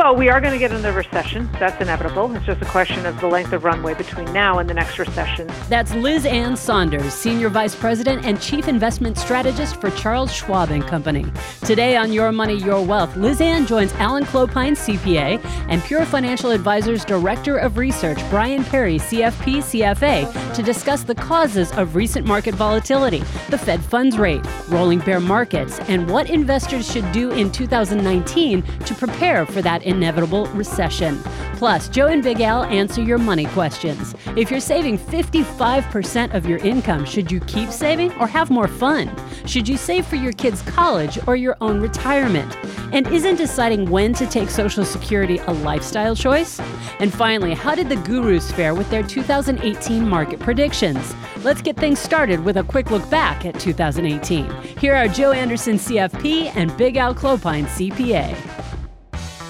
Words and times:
Well, 0.00 0.16
we 0.16 0.30
are 0.30 0.40
going 0.40 0.54
to 0.54 0.58
get 0.58 0.70
another 0.70 0.92
recession. 0.96 1.50
That's 1.58 1.78
inevitable. 1.78 2.34
It's 2.34 2.46
just 2.46 2.62
a 2.62 2.64
question 2.64 3.04
of 3.04 3.20
the 3.20 3.26
length 3.26 3.52
of 3.52 3.64
runway 3.64 3.92
between 3.92 4.32
now 4.32 4.58
and 4.58 4.66
the 4.66 4.72
next 4.72 4.98
recession. 4.98 5.46
That's 5.68 5.92
Liz 5.94 6.24
Ann 6.24 6.56
Sonders, 6.56 7.12
Senior 7.12 7.50
Vice 7.50 7.74
President 7.74 8.24
and 8.24 8.40
Chief 8.40 8.66
Investment 8.66 9.18
Strategist 9.18 9.78
for 9.78 9.90
Charles 9.90 10.32
Schwab 10.32 10.70
and 10.70 10.82
Company. 10.82 11.26
Today 11.66 11.96
on 11.96 12.14
Your 12.14 12.32
Money, 12.32 12.54
Your 12.54 12.82
Wealth, 12.82 13.14
Liz 13.14 13.42
Ann 13.42 13.66
joins 13.66 13.92
Alan 13.96 14.24
Clopine, 14.24 14.72
CPA, 14.72 15.38
and 15.68 15.82
Pure 15.82 16.06
Financial 16.06 16.50
Advisors 16.50 17.04
Director 17.04 17.58
of 17.58 17.76
Research, 17.76 18.18
Brian 18.30 18.64
Perry, 18.64 18.96
CFP 18.96 19.58
CFA, 19.58 20.54
to 20.54 20.62
discuss 20.62 21.02
the 21.02 21.14
causes 21.14 21.72
of 21.72 21.94
recent 21.94 22.26
market 22.26 22.54
volatility, 22.54 23.18
the 23.50 23.58
Fed 23.58 23.84
funds 23.84 24.16
rate, 24.16 24.40
rolling 24.70 25.00
bear 25.00 25.20
markets, 25.20 25.78
and 25.80 26.08
what 26.08 26.30
investors 26.30 26.90
should 26.90 27.12
do 27.12 27.32
in 27.32 27.52
2019 27.52 28.62
to 28.62 28.94
prepare 28.94 29.44
for 29.44 29.60
that 29.60 29.89
inevitable 29.90 30.46
recession. 30.46 31.20
Plus, 31.60 31.90
Joe 31.90 32.06
and 32.06 32.22
Big 32.22 32.40
Al 32.40 32.64
answer 32.64 33.02
your 33.02 33.18
money 33.18 33.44
questions. 33.44 34.14
If 34.34 34.50
you're 34.50 34.60
saving 34.60 34.98
55% 34.98 36.32
of 36.34 36.46
your 36.46 36.58
income, 36.60 37.04
should 37.04 37.30
you 37.30 37.40
keep 37.40 37.70
saving 37.70 38.12
or 38.14 38.26
have 38.26 38.50
more 38.50 38.66
fun? 38.66 39.14
Should 39.44 39.68
you 39.68 39.76
save 39.76 40.06
for 40.06 40.16
your 40.16 40.32
kids' 40.32 40.62
college 40.62 41.18
or 41.26 41.36
your 41.36 41.58
own 41.60 41.80
retirement? 41.80 42.56
And 42.92 43.06
isn't 43.08 43.36
deciding 43.36 43.90
when 43.90 44.14
to 44.14 44.26
take 44.26 44.48
Social 44.48 44.86
Security 44.86 45.36
a 45.38 45.52
lifestyle 45.52 46.16
choice? 46.16 46.58
And 46.98 47.12
finally, 47.12 47.52
how 47.52 47.74
did 47.74 47.88
the 47.88 47.96
gurus 47.96 48.50
fare 48.50 48.74
with 48.74 48.88
their 48.88 49.02
2018 49.02 50.08
market 50.08 50.40
predictions? 50.40 51.14
Let's 51.44 51.60
get 51.60 51.76
things 51.76 51.98
started 51.98 52.42
with 52.42 52.56
a 52.56 52.64
quick 52.64 52.90
look 52.90 53.08
back 53.10 53.44
at 53.44 53.60
2018. 53.60 54.50
Here 54.78 54.94
are 54.94 55.08
Joe 55.08 55.32
Anderson, 55.32 55.76
CFP, 55.76 56.56
and 56.56 56.74
Big 56.76 56.96
Al 56.96 57.14
Clopine, 57.14 57.66
CPA 57.66 58.69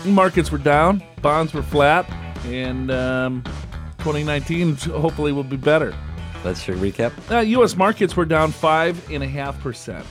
markets 0.06 0.50
were 0.50 0.58
down, 0.58 1.02
bonds 1.22 1.52
were 1.52 1.62
flat, 1.62 2.08
and 2.46 2.90
um, 2.90 3.42
2019 3.98 4.76
hopefully 4.76 5.32
will 5.32 5.44
be 5.44 5.56
better. 5.56 5.94
Your 6.42 6.76
recap. 6.78 7.12
Uh, 7.30 7.40
U.S. 7.40 7.76
markets 7.76 8.16
were 8.16 8.24
down 8.24 8.50
five 8.50 9.10
and 9.10 9.22
a 9.22 9.28
half 9.28 9.60
percent. 9.60 10.06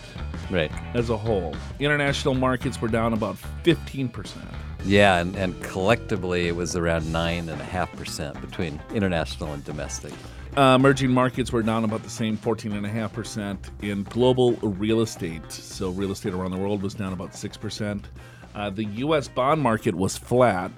Right. 0.51 0.71
As 0.93 1.09
a 1.09 1.17
whole, 1.17 1.55
international 1.79 2.35
markets 2.35 2.79
were 2.79 2.87
down 2.87 3.13
about 3.13 3.37
15 3.63 4.09
percent. 4.09 4.47
Yeah, 4.85 5.17
and, 5.17 5.35
and 5.35 5.61
collectively 5.63 6.47
it 6.47 6.55
was 6.55 6.75
around 6.75 7.11
nine 7.11 7.49
and 7.49 7.59
a 7.59 7.65
half 7.65 7.91
percent 7.93 8.39
between 8.41 8.79
international 8.93 9.53
and 9.53 9.63
domestic. 9.65 10.13
Uh, 10.55 10.75
emerging 10.75 11.11
markets 11.11 11.51
were 11.51 11.61
down 11.61 11.83
about 11.83 12.01
the 12.03 12.09
same 12.09 12.35
14.5% 12.37 13.83
in 13.83 14.03
global 14.03 14.53
real 14.53 15.01
estate. 15.01 15.51
So, 15.51 15.91
real 15.91 16.11
estate 16.11 16.33
around 16.33 16.51
the 16.51 16.57
world 16.57 16.81
was 16.81 16.95
down 16.95 17.13
about 17.13 17.31
6%. 17.33 18.03
Uh, 18.55 18.69
the 18.69 18.85
U.S. 18.85 19.27
bond 19.27 19.61
market 19.61 19.95
was 19.95 20.17
flat, 20.17 20.71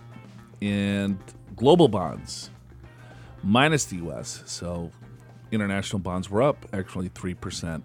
and 0.61 1.17
global 1.55 1.87
bonds 1.87 2.49
minus 3.43 3.85
the 3.85 3.97
U.S. 3.97 4.43
So 4.45 4.91
international 5.51 5.99
bonds 5.99 6.29
were 6.29 6.41
up 6.41 6.65
actually 6.73 7.09
3%. 7.09 7.83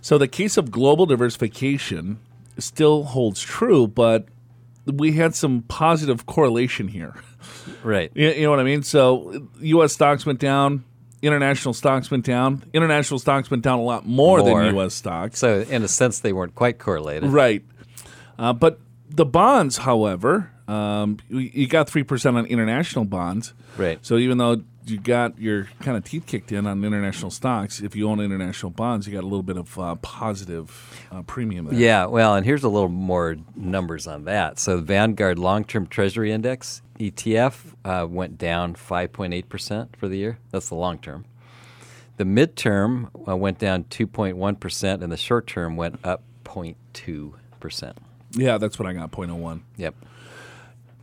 So 0.00 0.18
the 0.18 0.28
case 0.28 0.56
of 0.56 0.70
global 0.70 1.06
diversification 1.06 2.18
still 2.58 3.04
holds 3.04 3.40
true, 3.40 3.86
but 3.86 4.26
we 4.86 5.12
had 5.12 5.34
some 5.34 5.62
positive 5.62 6.26
correlation 6.26 6.88
here. 6.88 7.14
Right. 7.82 8.10
You, 8.14 8.30
you 8.30 8.42
know 8.42 8.50
what 8.50 8.60
I 8.60 8.64
mean? 8.64 8.82
So 8.82 9.48
U.S. 9.60 9.92
stocks 9.92 10.26
went 10.26 10.40
down, 10.40 10.84
international 11.22 11.74
stocks 11.74 12.10
went 12.10 12.24
down. 12.24 12.64
International 12.72 13.18
stocks 13.18 13.50
went 13.50 13.62
down 13.62 13.78
a 13.78 13.82
lot 13.82 14.06
more, 14.06 14.38
more. 14.38 14.62
than 14.64 14.74
U.S. 14.74 14.94
stocks. 14.94 15.38
So 15.38 15.60
in 15.60 15.82
a 15.82 15.88
sense, 15.88 16.20
they 16.20 16.32
weren't 16.32 16.54
quite 16.54 16.78
correlated. 16.78 17.30
Right. 17.30 17.64
Uh, 18.38 18.52
but 18.52 18.80
the 19.10 19.24
bonds, 19.24 19.78
however, 19.78 20.50
um, 20.68 21.18
you 21.28 21.66
got 21.66 21.88
three 21.88 22.02
percent 22.02 22.36
on 22.36 22.46
international 22.46 23.04
bonds. 23.04 23.54
Right. 23.76 23.98
So 24.02 24.16
even 24.16 24.38
though 24.38 24.62
you 24.84 24.98
got 24.98 25.38
your 25.38 25.68
kind 25.80 25.96
of 25.96 26.04
teeth 26.04 26.26
kicked 26.26 26.52
in 26.52 26.66
on 26.66 26.84
international 26.84 27.30
stocks, 27.30 27.80
if 27.80 27.94
you 27.96 28.08
own 28.08 28.20
international 28.20 28.70
bonds, 28.70 29.06
you 29.06 29.12
got 29.12 29.22
a 29.22 29.26
little 29.26 29.42
bit 29.42 29.56
of 29.56 29.78
uh, 29.78 29.94
positive 29.96 31.06
uh, 31.10 31.22
premium 31.22 31.66
there. 31.66 31.78
Yeah. 31.78 32.06
Well, 32.06 32.34
and 32.34 32.44
here's 32.44 32.64
a 32.64 32.68
little 32.68 32.88
more 32.88 33.36
numbers 33.56 34.06
on 34.06 34.24
that. 34.24 34.58
So 34.58 34.80
Vanguard 34.80 35.38
Long 35.38 35.64
Term 35.64 35.86
Treasury 35.86 36.32
Index 36.32 36.82
ETF 36.98 37.74
uh, 37.84 38.06
went 38.08 38.38
down 38.38 38.74
5.8 38.74 39.48
percent 39.48 39.96
for 39.96 40.08
the 40.08 40.18
year. 40.18 40.38
That's 40.50 40.68
the 40.68 40.74
long 40.74 40.98
term. 40.98 41.24
The 42.18 42.24
midterm 42.24 43.10
uh, 43.28 43.36
went 43.36 43.58
down 43.58 43.84
2.1 43.84 44.60
percent, 44.60 45.02
and 45.02 45.10
the 45.10 45.16
short 45.16 45.46
term 45.46 45.76
went 45.76 45.98
up 46.04 46.22
0.2 46.44 47.32
percent. 47.60 47.96
Yeah, 48.32 48.58
that's 48.58 48.78
what 48.78 48.86
I 48.86 48.92
got. 48.92 49.10
0.01. 49.10 49.62
Yep. 49.76 49.94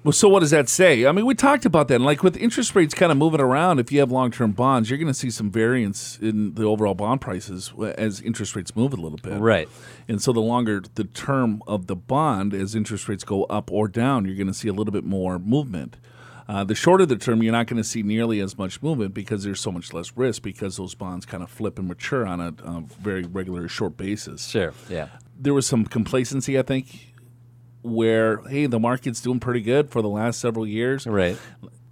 Well, 0.06 0.12
so 0.12 0.30
what 0.30 0.42
does 0.42 0.52
that 0.52 0.70
say? 0.70 1.08
I 1.08 1.12
mean, 1.12 1.26
we 1.26 1.34
talked 1.34 1.66
about 1.66 1.88
that. 1.88 1.96
And 1.96 2.06
like 2.06 2.22
with 2.22 2.38
interest 2.38 2.76
rates 2.76 2.94
kind 2.94 3.12
of 3.12 3.18
moving 3.18 3.42
around, 3.42 3.80
if 3.80 3.92
you 3.92 4.00
have 4.02 4.12
long 4.12 4.30
term 4.30 4.52
bonds, 4.52 4.88
you're 4.88 5.00
going 5.00 5.08
to 5.08 5.16
see 5.16 5.32
some 5.32 5.50
variance 5.50 6.20
in 6.22 6.54
the 6.54 6.64
overall 6.64 6.94
bond 6.94 7.22
prices 7.22 7.74
as 7.98 8.22
interest 8.22 8.56
rates 8.56 8.76
move 8.76 8.94
a 8.94 8.98
little 8.98 9.18
bit. 9.18 9.40
Right. 9.40 9.68
And 10.08 10.22
so 10.22 10.32
the 10.32 10.42
longer 10.42 10.84
the 10.94 11.06
term 11.06 11.64
of 11.66 11.88
the 11.88 11.96
bond, 11.96 12.54
as 12.54 12.76
interest 12.76 13.10
rates 13.10 13.24
go 13.24 13.46
up 13.46 13.72
or 13.72 13.88
down, 13.88 14.26
you're 14.26 14.36
going 14.36 14.46
to 14.46 14.54
see 14.54 14.68
a 14.68 14.74
little 14.74 14.94
bit 14.94 15.06
more 15.06 15.40
movement. 15.40 15.98
Uh, 16.48 16.64
the 16.64 16.76
shorter 16.76 17.08
the 17.08 17.16
term, 17.16 17.42
you're 17.42 17.52
not 17.52 17.66
going 17.66 17.82
to 17.82 17.84
see 17.84 18.04
nearly 18.04 18.40
as 18.40 18.60
much 18.60 18.84
movement 18.84 19.16
because 19.16 19.44
there's 19.44 19.60
so 19.60 19.72
much 19.72 19.92
less 19.92 20.16
risk 20.16 20.44
because 20.44 20.78
those 20.78 20.94
bonds 20.94 21.26
kind 21.26 21.42
of 21.42 21.50
flip 21.50 21.80
and 21.80 21.88
mature 21.88 22.28
on 22.28 22.40
a, 22.40 22.54
a 22.64 22.84
very 23.02 23.24
regular 23.24 23.68
short 23.68 23.98
basis. 23.98 24.48
Sure. 24.50 24.72
Yeah. 24.88 25.08
There 25.36 25.56
was 25.56 25.66
some 25.66 25.86
complacency, 25.86 26.60
I 26.60 26.62
think, 26.62 27.15
where 27.86 28.38
hey, 28.48 28.66
the 28.66 28.80
market's 28.80 29.22
doing 29.22 29.40
pretty 29.40 29.62
good 29.62 29.90
for 29.90 30.02
the 30.02 30.10
last 30.10 30.40
several 30.40 30.68
years. 30.68 31.06
Right. 31.06 31.38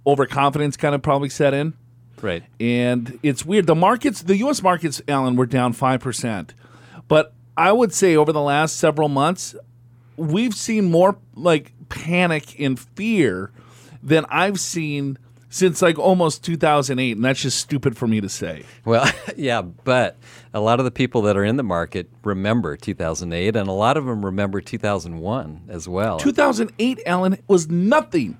Overconfidence 0.06 0.76
kind 0.76 0.94
of 0.94 1.02
probably 1.02 1.28
set 1.28 1.54
in. 1.54 1.74
Right. 2.20 2.42
And 2.58 3.18
it's 3.22 3.44
weird. 3.44 3.66
The 3.66 3.74
markets, 3.74 4.22
the 4.22 4.36
U.S. 4.38 4.62
markets, 4.62 5.00
Alan, 5.08 5.36
were 5.36 5.46
down 5.46 5.72
five 5.72 6.00
percent, 6.00 6.54
but 7.08 7.32
I 7.56 7.72
would 7.72 7.92
say 7.94 8.16
over 8.16 8.32
the 8.32 8.40
last 8.40 8.76
several 8.76 9.08
months, 9.08 9.54
we've 10.16 10.54
seen 10.54 10.90
more 10.90 11.16
like 11.34 11.72
panic 11.88 12.58
and 12.58 12.78
fear 12.78 13.52
than 14.02 14.26
I've 14.28 14.58
seen 14.60 15.18
since 15.54 15.80
like 15.80 16.00
almost 16.00 16.42
2008 16.42 17.12
and 17.12 17.24
that's 17.24 17.40
just 17.40 17.58
stupid 17.58 17.96
for 17.96 18.08
me 18.08 18.20
to 18.20 18.28
say. 18.28 18.64
Well 18.84 19.08
yeah 19.36 19.62
but 19.62 20.16
a 20.52 20.58
lot 20.58 20.80
of 20.80 20.84
the 20.84 20.90
people 20.90 21.22
that 21.22 21.36
are 21.36 21.44
in 21.44 21.56
the 21.56 21.62
market 21.62 22.10
remember 22.24 22.76
2008 22.76 23.54
and 23.54 23.68
a 23.68 23.72
lot 23.72 23.96
of 23.96 24.04
them 24.04 24.24
remember 24.24 24.60
2001 24.60 25.62
as 25.68 25.88
well. 25.88 26.18
2008 26.18 27.00
alan 27.06 27.38
was 27.46 27.68
nothing 27.68 28.36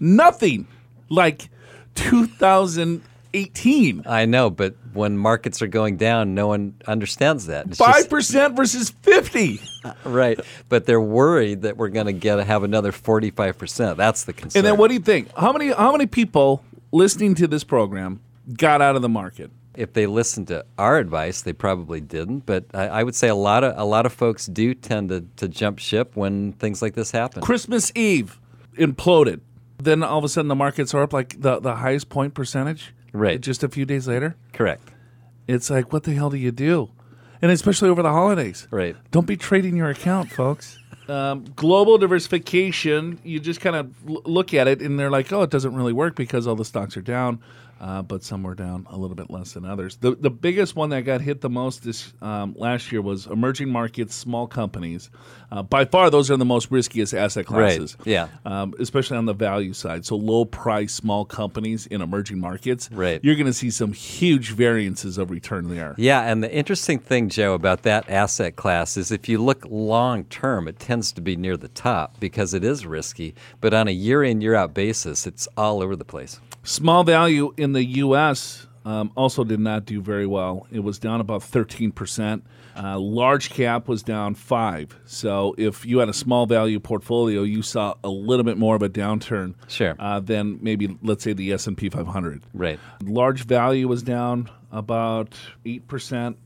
nothing 0.00 0.66
like 1.10 1.50
2000 1.96 3.02
18. 3.34 4.04
I 4.06 4.24
know, 4.26 4.50
but 4.50 4.74
when 4.92 5.18
markets 5.18 5.60
are 5.62 5.66
going 5.66 5.96
down, 5.96 6.34
no 6.34 6.48
one 6.48 6.74
understands 6.86 7.46
that. 7.46 7.66
It's 7.66 7.78
5% 7.78 8.08
just, 8.10 8.54
versus 8.54 8.90
50. 8.90 9.60
right. 10.04 10.38
But 10.68 10.86
they're 10.86 11.00
worried 11.00 11.62
that 11.62 11.76
we're 11.76 11.88
going 11.88 12.06
to 12.06 12.12
get 12.12 12.38
have 12.46 12.62
another 12.62 12.92
45%. 12.92 13.96
That's 13.96 14.24
the 14.24 14.32
concern. 14.32 14.60
And 14.60 14.66
then 14.66 14.76
what 14.76 14.88
do 14.88 14.94
you 14.94 15.00
think? 15.00 15.30
How 15.36 15.52
many 15.52 15.72
how 15.72 15.92
many 15.92 16.06
people 16.06 16.64
listening 16.92 17.34
to 17.36 17.46
this 17.46 17.64
program 17.64 18.20
got 18.54 18.80
out 18.80 18.96
of 18.96 19.02
the 19.02 19.08
market? 19.08 19.50
If 19.74 19.92
they 19.92 20.06
listened 20.06 20.48
to 20.48 20.64
our 20.76 20.98
advice, 20.98 21.42
they 21.42 21.52
probably 21.52 22.00
didn't. 22.00 22.40
But 22.46 22.64
I, 22.74 22.88
I 22.88 23.02
would 23.04 23.14
say 23.14 23.28
a 23.28 23.34
lot 23.34 23.62
of 23.62 23.74
a 23.76 23.84
lot 23.84 24.06
of 24.06 24.12
folks 24.12 24.46
do 24.46 24.74
tend 24.74 25.10
to, 25.10 25.24
to 25.36 25.48
jump 25.48 25.78
ship 25.78 26.16
when 26.16 26.52
things 26.52 26.82
like 26.82 26.94
this 26.94 27.10
happen. 27.10 27.42
Christmas 27.42 27.92
Eve 27.94 28.40
imploded. 28.76 29.40
Then 29.80 30.02
all 30.02 30.18
of 30.18 30.24
a 30.24 30.28
sudden 30.28 30.48
the 30.48 30.56
markets 30.56 30.92
are 30.94 31.02
up 31.02 31.12
like 31.12 31.40
the, 31.40 31.60
the 31.60 31.76
highest 31.76 32.08
point 32.08 32.34
percentage 32.34 32.92
Right. 33.12 33.40
Just 33.40 33.62
a 33.64 33.68
few 33.68 33.84
days 33.84 34.06
later. 34.08 34.36
Correct. 34.52 34.90
It's 35.46 35.70
like, 35.70 35.92
what 35.92 36.04
the 36.04 36.12
hell 36.14 36.30
do 36.30 36.36
you 36.36 36.52
do? 36.52 36.90
And 37.40 37.50
especially 37.50 37.88
over 37.88 38.02
the 38.02 38.10
holidays. 38.10 38.66
Right. 38.70 38.96
Don't 39.10 39.26
be 39.26 39.36
trading 39.36 39.76
your 39.76 39.88
account, 39.90 40.30
folks. 40.30 40.78
Um, 41.08 41.44
global 41.56 41.96
diversification, 41.96 43.18
you 43.24 43.40
just 43.40 43.60
kind 43.60 43.76
of 43.76 43.94
l- 44.08 44.22
look 44.26 44.52
at 44.52 44.68
it 44.68 44.82
and 44.82 44.98
they're 44.98 45.10
like, 45.10 45.32
oh, 45.32 45.42
it 45.42 45.50
doesn't 45.50 45.74
really 45.74 45.92
work 45.94 46.16
because 46.16 46.46
all 46.46 46.54
the 46.54 46.66
stocks 46.66 46.96
are 46.98 47.02
down 47.02 47.40
uh, 47.80 48.02
but 48.02 48.22
some 48.22 48.42
were 48.42 48.54
down 48.54 48.86
a 48.90 48.96
little 48.96 49.16
bit 49.16 49.30
less 49.30 49.52
than 49.52 49.64
others. 49.64 49.96
The 49.96 50.14
the 50.14 50.30
biggest 50.30 50.76
one 50.76 50.90
that 50.90 51.02
got 51.02 51.20
hit 51.20 51.40
the 51.40 51.50
most 51.50 51.84
this 51.84 52.12
um, 52.20 52.54
last 52.56 52.90
year 52.90 53.00
was 53.02 53.26
emerging 53.26 53.70
markets, 53.70 54.14
small 54.14 54.46
companies. 54.46 55.10
Uh, 55.50 55.62
by 55.62 55.84
far, 55.84 56.10
those 56.10 56.30
are 56.30 56.36
the 56.36 56.44
most 56.44 56.70
riskiest 56.70 57.14
asset 57.14 57.46
classes. 57.46 57.96
Right. 58.00 58.06
Yeah. 58.06 58.28
Um, 58.44 58.74
especially 58.78 59.16
on 59.16 59.24
the 59.24 59.32
value 59.32 59.72
side. 59.72 60.04
So 60.04 60.16
low 60.16 60.44
price, 60.44 60.92
small 60.92 61.24
companies 61.24 61.86
in 61.86 62.02
emerging 62.02 62.38
markets. 62.38 62.90
Right. 62.92 63.20
You're 63.22 63.34
going 63.34 63.46
to 63.46 63.52
see 63.52 63.70
some 63.70 63.92
huge 63.92 64.50
variances 64.52 65.16
of 65.16 65.30
return 65.30 65.68
there. 65.68 65.94
Yeah, 65.96 66.22
and 66.22 66.42
the 66.42 66.52
interesting 66.52 66.98
thing, 66.98 67.28
Joe, 67.28 67.54
about 67.54 67.82
that 67.82 68.08
asset 68.10 68.56
class 68.56 68.96
is 68.96 69.10
if 69.10 69.28
you 69.28 69.42
look 69.42 69.64
long 69.70 70.24
term, 70.24 70.68
it 70.68 70.78
tends 70.78 71.12
to 71.12 71.20
be 71.20 71.36
near 71.36 71.56
the 71.56 71.68
top 71.68 72.20
because 72.20 72.52
it 72.52 72.64
is 72.64 72.84
risky. 72.84 73.34
But 73.60 73.72
on 73.72 73.88
a 73.88 73.92
year 73.92 74.22
in, 74.22 74.40
year 74.40 74.54
out 74.54 74.74
basis, 74.74 75.26
it's 75.26 75.48
all 75.56 75.82
over 75.82 75.96
the 75.96 76.04
place. 76.04 76.40
Small 76.68 77.02
value 77.02 77.54
in 77.56 77.72
the 77.72 77.82
U.S. 77.82 78.66
um, 78.84 79.10
also 79.16 79.42
did 79.42 79.58
not 79.58 79.86
do 79.86 80.02
very 80.02 80.26
well. 80.26 80.66
It 80.70 80.80
was 80.80 80.98
down 80.98 81.22
about 81.22 81.40
13%. 81.40 82.42
Uh, 82.76 82.98
large 82.98 83.48
cap 83.48 83.88
was 83.88 84.02
down 84.02 84.34
5 84.34 85.00
So 85.06 85.54
if 85.56 85.86
you 85.86 85.98
had 86.00 86.10
a 86.10 86.12
small 86.12 86.44
value 86.44 86.78
portfolio, 86.78 87.42
you 87.42 87.62
saw 87.62 87.94
a 88.04 88.10
little 88.10 88.44
bit 88.44 88.58
more 88.58 88.76
of 88.76 88.82
a 88.82 88.88
downturn 88.90 89.54
sure. 89.66 89.96
uh, 89.98 90.20
than 90.20 90.58
maybe, 90.60 90.94
let's 91.02 91.24
say, 91.24 91.32
the 91.32 91.54
S&P 91.54 91.88
500. 91.88 92.42
Right. 92.52 92.78
Large 93.02 93.44
value 93.44 93.88
was 93.88 94.02
down 94.02 94.50
about 94.70 95.38
8%. 95.64 96.36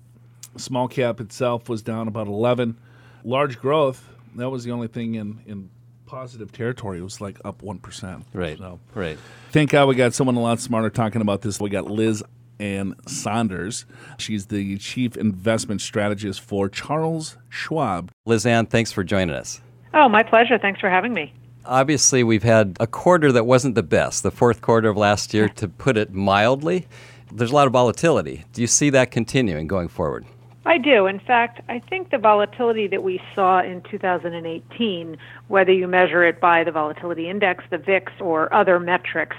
Small 0.56 0.86
cap 0.86 1.18
itself 1.18 1.68
was 1.68 1.82
down 1.82 2.06
about 2.06 2.28
11 2.28 2.78
Large 3.24 3.58
growth, 3.58 4.08
that 4.36 4.50
was 4.50 4.64
the 4.64 4.70
only 4.70 4.88
thing 4.88 5.14
in, 5.14 5.40
in 5.46 5.70
positive 6.12 6.52
territory. 6.52 6.98
It 6.98 7.02
was 7.02 7.22
like 7.22 7.38
up 7.42 7.62
1%. 7.62 8.24
Right. 8.34 8.58
So 8.58 8.78
Right. 8.94 9.16
thank 9.50 9.70
God 9.70 9.88
we 9.88 9.94
got 9.94 10.12
someone 10.12 10.36
a 10.36 10.40
lot 10.40 10.60
smarter 10.60 10.90
talking 10.90 11.22
about 11.22 11.40
this. 11.40 11.58
We 11.58 11.70
got 11.70 11.90
Liz 11.90 12.22
Ann 12.60 12.94
Sonders. 13.08 13.86
She's 14.18 14.46
the 14.46 14.76
chief 14.76 15.16
investment 15.16 15.80
strategist 15.80 16.42
for 16.42 16.68
Charles 16.68 17.38
Schwab. 17.48 18.10
Liz 18.26 18.44
Ann, 18.44 18.66
thanks 18.66 18.92
for 18.92 19.02
joining 19.02 19.34
us. 19.34 19.62
Oh, 19.94 20.06
my 20.06 20.22
pleasure. 20.22 20.58
Thanks 20.58 20.80
for 20.80 20.90
having 20.90 21.14
me. 21.14 21.32
Obviously, 21.64 22.22
we've 22.22 22.42
had 22.42 22.76
a 22.78 22.86
quarter 22.86 23.32
that 23.32 23.46
wasn't 23.46 23.74
the 23.74 23.82
best, 23.82 24.22
the 24.22 24.30
fourth 24.30 24.60
quarter 24.60 24.90
of 24.90 24.98
last 24.98 25.32
year, 25.32 25.48
to 25.48 25.66
put 25.66 25.96
it 25.96 26.12
mildly. 26.12 26.86
There's 27.32 27.52
a 27.52 27.54
lot 27.54 27.66
of 27.66 27.72
volatility. 27.72 28.44
Do 28.52 28.60
you 28.60 28.66
see 28.66 28.90
that 28.90 29.10
continuing 29.10 29.66
going 29.66 29.88
forward? 29.88 30.26
I 30.64 30.78
do. 30.78 31.06
In 31.06 31.18
fact, 31.18 31.60
I 31.68 31.80
think 31.80 32.10
the 32.10 32.18
volatility 32.18 32.86
that 32.88 33.02
we 33.02 33.20
saw 33.34 33.62
in 33.62 33.82
2018, 33.90 35.16
whether 35.48 35.72
you 35.72 35.88
measure 35.88 36.24
it 36.24 36.40
by 36.40 36.62
the 36.62 36.70
volatility 36.70 37.28
index, 37.28 37.64
the 37.70 37.78
VIX, 37.78 38.12
or 38.20 38.52
other 38.54 38.78
metrics, 38.78 39.36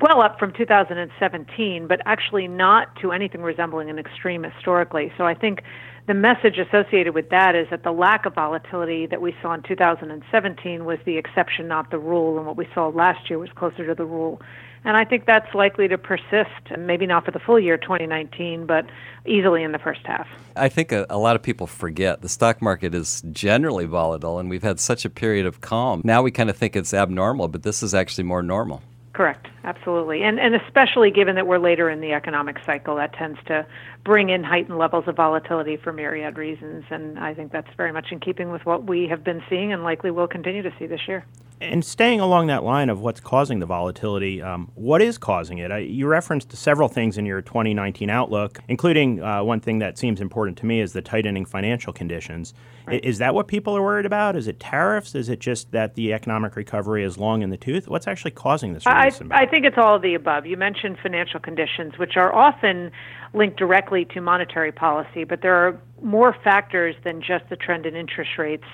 well 0.00 0.22
up 0.22 0.38
from 0.38 0.52
2017, 0.52 1.86
but 1.86 2.00
actually 2.06 2.48
not 2.48 2.96
to 2.96 3.12
anything 3.12 3.42
resembling 3.42 3.90
an 3.90 3.98
extreme 3.98 4.42
historically. 4.42 5.12
So 5.18 5.24
I 5.24 5.34
think 5.34 5.62
the 6.06 6.14
message 6.14 6.58
associated 6.58 7.14
with 7.14 7.28
that 7.28 7.54
is 7.54 7.68
that 7.70 7.82
the 7.82 7.92
lack 7.92 8.24
of 8.24 8.34
volatility 8.34 9.06
that 9.06 9.20
we 9.20 9.36
saw 9.42 9.52
in 9.52 9.62
2017 9.62 10.84
was 10.84 10.98
the 11.04 11.18
exception, 11.18 11.68
not 11.68 11.90
the 11.90 11.98
rule, 11.98 12.38
and 12.38 12.46
what 12.46 12.56
we 12.56 12.66
saw 12.74 12.88
last 12.88 13.28
year 13.28 13.38
was 13.38 13.50
closer 13.54 13.86
to 13.86 13.94
the 13.94 14.06
rule. 14.06 14.40
And 14.84 14.96
I 14.96 15.04
think 15.04 15.26
that's 15.26 15.54
likely 15.54 15.88
to 15.88 15.98
persist, 15.98 16.76
maybe 16.78 17.06
not 17.06 17.24
for 17.24 17.30
the 17.30 17.38
full 17.38 17.58
year 17.58 17.76
2019, 17.76 18.66
but 18.66 18.86
easily 19.26 19.62
in 19.62 19.72
the 19.72 19.78
first 19.78 20.00
half. 20.04 20.28
I 20.56 20.68
think 20.68 20.92
a, 20.92 21.06
a, 21.10 21.18
lot 21.18 21.36
of 21.36 21.42
people 21.42 21.66
forget 21.66 22.22
the 22.22 22.28
stock 22.28 22.62
market 22.62 22.94
is 22.94 23.22
generally 23.32 23.84
volatile, 23.84 24.38
and 24.38 24.48
we've 24.48 24.62
had 24.62 24.80
such 24.80 25.04
a 25.04 25.10
period 25.10 25.46
of 25.46 25.60
calm. 25.60 26.00
Now 26.04 26.22
we 26.22 26.30
kind 26.30 26.50
of 26.50 26.56
think 26.56 26.76
it's 26.76 26.94
abnormal, 26.94 27.48
but 27.48 27.62
this 27.62 27.82
is 27.82 27.94
actually 27.94 28.24
more 28.24 28.42
normal. 28.42 28.82
Correct, 29.12 29.48
absolutely. 29.68 30.22
And, 30.22 30.40
and 30.40 30.54
especially 30.54 31.10
given 31.10 31.34
that 31.36 31.46
we're 31.46 31.58
later 31.58 31.90
in 31.90 32.00
the 32.00 32.12
economic 32.12 32.56
cycle, 32.64 32.96
that 32.96 33.12
tends 33.12 33.38
to 33.46 33.66
bring 34.04 34.30
in 34.30 34.42
heightened 34.42 34.78
levels 34.78 35.04
of 35.06 35.16
volatility 35.16 35.76
for 35.76 35.92
myriad 35.92 36.38
reasons. 36.38 36.84
And 36.90 37.18
I 37.18 37.34
think 37.34 37.52
that's 37.52 37.68
very 37.76 37.92
much 37.92 38.06
in 38.10 38.20
keeping 38.20 38.50
with 38.50 38.64
what 38.64 38.84
we 38.84 39.08
have 39.08 39.22
been 39.22 39.42
seeing 39.48 39.72
and 39.72 39.82
likely 39.82 40.10
will 40.10 40.28
continue 40.28 40.62
to 40.62 40.72
see 40.78 40.86
this 40.86 41.00
year. 41.06 41.24
And 41.60 41.84
staying 41.84 42.20
along 42.20 42.46
that 42.46 42.62
line 42.62 42.88
of 42.88 43.00
what's 43.00 43.18
causing 43.18 43.58
the 43.58 43.66
volatility, 43.66 44.40
um, 44.40 44.70
what 44.74 45.02
is 45.02 45.18
causing 45.18 45.58
it? 45.58 45.72
I, 45.72 45.78
you 45.78 46.06
referenced 46.06 46.56
several 46.56 46.88
things 46.88 47.18
in 47.18 47.26
your 47.26 47.42
2019 47.42 48.08
outlook, 48.10 48.60
including 48.68 49.20
uh, 49.22 49.42
one 49.42 49.58
thing 49.58 49.80
that 49.80 49.98
seems 49.98 50.20
important 50.20 50.56
to 50.58 50.66
me 50.66 50.80
is 50.80 50.92
the 50.92 51.02
tightening 51.02 51.44
financial 51.44 51.92
conditions. 51.92 52.54
Right. 52.86 53.04
Is 53.04 53.18
that 53.18 53.34
what 53.34 53.48
people 53.48 53.76
are 53.76 53.82
worried 53.82 54.06
about? 54.06 54.36
Is 54.36 54.46
it 54.46 54.60
tariffs? 54.60 55.16
Is 55.16 55.28
it 55.28 55.40
just 55.40 55.72
that 55.72 55.94
the 55.96 56.12
economic 56.12 56.54
recovery 56.54 57.02
is 57.02 57.18
long 57.18 57.42
in 57.42 57.50
the 57.50 57.56
tooth? 57.56 57.88
What's 57.88 58.06
actually 58.06 58.30
causing 58.30 58.72
this? 58.72 58.86
I, 58.86 59.10
I 59.32 59.46
think 59.46 59.57
it's 59.64 59.78
all 59.78 59.96
of 59.96 60.02
the 60.02 60.14
above. 60.14 60.46
You 60.46 60.56
mentioned 60.56 60.98
financial 61.02 61.40
conditions, 61.40 61.98
which 61.98 62.16
are 62.16 62.34
often 62.34 62.90
linked 63.34 63.58
directly 63.58 64.04
to 64.06 64.20
monetary 64.20 64.72
policy, 64.72 65.24
but 65.24 65.42
there 65.42 65.54
are 65.54 65.80
more 66.02 66.34
factors 66.44 66.94
than 67.04 67.20
just 67.20 67.48
the 67.50 67.56
trend 67.56 67.86
in 67.86 67.94
interest 67.94 68.32
rates 68.38 68.64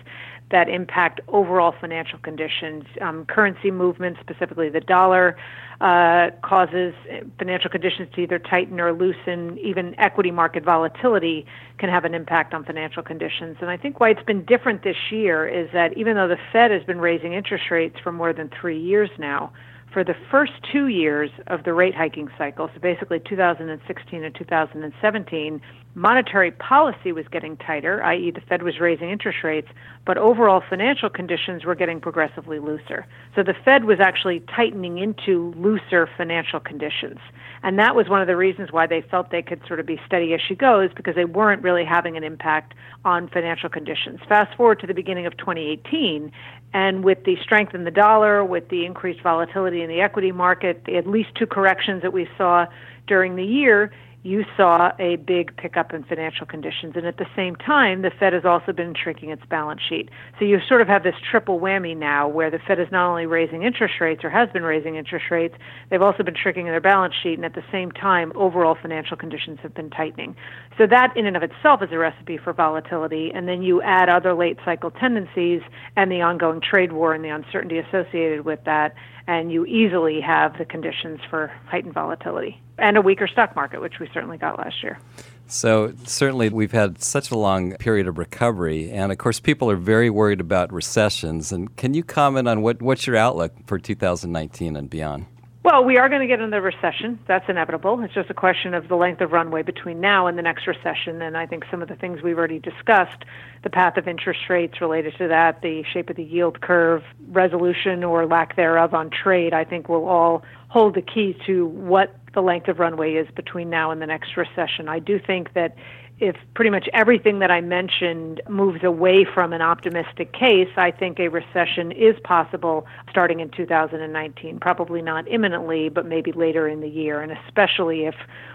that 0.50 0.68
impact 0.68 1.20
overall 1.28 1.74
financial 1.80 2.18
conditions. 2.18 2.84
Um, 3.00 3.24
currency 3.26 3.70
movements, 3.70 4.20
specifically 4.20 4.68
the 4.68 4.80
dollar, 4.80 5.36
uh, 5.80 6.30
causes 6.42 6.94
financial 7.38 7.70
conditions 7.70 8.08
to 8.14 8.20
either 8.20 8.38
tighten 8.38 8.78
or 8.78 8.92
loosen. 8.92 9.58
Even 9.58 9.98
equity 9.98 10.30
market 10.30 10.64
volatility 10.64 11.46
can 11.78 11.88
have 11.88 12.04
an 12.04 12.14
impact 12.14 12.54
on 12.54 12.64
financial 12.64 13.02
conditions. 13.02 13.56
And 13.60 13.70
I 13.70 13.76
think 13.76 14.00
why 14.00 14.10
it's 14.10 14.22
been 14.22 14.44
different 14.44 14.84
this 14.84 15.10
year 15.10 15.48
is 15.48 15.68
that 15.72 15.96
even 15.96 16.14
though 16.14 16.28
the 16.28 16.38
Fed 16.52 16.70
has 16.70 16.84
been 16.84 17.00
raising 17.00 17.32
interest 17.32 17.64
rates 17.70 17.96
for 18.02 18.12
more 18.12 18.32
than 18.32 18.50
three 18.60 18.80
years 18.80 19.10
now, 19.18 19.52
for 19.94 20.02
the 20.02 20.16
first 20.28 20.52
two 20.72 20.88
years 20.88 21.30
of 21.46 21.62
the 21.62 21.72
rate 21.72 21.94
hiking 21.94 22.28
cycle, 22.36 22.68
so 22.74 22.80
basically 22.80 23.20
2016 23.20 24.24
and 24.24 24.34
2017, 24.34 25.60
monetary 25.94 26.50
policy 26.50 27.12
was 27.12 27.24
getting 27.30 27.56
tighter, 27.56 28.02
i.e., 28.02 28.32
the 28.32 28.40
Fed 28.40 28.64
was 28.64 28.80
raising 28.80 29.08
interest 29.08 29.38
rates, 29.44 29.68
but 30.04 30.18
overall 30.18 30.60
financial 30.68 31.08
conditions 31.08 31.64
were 31.64 31.76
getting 31.76 32.00
progressively 32.00 32.58
looser. 32.58 33.06
So 33.36 33.44
the 33.44 33.54
Fed 33.64 33.84
was 33.84 33.98
actually 34.00 34.40
tightening 34.54 34.98
into 34.98 35.54
looser 35.56 36.08
financial 36.16 36.58
conditions. 36.58 37.20
And 37.62 37.78
that 37.78 37.94
was 37.94 38.08
one 38.08 38.20
of 38.20 38.26
the 38.26 38.36
reasons 38.36 38.72
why 38.72 38.88
they 38.88 39.00
felt 39.00 39.30
they 39.30 39.42
could 39.42 39.62
sort 39.66 39.78
of 39.78 39.86
be 39.86 40.00
steady 40.04 40.34
as 40.34 40.40
she 40.46 40.56
goes 40.56 40.90
because 40.94 41.14
they 41.14 41.24
weren't 41.24 41.62
really 41.62 41.84
having 41.84 42.16
an 42.16 42.24
impact 42.24 42.74
on 43.04 43.28
financial 43.28 43.68
conditions. 43.68 44.18
Fast 44.28 44.56
forward 44.56 44.80
to 44.80 44.86
the 44.86 44.94
beginning 44.94 45.24
of 45.24 45.36
2018, 45.36 46.32
and 46.74 47.04
with 47.04 47.22
the 47.24 47.36
strength 47.40 47.72
in 47.72 47.84
the 47.84 47.90
dollar, 47.90 48.44
with 48.44 48.68
the 48.68 48.84
increased 48.84 49.22
volatility 49.22 49.80
in 49.80 49.88
the 49.88 50.00
equity 50.00 50.32
market, 50.32 50.82
at 50.88 51.06
least 51.06 51.30
two 51.38 51.46
corrections 51.46 52.02
that 52.02 52.12
we 52.12 52.28
saw 52.36 52.66
during 53.06 53.36
the 53.36 53.44
year, 53.44 53.92
you 54.24 54.42
saw 54.56 54.90
a 54.98 55.16
big 55.16 55.54
pickup 55.58 55.92
in 55.92 56.02
financial 56.02 56.46
conditions. 56.46 56.94
And 56.96 57.06
at 57.06 57.18
the 57.18 57.26
same 57.36 57.56
time, 57.56 58.00
the 58.00 58.10
Fed 58.10 58.32
has 58.32 58.46
also 58.46 58.72
been 58.72 58.94
shrinking 58.94 59.28
its 59.28 59.42
balance 59.50 59.82
sheet. 59.86 60.08
So 60.38 60.46
you 60.46 60.58
sort 60.66 60.80
of 60.80 60.88
have 60.88 61.02
this 61.02 61.14
triple 61.30 61.60
whammy 61.60 61.94
now 61.94 62.26
where 62.26 62.50
the 62.50 62.58
Fed 62.58 62.80
is 62.80 62.88
not 62.90 63.06
only 63.06 63.26
raising 63.26 63.64
interest 63.64 63.94
rates 64.00 64.24
or 64.24 64.30
has 64.30 64.48
been 64.48 64.62
raising 64.62 64.96
interest 64.96 65.26
rates, 65.30 65.54
they've 65.90 66.00
also 66.00 66.22
been 66.22 66.34
shrinking 66.42 66.64
their 66.64 66.80
balance 66.80 67.14
sheet. 67.22 67.34
And 67.34 67.44
at 67.44 67.54
the 67.54 67.64
same 67.70 67.90
time, 67.90 68.32
overall 68.34 68.78
financial 68.80 69.18
conditions 69.18 69.58
have 69.62 69.74
been 69.74 69.90
tightening. 69.90 70.34
So 70.78 70.86
that 70.86 71.14
in 71.14 71.26
and 71.26 71.36
of 71.36 71.42
itself 71.42 71.82
is 71.82 71.90
a 71.92 71.98
recipe 71.98 72.38
for 72.38 72.54
volatility. 72.54 73.30
And 73.34 73.46
then 73.46 73.62
you 73.62 73.82
add 73.82 74.08
other 74.08 74.32
late 74.32 74.56
cycle 74.64 74.90
tendencies 74.90 75.60
and 75.96 76.10
the 76.10 76.22
ongoing 76.22 76.62
trade 76.62 76.92
war 76.92 77.12
and 77.12 77.22
the 77.22 77.28
uncertainty 77.28 77.76
associated 77.76 78.46
with 78.46 78.60
that 78.64 78.94
and 79.26 79.50
you 79.50 79.64
easily 79.64 80.20
have 80.20 80.58
the 80.58 80.64
conditions 80.64 81.20
for 81.30 81.52
heightened 81.66 81.94
volatility 81.94 82.60
and 82.78 82.96
a 82.96 83.00
weaker 83.00 83.26
stock 83.26 83.54
market, 83.56 83.80
which 83.80 83.98
we 84.00 84.08
certainly 84.12 84.36
got 84.36 84.58
last 84.58 84.82
year. 84.82 84.98
So, 85.46 85.92
certainly, 86.04 86.48
we've 86.48 86.72
had 86.72 87.02
such 87.02 87.30
a 87.30 87.36
long 87.36 87.76
period 87.76 88.08
of 88.08 88.16
recovery. 88.16 88.90
And 88.90 89.12
of 89.12 89.18
course, 89.18 89.40
people 89.40 89.70
are 89.70 89.76
very 89.76 90.08
worried 90.08 90.40
about 90.40 90.72
recessions. 90.72 91.52
And 91.52 91.74
can 91.76 91.92
you 91.92 92.02
comment 92.02 92.48
on 92.48 92.62
what, 92.62 92.80
what's 92.80 93.06
your 93.06 93.16
outlook 93.16 93.52
for 93.66 93.78
2019 93.78 94.74
and 94.74 94.88
beyond? 94.88 95.26
Well, 95.64 95.82
we 95.82 95.96
are 95.96 96.10
going 96.10 96.20
to 96.20 96.26
get 96.26 96.40
into 96.40 96.60
recession. 96.60 97.18
That's 97.26 97.48
inevitable. 97.48 97.98
It's 98.02 98.12
just 98.12 98.28
a 98.28 98.34
question 98.34 98.74
of 98.74 98.88
the 98.88 98.96
length 98.96 99.22
of 99.22 99.32
runway 99.32 99.62
between 99.62 99.98
now 99.98 100.26
and 100.26 100.36
the 100.36 100.42
next 100.42 100.66
recession. 100.66 101.22
And 101.22 101.38
I 101.38 101.46
think 101.46 101.64
some 101.70 101.80
of 101.80 101.88
the 101.88 101.96
things 101.96 102.20
we've 102.22 102.36
already 102.36 102.58
discussed 102.58 103.24
the 103.62 103.70
path 103.70 103.96
of 103.96 104.06
interest 104.06 104.40
rates 104.50 104.82
related 104.82 105.14
to 105.16 105.28
that, 105.28 105.62
the 105.62 105.82
shape 105.90 106.10
of 106.10 106.16
the 106.16 106.22
yield 106.22 106.60
curve, 106.60 107.02
resolution 107.28 108.04
or 108.04 108.26
lack 108.26 108.56
thereof 108.56 108.92
on 108.92 109.08
trade 109.08 109.54
I 109.54 109.64
think 109.64 109.88
will 109.88 110.06
all 110.06 110.42
hold 110.68 110.96
the 110.96 111.02
key 111.02 111.34
to 111.46 111.64
what 111.66 112.14
the 112.34 112.42
length 112.42 112.68
of 112.68 112.78
runway 112.78 113.14
is 113.14 113.26
between 113.34 113.70
now 113.70 113.90
and 113.90 114.02
the 114.02 114.06
next 114.06 114.36
recession. 114.36 114.86
I 114.86 114.98
do 114.98 115.18
think 115.18 115.54
that 115.54 115.76
if 116.24 116.36
pretty 116.54 116.70
much 116.70 116.88
everything 116.94 117.40
that 117.40 117.50
I 117.50 117.60
mentioned 117.60 118.40
moves 118.48 118.82
away 118.82 119.26
from 119.26 119.52
an 119.52 119.60
optimistic 119.60 120.32
case, 120.32 120.70
I 120.76 120.90
think 120.90 121.20
a 121.20 121.28
recession 121.28 121.92
is 121.92 122.18
possible 122.24 122.86
starting 123.10 123.40
in 123.40 123.50
2019. 123.50 124.58
Probably 124.58 125.02
not 125.02 125.28
imminently, 125.28 125.90
but 125.90 126.06
maybe 126.06 126.32
later 126.32 126.66
in 126.66 126.80
the 126.80 126.88
year, 126.88 127.20
and 127.20 127.30
especially 127.30 128.06
if 128.06 128.14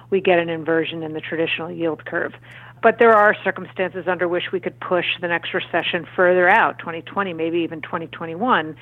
we 0.09 0.19
get 0.19 0.39
an 0.39 0.49
inversion 0.49 1.03
in 1.03 1.13
the 1.13 1.21
traditional 1.21 1.69
yield 1.69 2.05
curve. 2.05 2.33
But 2.81 2.97
there 2.97 3.13
are 3.13 3.35
circumstances 3.43 4.05
under 4.07 4.27
which 4.27 4.51
we 4.51 4.59
could 4.59 4.79
push 4.79 5.05
the 5.21 5.27
next 5.27 5.53
recession 5.53 6.07
further 6.15 6.49
out, 6.49 6.79
2020, 6.79 7.33
maybe 7.33 7.59
even 7.59 7.81
2021, 7.81 8.75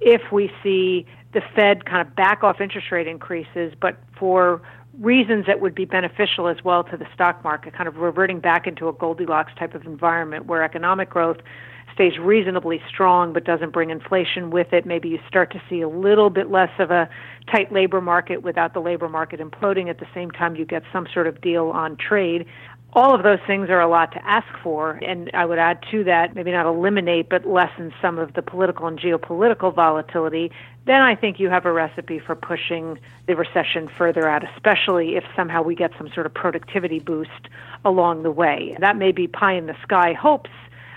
if 0.00 0.32
we 0.32 0.50
see 0.62 1.04
the 1.34 1.42
Fed 1.54 1.84
kind 1.84 2.06
of 2.06 2.16
back 2.16 2.42
off 2.42 2.60
interest 2.60 2.90
rate 2.90 3.06
increases, 3.06 3.74
but 3.78 3.98
for 4.18 4.62
reasons 4.98 5.46
that 5.46 5.60
would 5.60 5.74
be 5.74 5.84
beneficial 5.84 6.48
as 6.48 6.56
well 6.64 6.84
to 6.84 6.96
the 6.96 7.06
stock 7.14 7.42
market, 7.44 7.74
kind 7.74 7.88
of 7.88 7.96
reverting 7.96 8.40
back 8.40 8.66
into 8.66 8.88
a 8.88 8.92
Goldilocks 8.92 9.52
type 9.58 9.74
of 9.74 9.86
environment 9.86 10.46
where 10.46 10.62
economic 10.62 11.10
growth 11.10 11.38
stays 11.94 12.18
reasonably 12.18 12.80
strong 12.88 13.32
but 13.32 13.44
doesn't 13.44 13.72
bring 13.72 13.90
inflation 13.90 14.50
with 14.50 14.72
it. 14.72 14.86
Maybe 14.86 15.08
you 15.08 15.18
start 15.28 15.52
to 15.52 15.62
see 15.68 15.80
a 15.80 15.88
little 15.88 16.30
bit 16.30 16.50
less 16.50 16.70
of 16.78 16.90
a 16.90 17.08
tight 17.50 17.72
labor 17.72 18.00
market 18.00 18.42
without 18.42 18.74
the 18.74 18.80
labor 18.80 19.08
market 19.08 19.40
imploding. 19.40 19.90
At 19.90 19.98
the 19.98 20.06
same 20.14 20.30
time, 20.30 20.56
you 20.56 20.64
get 20.64 20.82
some 20.92 21.06
sort 21.12 21.26
of 21.26 21.40
deal 21.40 21.70
on 21.70 21.96
trade. 21.96 22.46
All 22.92 23.14
of 23.14 23.22
those 23.22 23.38
things 23.46 23.70
are 23.70 23.80
a 23.80 23.88
lot 23.88 24.12
to 24.12 24.24
ask 24.26 24.48
for. 24.62 24.92
And 25.02 25.30
I 25.34 25.44
would 25.44 25.58
add 25.58 25.84
to 25.90 26.04
that, 26.04 26.34
maybe 26.34 26.50
not 26.50 26.66
eliminate, 26.66 27.28
but 27.28 27.46
lessen 27.46 27.92
some 28.02 28.18
of 28.18 28.34
the 28.34 28.42
political 28.42 28.86
and 28.86 28.98
geopolitical 28.98 29.74
volatility. 29.74 30.50
Then 30.86 31.02
I 31.02 31.14
think 31.14 31.38
you 31.38 31.48
have 31.50 31.66
a 31.66 31.72
recipe 31.72 32.18
for 32.18 32.34
pushing 32.34 32.98
the 33.26 33.36
recession 33.36 33.88
further 33.88 34.28
out, 34.28 34.42
especially 34.56 35.16
if 35.16 35.24
somehow 35.36 35.62
we 35.62 35.74
get 35.74 35.92
some 35.96 36.10
sort 36.12 36.26
of 36.26 36.34
productivity 36.34 36.98
boost 36.98 37.48
along 37.84 38.22
the 38.22 38.30
way. 38.30 38.76
That 38.80 38.96
may 38.96 39.12
be 39.12 39.26
pie 39.28 39.54
in 39.54 39.66
the 39.66 39.76
sky 39.82 40.12
hopes 40.12 40.50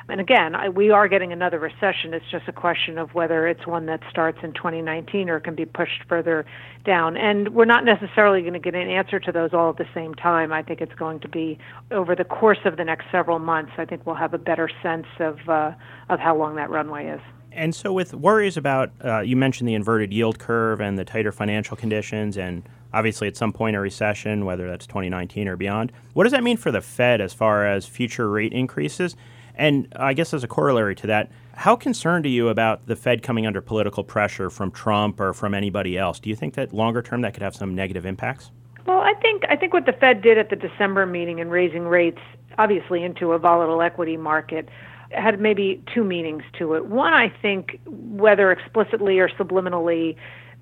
and 0.09 0.19
again, 0.19 0.55
I, 0.55 0.69
we 0.69 0.91
are 0.91 1.07
getting 1.07 1.31
another 1.31 1.59
recession. 1.59 2.13
It's 2.13 2.29
just 2.29 2.47
a 2.47 2.51
question 2.51 2.97
of 2.97 3.13
whether 3.13 3.47
it's 3.47 3.65
one 3.65 3.85
that 3.85 4.01
starts 4.09 4.39
in 4.43 4.53
2019 4.53 5.29
or 5.29 5.39
can 5.39 5.55
be 5.55 5.65
pushed 5.65 6.03
further 6.09 6.45
down. 6.85 7.15
And 7.15 7.53
we're 7.55 7.65
not 7.65 7.85
necessarily 7.85 8.41
going 8.41 8.53
to 8.53 8.59
get 8.59 8.75
an 8.75 8.89
answer 8.89 9.19
to 9.19 9.31
those 9.31 9.53
all 9.53 9.69
at 9.69 9.77
the 9.77 9.87
same 9.93 10.13
time. 10.15 10.51
I 10.51 10.61
think 10.61 10.81
it's 10.81 10.93
going 10.95 11.21
to 11.21 11.29
be 11.29 11.57
over 11.91 12.15
the 12.15 12.25
course 12.25 12.59
of 12.65 12.77
the 12.77 12.83
next 12.83 13.05
several 13.11 13.39
months. 13.39 13.71
I 13.77 13.85
think 13.85 14.05
we'll 14.05 14.15
have 14.15 14.33
a 14.33 14.37
better 14.37 14.69
sense 14.81 15.07
of 15.19 15.37
uh, 15.47 15.71
of 16.09 16.19
how 16.19 16.35
long 16.35 16.55
that 16.55 16.69
runway 16.69 17.07
is. 17.07 17.21
And 17.55 17.73
so, 17.75 17.93
with 17.93 18.13
worries 18.13 18.57
about, 18.57 18.91
uh, 19.03 19.19
you 19.19 19.35
mentioned 19.35 19.69
the 19.69 19.75
inverted 19.75 20.11
yield 20.11 20.39
curve 20.39 20.81
and 20.81 20.97
the 20.97 21.05
tighter 21.05 21.31
financial 21.31 21.77
conditions, 21.77 22.35
and 22.35 22.67
obviously 22.93 23.27
at 23.27 23.37
some 23.37 23.53
point 23.53 23.75
a 23.75 23.79
recession, 23.79 24.43
whether 24.45 24.67
that's 24.67 24.87
2019 24.87 25.47
or 25.47 25.55
beyond. 25.55 25.91
What 26.13 26.23
does 26.23 26.31
that 26.31 26.43
mean 26.43 26.57
for 26.57 26.71
the 26.71 26.81
Fed 26.81 27.21
as 27.21 27.33
far 27.33 27.65
as 27.65 27.85
future 27.85 28.29
rate 28.29 28.53
increases? 28.53 29.15
And 29.55 29.87
I 29.95 30.13
guess 30.13 30.33
as 30.33 30.43
a 30.43 30.47
corollary 30.47 30.95
to 30.95 31.07
that, 31.07 31.31
how 31.55 31.75
concerned 31.75 32.25
are 32.25 32.29
you 32.29 32.49
about 32.49 32.87
the 32.87 32.95
Fed 32.95 33.21
coming 33.21 33.45
under 33.45 33.61
political 33.61 34.03
pressure 34.03 34.49
from 34.49 34.71
Trump 34.71 35.19
or 35.19 35.33
from 35.33 35.53
anybody 35.53 35.97
else? 35.97 36.19
Do 36.19 36.29
you 36.29 36.35
think 36.35 36.55
that 36.55 36.73
longer 36.73 37.01
term 37.01 37.21
that 37.21 37.33
could 37.33 37.43
have 37.43 37.55
some 37.55 37.75
negative 37.75 38.05
impacts? 38.05 38.51
Well, 38.85 38.99
I 38.99 39.13
think 39.21 39.43
I 39.47 39.55
think 39.55 39.73
what 39.73 39.85
the 39.85 39.93
Fed 39.93 40.21
did 40.21 40.37
at 40.37 40.49
the 40.49 40.55
December 40.55 41.05
meeting 41.05 41.39
in 41.39 41.49
raising 41.49 41.83
rates, 41.83 42.19
obviously 42.57 43.03
into 43.03 43.31
a 43.31 43.39
volatile 43.39 43.81
equity 43.81 44.17
market, 44.17 44.67
had 45.11 45.39
maybe 45.39 45.81
two 45.93 46.03
meanings 46.03 46.43
to 46.57 46.73
it. 46.73 46.87
One, 46.87 47.13
I 47.13 47.29
think, 47.41 47.79
whether 47.85 48.51
explicitly 48.51 49.19
or 49.19 49.29
subliminally, 49.29 50.15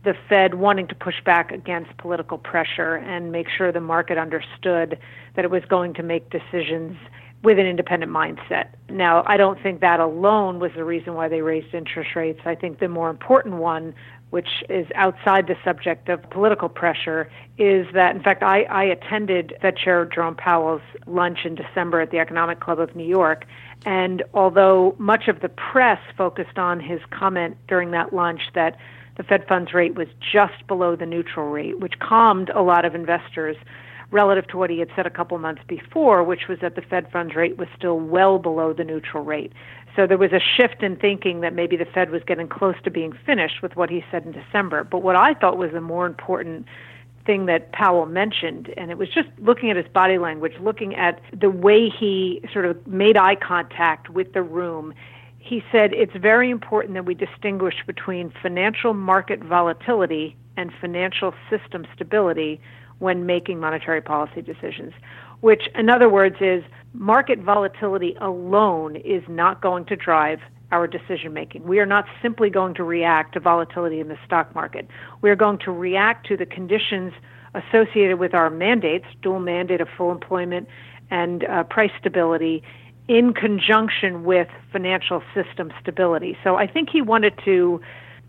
the 0.04 0.14
Fed 0.28 0.56
wanting 0.56 0.88
to 0.88 0.96
push 0.96 1.24
back 1.24 1.52
against 1.52 1.96
political 1.98 2.38
pressure 2.38 2.96
and 2.96 3.32
make 3.32 3.48
sure 3.50 3.72
the 3.72 3.80
market 3.80 4.18
understood 4.18 5.00
that 5.36 5.46
it 5.46 5.52
was 5.52 5.64
going 5.66 5.94
to 5.94 6.04
make 6.04 6.30
decisions 6.30 6.98
with 7.44 7.58
an 7.58 7.66
independent 7.66 8.12
mindset. 8.12 8.68
Now, 8.90 9.24
I 9.26 9.38
don't 9.38 9.62
think 9.62 9.82
that 9.82 10.00
alone 10.00 10.60
was 10.60 10.72
the 10.76 10.84
reason 10.84 11.16
why 11.16 11.28
they 11.28 11.42
raised 11.42 11.74
interest 11.74 12.16
rates. 12.16 12.40
I 12.46 12.56
think 12.56 12.80
the 12.80 12.88
more 12.88 13.10
important 13.10 13.56
one, 13.56 13.96
which 14.30 14.64
is 14.70 14.86
outside 14.94 15.48
the 15.48 15.56
subject 15.64 16.08
of 16.08 16.22
political 16.30 16.70
pressure, 16.70 17.32
is 17.58 17.88
that, 17.94 18.16
in 18.16 18.22
fact, 18.22 18.44
I, 18.44 18.64
I 18.64 18.84
attended 18.84 19.56
Fed 19.62 19.76
Chair 19.76 20.06
Jerome 20.06 20.36
Powell's 20.36 20.84
lunch 21.08 21.40
in 21.44 21.56
December 21.56 22.02
at 22.02 22.12
the 22.12 22.20
Economic 22.20 22.60
Club 22.60 22.80
of 22.80 22.96
New 22.96 23.08
York. 23.08 23.46
And 23.86 24.22
although 24.34 24.96
much 25.00 25.28
of 25.28 25.42
the 25.42 25.50
press 25.50 26.00
focused 26.16 26.60
on 26.60 26.80
his 26.80 27.02
comment 27.10 27.58
during 27.68 27.92
that 27.92 28.14
lunch 28.14 28.42
that 28.54 28.78
the 29.18 29.24
Fed 29.24 29.48
funds 29.48 29.74
rate 29.74 29.96
was 29.96 30.08
just 30.20 30.66
below 30.68 30.96
the 30.96 31.06
neutral 31.06 31.50
rate, 31.50 31.80
which 31.80 32.00
calmed 32.00 32.50
a 32.52 32.62
lot 32.62 32.86
of 32.86 32.96
investors 32.96 33.58
relative 34.12 34.48
to 34.50 34.58
what 34.58 34.70
he 34.70 34.80
had 34.80 34.90
said 34.96 35.06
a 35.06 35.10
couple 35.10 35.38
months 35.38 35.62
before, 35.68 36.24
which 36.24 36.48
was 36.48 36.60
that 36.62 36.76
the 36.76 36.82
Fed 36.82 37.10
funds 37.12 37.36
rate 37.36 37.58
was 37.58 37.68
still 37.76 38.00
well 38.00 38.38
below 38.40 38.74
the 38.74 38.84
neutral 38.84 39.24
rate. 39.24 39.54
So 39.96 40.06
there 40.06 40.18
was 40.18 40.32
a 40.32 40.40
shift 40.40 40.84
in 40.84 40.98
thinking 40.98 41.42
that 41.42 41.54
maybe 41.54 41.76
the 41.78 41.86
Fed 41.86 42.12
was 42.12 42.22
getting 42.26 42.48
close 42.48 42.76
to 42.84 42.92
being 42.92 43.14
finished 43.26 43.62
with 43.62 43.76
what 43.76 43.90
he 43.90 44.04
said 44.12 44.26
in 44.26 44.32
December. 44.32 44.84
But 44.84 45.00
what 45.02 45.16
I 45.16 45.34
thought 45.34 45.58
was 45.58 45.72
the 45.72 45.82
more 45.82 46.06
important 46.06 46.66
thing 47.26 47.46
that 47.46 47.72
Powell 47.72 48.06
mentioned, 48.06 48.74
and 48.78 48.90
it 48.90 48.98
was 48.98 49.10
just 49.10 49.30
looking 49.40 49.70
at 49.70 49.78
his 49.78 49.88
body 49.88 50.18
language, 50.18 50.54
looking 50.60 50.96
at 50.96 51.22
the 51.38 51.50
way 51.50 51.90
he 51.90 52.42
sort 52.52 52.66
of 52.66 52.86
made 52.88 53.18
eye 53.18 53.36
contact 53.36 54.10
with 54.10 54.34
the 54.34 54.42
room. 54.42 54.94
He 55.38 55.64
said 55.72 55.94
it's 55.94 56.16
very 56.16 56.50
important 56.50 56.94
that 56.96 57.06
we 57.06 57.14
distinguish 57.14 57.76
between 57.86 58.34
financial 58.42 58.94
market 58.94 59.44
volatility 59.44 60.36
and 60.58 60.72
financial 60.80 61.34
system 61.50 61.86
stability 61.96 62.60
when 63.02 63.26
making 63.26 63.60
monetary 63.60 64.02
policy 64.02 64.42
decisions, 64.42 64.94
which, 65.42 65.64
in 65.76 65.90
other 65.90 66.08
words, 66.08 66.36
is 66.40 66.64
market 66.94 67.40
volatility 67.40 68.16
alone 68.22 68.96
is 68.98 69.24
not 69.28 69.62
going 69.62 69.86
to 69.86 69.96
drive 69.96 70.40
our 70.72 70.88
decision 70.88 71.34
making. 71.34 71.64
We 71.64 71.80
are 71.80 71.86
not 71.86 72.06
simply 72.22 72.50
going 72.50 72.76
to 72.76 72.84
react 72.84 73.34
to 73.34 73.40
volatility 73.40 74.00
in 74.00 74.08
the 74.08 74.18
stock 74.26 74.54
market. 74.54 74.88
We 75.22 75.30
are 75.32 75.36
going 75.36 75.58
to 75.66 75.72
react 75.72 76.28
to 76.28 76.38
the 76.38 76.46
conditions 76.46 77.12
associated 77.56 78.20
with 78.20 78.34
our 78.34 78.50
mandates, 78.50 79.06
dual 79.22 79.40
mandate 79.40 79.82
of 79.82 79.90
full 79.98 80.12
employment 80.12 80.68
and 81.10 81.44
uh, 81.44 81.64
price 81.64 81.92
stability, 82.00 82.64
in 83.08 83.34
conjunction 83.34 84.24
with 84.24 84.48
financial 84.72 85.24
system 85.34 85.74
stability. 85.82 86.38
So 86.44 86.56
I 86.56 86.68
think 86.68 86.90
he 86.90 87.02
wanted 87.02 87.34
to 87.46 87.82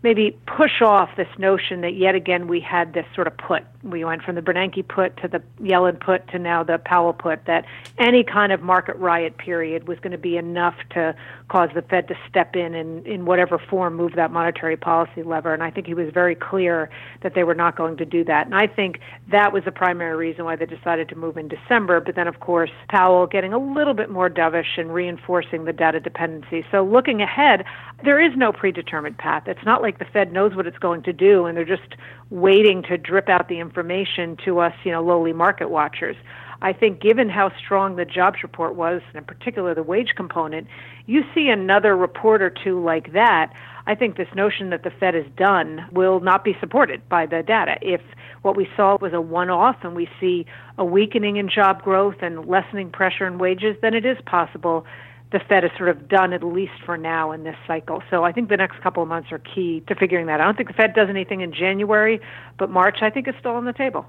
maybe 0.03 0.37
push 0.45 0.81
off 0.81 1.09
this 1.15 1.27
notion 1.37 1.81
that 1.81 1.95
yet 1.95 2.13
again 2.13 2.47
we 2.47 2.59
had 2.59 2.93
this 2.93 3.05
sort 3.15 3.25
of 3.25 3.35
put. 3.37 3.63
We 3.83 4.05
went 4.05 4.21
from 4.21 4.35
the 4.35 4.41
Bernanke 4.41 4.87
put 4.87 5.17
to 5.17 5.27
the 5.27 5.41
Yellen 5.61 5.99
put 5.99 6.27
to 6.29 6.39
now 6.39 6.63
the 6.63 6.77
Powell 6.77 7.13
put 7.13 7.45
that 7.45 7.65
any 7.97 8.23
kind 8.23 8.51
of 8.51 8.61
market 8.61 8.95
riot 8.97 9.37
period 9.37 9.87
was 9.87 9.99
going 9.99 10.11
to 10.11 10.17
be 10.17 10.37
enough 10.37 10.75
to 10.91 11.15
cause 11.49 11.69
the 11.73 11.81
Fed 11.81 12.07
to 12.09 12.15
step 12.29 12.55
in 12.55 12.75
and 12.75 13.05
in 13.07 13.25
whatever 13.25 13.57
form 13.57 13.95
move 13.95 14.13
that 14.15 14.31
monetary 14.31 14.77
policy 14.77 15.23
lever. 15.23 15.53
And 15.53 15.63
I 15.63 15.71
think 15.71 15.87
he 15.87 15.93
was 15.93 16.13
very 16.13 16.35
clear 16.35 16.89
that 17.21 17.33
they 17.35 17.43
were 17.43 17.55
not 17.55 17.75
going 17.75 17.97
to 17.97 18.05
do 18.05 18.23
that. 18.25 18.45
And 18.45 18.55
I 18.55 18.67
think 18.67 18.99
that 19.31 19.53
was 19.53 19.63
the 19.63 19.71
primary 19.71 20.15
reason 20.15 20.45
why 20.45 20.55
they 20.55 20.65
decided 20.65 21.09
to 21.09 21.15
move 21.15 21.37
in 21.37 21.47
December. 21.47 21.99
But 21.99 22.15
then, 22.15 22.27
of 22.27 22.39
course, 22.39 22.71
Powell 22.89 23.27
getting 23.27 23.53
a 23.53 23.59
little 23.59 23.93
bit 23.93 24.09
more 24.09 24.29
dovish 24.29 24.77
and 24.77 24.93
reinforcing 24.93 25.65
the 25.65 25.73
data 25.73 25.99
dependency. 25.99 26.65
So 26.71 26.83
looking 26.83 27.21
ahead, 27.21 27.65
there 28.03 28.19
is 28.19 28.35
no 28.35 28.51
predetermined 28.51 29.17
path. 29.17 29.43
It's 29.47 29.65
not 29.65 29.81
like 29.81 29.99
the 29.99 30.05
Fed 30.05 30.31
knows 30.31 30.55
what 30.55 30.67
it's 30.67 30.77
going 30.77 31.03
to 31.03 31.13
do 31.13 31.45
and 31.45 31.55
they're 31.55 31.65
just 31.65 31.95
waiting 32.29 32.83
to 32.83 32.97
drip 32.97 33.29
out 33.29 33.47
the 33.47 33.59
information 33.59 34.37
to 34.45 34.59
us, 34.59 34.73
you 34.83 34.91
know, 34.91 35.03
lowly 35.03 35.33
market 35.33 35.69
watchers. 35.69 36.15
I 36.61 36.71
think 36.71 37.01
given 37.01 37.29
how 37.29 37.51
strong 37.57 37.97
the 37.97 38.05
jobs 38.05 38.37
report 38.41 38.75
was, 38.75 39.01
and 39.09 39.17
in 39.17 39.25
particular 39.25 39.75
the 39.75 39.83
wage 39.83 40.13
component, 40.15 40.67
you 41.05 41.23
see 41.35 41.49
another 41.49 41.95
report 41.95 42.41
or 42.41 42.49
two 42.49 42.81
like 42.81 43.11
that. 43.11 43.51
I 43.85 43.95
think 43.95 44.15
this 44.15 44.29
notion 44.33 44.69
that 44.69 44.83
the 44.83 44.91
Fed 44.91 45.13
is 45.13 45.25
done 45.35 45.85
will 45.91 46.21
not 46.21 46.45
be 46.45 46.55
supported 46.61 47.07
by 47.09 47.25
the 47.25 47.43
data. 47.43 47.75
If 47.81 47.99
what 48.43 48.55
we 48.55 48.67
saw 48.77 48.97
was 49.01 49.11
a 49.11 49.19
one 49.19 49.49
off 49.49 49.75
and 49.83 49.93
we 49.93 50.07
see 50.21 50.45
a 50.77 50.85
weakening 50.85 51.35
in 51.35 51.49
job 51.49 51.83
growth 51.83 52.15
and 52.21 52.45
lessening 52.45 52.91
pressure 52.91 53.27
in 53.27 53.39
wages, 53.39 53.75
then 53.81 53.93
it 53.93 54.05
is 54.05 54.17
possible 54.25 54.85
the 55.33 55.39
Fed 55.49 55.65
is 55.65 55.71
sort 55.75 55.89
of 55.89 56.07
done 56.07 56.31
at 56.31 56.43
least 56.43 56.73
for 56.85 56.95
now 56.95 57.31
in 57.31 57.43
this 57.43 57.55
cycle. 57.67 58.01
So 58.09 58.23
I 58.23 58.31
think 58.31 58.49
the 58.49 58.55
next 58.55 58.79
couple 58.81 59.01
of 59.01 59.09
months 59.09 59.31
are 59.31 59.39
key 59.39 59.83
to 59.87 59.95
figuring 59.95 60.27
that. 60.27 60.39
I 60.39 60.45
don't 60.45 60.55
think 60.55 60.69
the 60.69 60.75
Fed 60.75 60.93
does 60.93 61.09
anything 61.09 61.41
in 61.41 61.51
January, 61.51 62.21
but 62.57 62.69
March 62.69 62.99
I 63.01 63.09
think 63.09 63.27
is 63.27 63.33
still 63.39 63.53
on 63.53 63.65
the 63.65 63.73
table. 63.73 64.05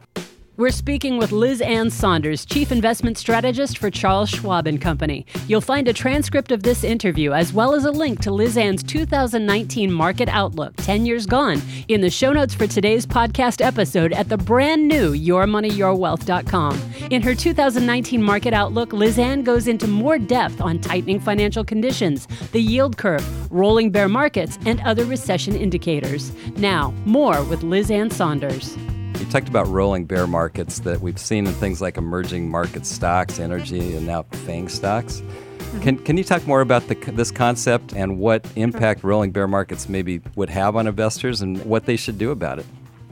We're 0.57 0.71
speaking 0.71 1.19
with 1.19 1.33
Liz 1.33 1.61
Ann 1.61 1.91
Sonders, 1.91 2.45
Chief 2.45 2.71
Investment 2.71 3.19
Strategist 3.19 3.77
for 3.77 3.91
Charles 3.91 4.31
Schwab 4.31 4.69
and 4.69 4.81
Company. 4.81 5.27
You'll 5.49 5.61
find 5.61 5.89
a 5.89 5.93
transcript 5.93 6.53
of 6.53 6.63
this 6.63 6.85
interview 6.85 7.33
as 7.33 7.53
well 7.53 7.75
as 7.75 7.85
a 7.85 7.91
link 7.91 8.21
to 8.21 8.31
Liz 8.31 8.57
Ann's 8.57 8.85
2019 8.85 9.91
Market 9.91 10.29
Outlook, 10.29 10.77
10 10.77 11.07
Years 11.07 11.27
Gone, 11.27 11.61
in 11.89 12.03
the 12.03 12.09
show 12.09 12.33
notes 12.33 12.55
for 12.55 12.69
today's 12.69 13.05
podcast 13.05 13.65
episode 13.65 14.13
at 14.13 14.29
the 14.29 14.37
brand 14.37 14.87
new 14.87 15.13
YourMoneyYourWealth.com. 15.13 16.81
In 17.11 17.21
her 17.21 17.35
2019 17.35 18.23
Market 18.23 18.55
Outlook, 18.55 18.93
Liz 18.93 19.19
Ann 19.19 19.43
goes 19.43 19.67
into 19.67 19.89
more 19.89 20.21
depth 20.21 20.61
on 20.61 20.79
tightening 20.79 21.19
financial 21.19 21.65
conditions, 21.65 22.29
the 22.53 22.63
yield 22.63 22.97
curve, 22.97 23.53
rolling 23.53 23.91
bear 23.91 24.09
markets, 24.09 24.57
and 24.67 24.81
other 24.83 25.05
recession 25.05 25.57
indicators. 25.57 26.31
Now, 26.57 26.95
more 27.07 27.43
with 27.43 27.65
Liz 27.65 27.91
Ann 27.91 28.09
Sonders. 28.09 28.77
You 29.25 29.31
talked 29.31 29.49
about 29.49 29.67
rolling 29.69 30.05
bear 30.05 30.27
markets 30.27 30.81
that 30.81 31.01
we've 31.01 31.19
seen 31.19 31.47
in 31.47 31.55
things 31.55 31.81
like 31.81 31.97
emerging 31.97 32.51
market 32.51 32.85
stocks, 32.85 33.41
energy, 33.41 33.97
and 33.97 34.07
now 34.07 34.25
FANG 34.25 34.69
stocks. 34.69 35.23
Mm-hmm. 35.23 35.81
Can, 35.81 35.99
can 36.01 36.19
you 36.19 36.25
talk 36.25 36.47
more 36.47 36.61
about 36.61 36.89
the, 36.89 36.95
this 36.95 37.31
concept 37.31 37.95
and 37.95 38.19
what 38.19 38.47
impact 38.55 39.01
sure. 39.01 39.09
rolling 39.09 39.33
bear 39.33 39.49
markets 39.49 39.89
maybe 39.89 40.21
would 40.37 40.51
have 40.51 40.77
on 40.77 40.87
investors 40.87 41.41
and 41.41 41.65
what 41.65 41.87
they 41.87 41.97
should 41.97 42.19
do 42.19 42.33
about 42.33 42.59
it? 42.59 42.67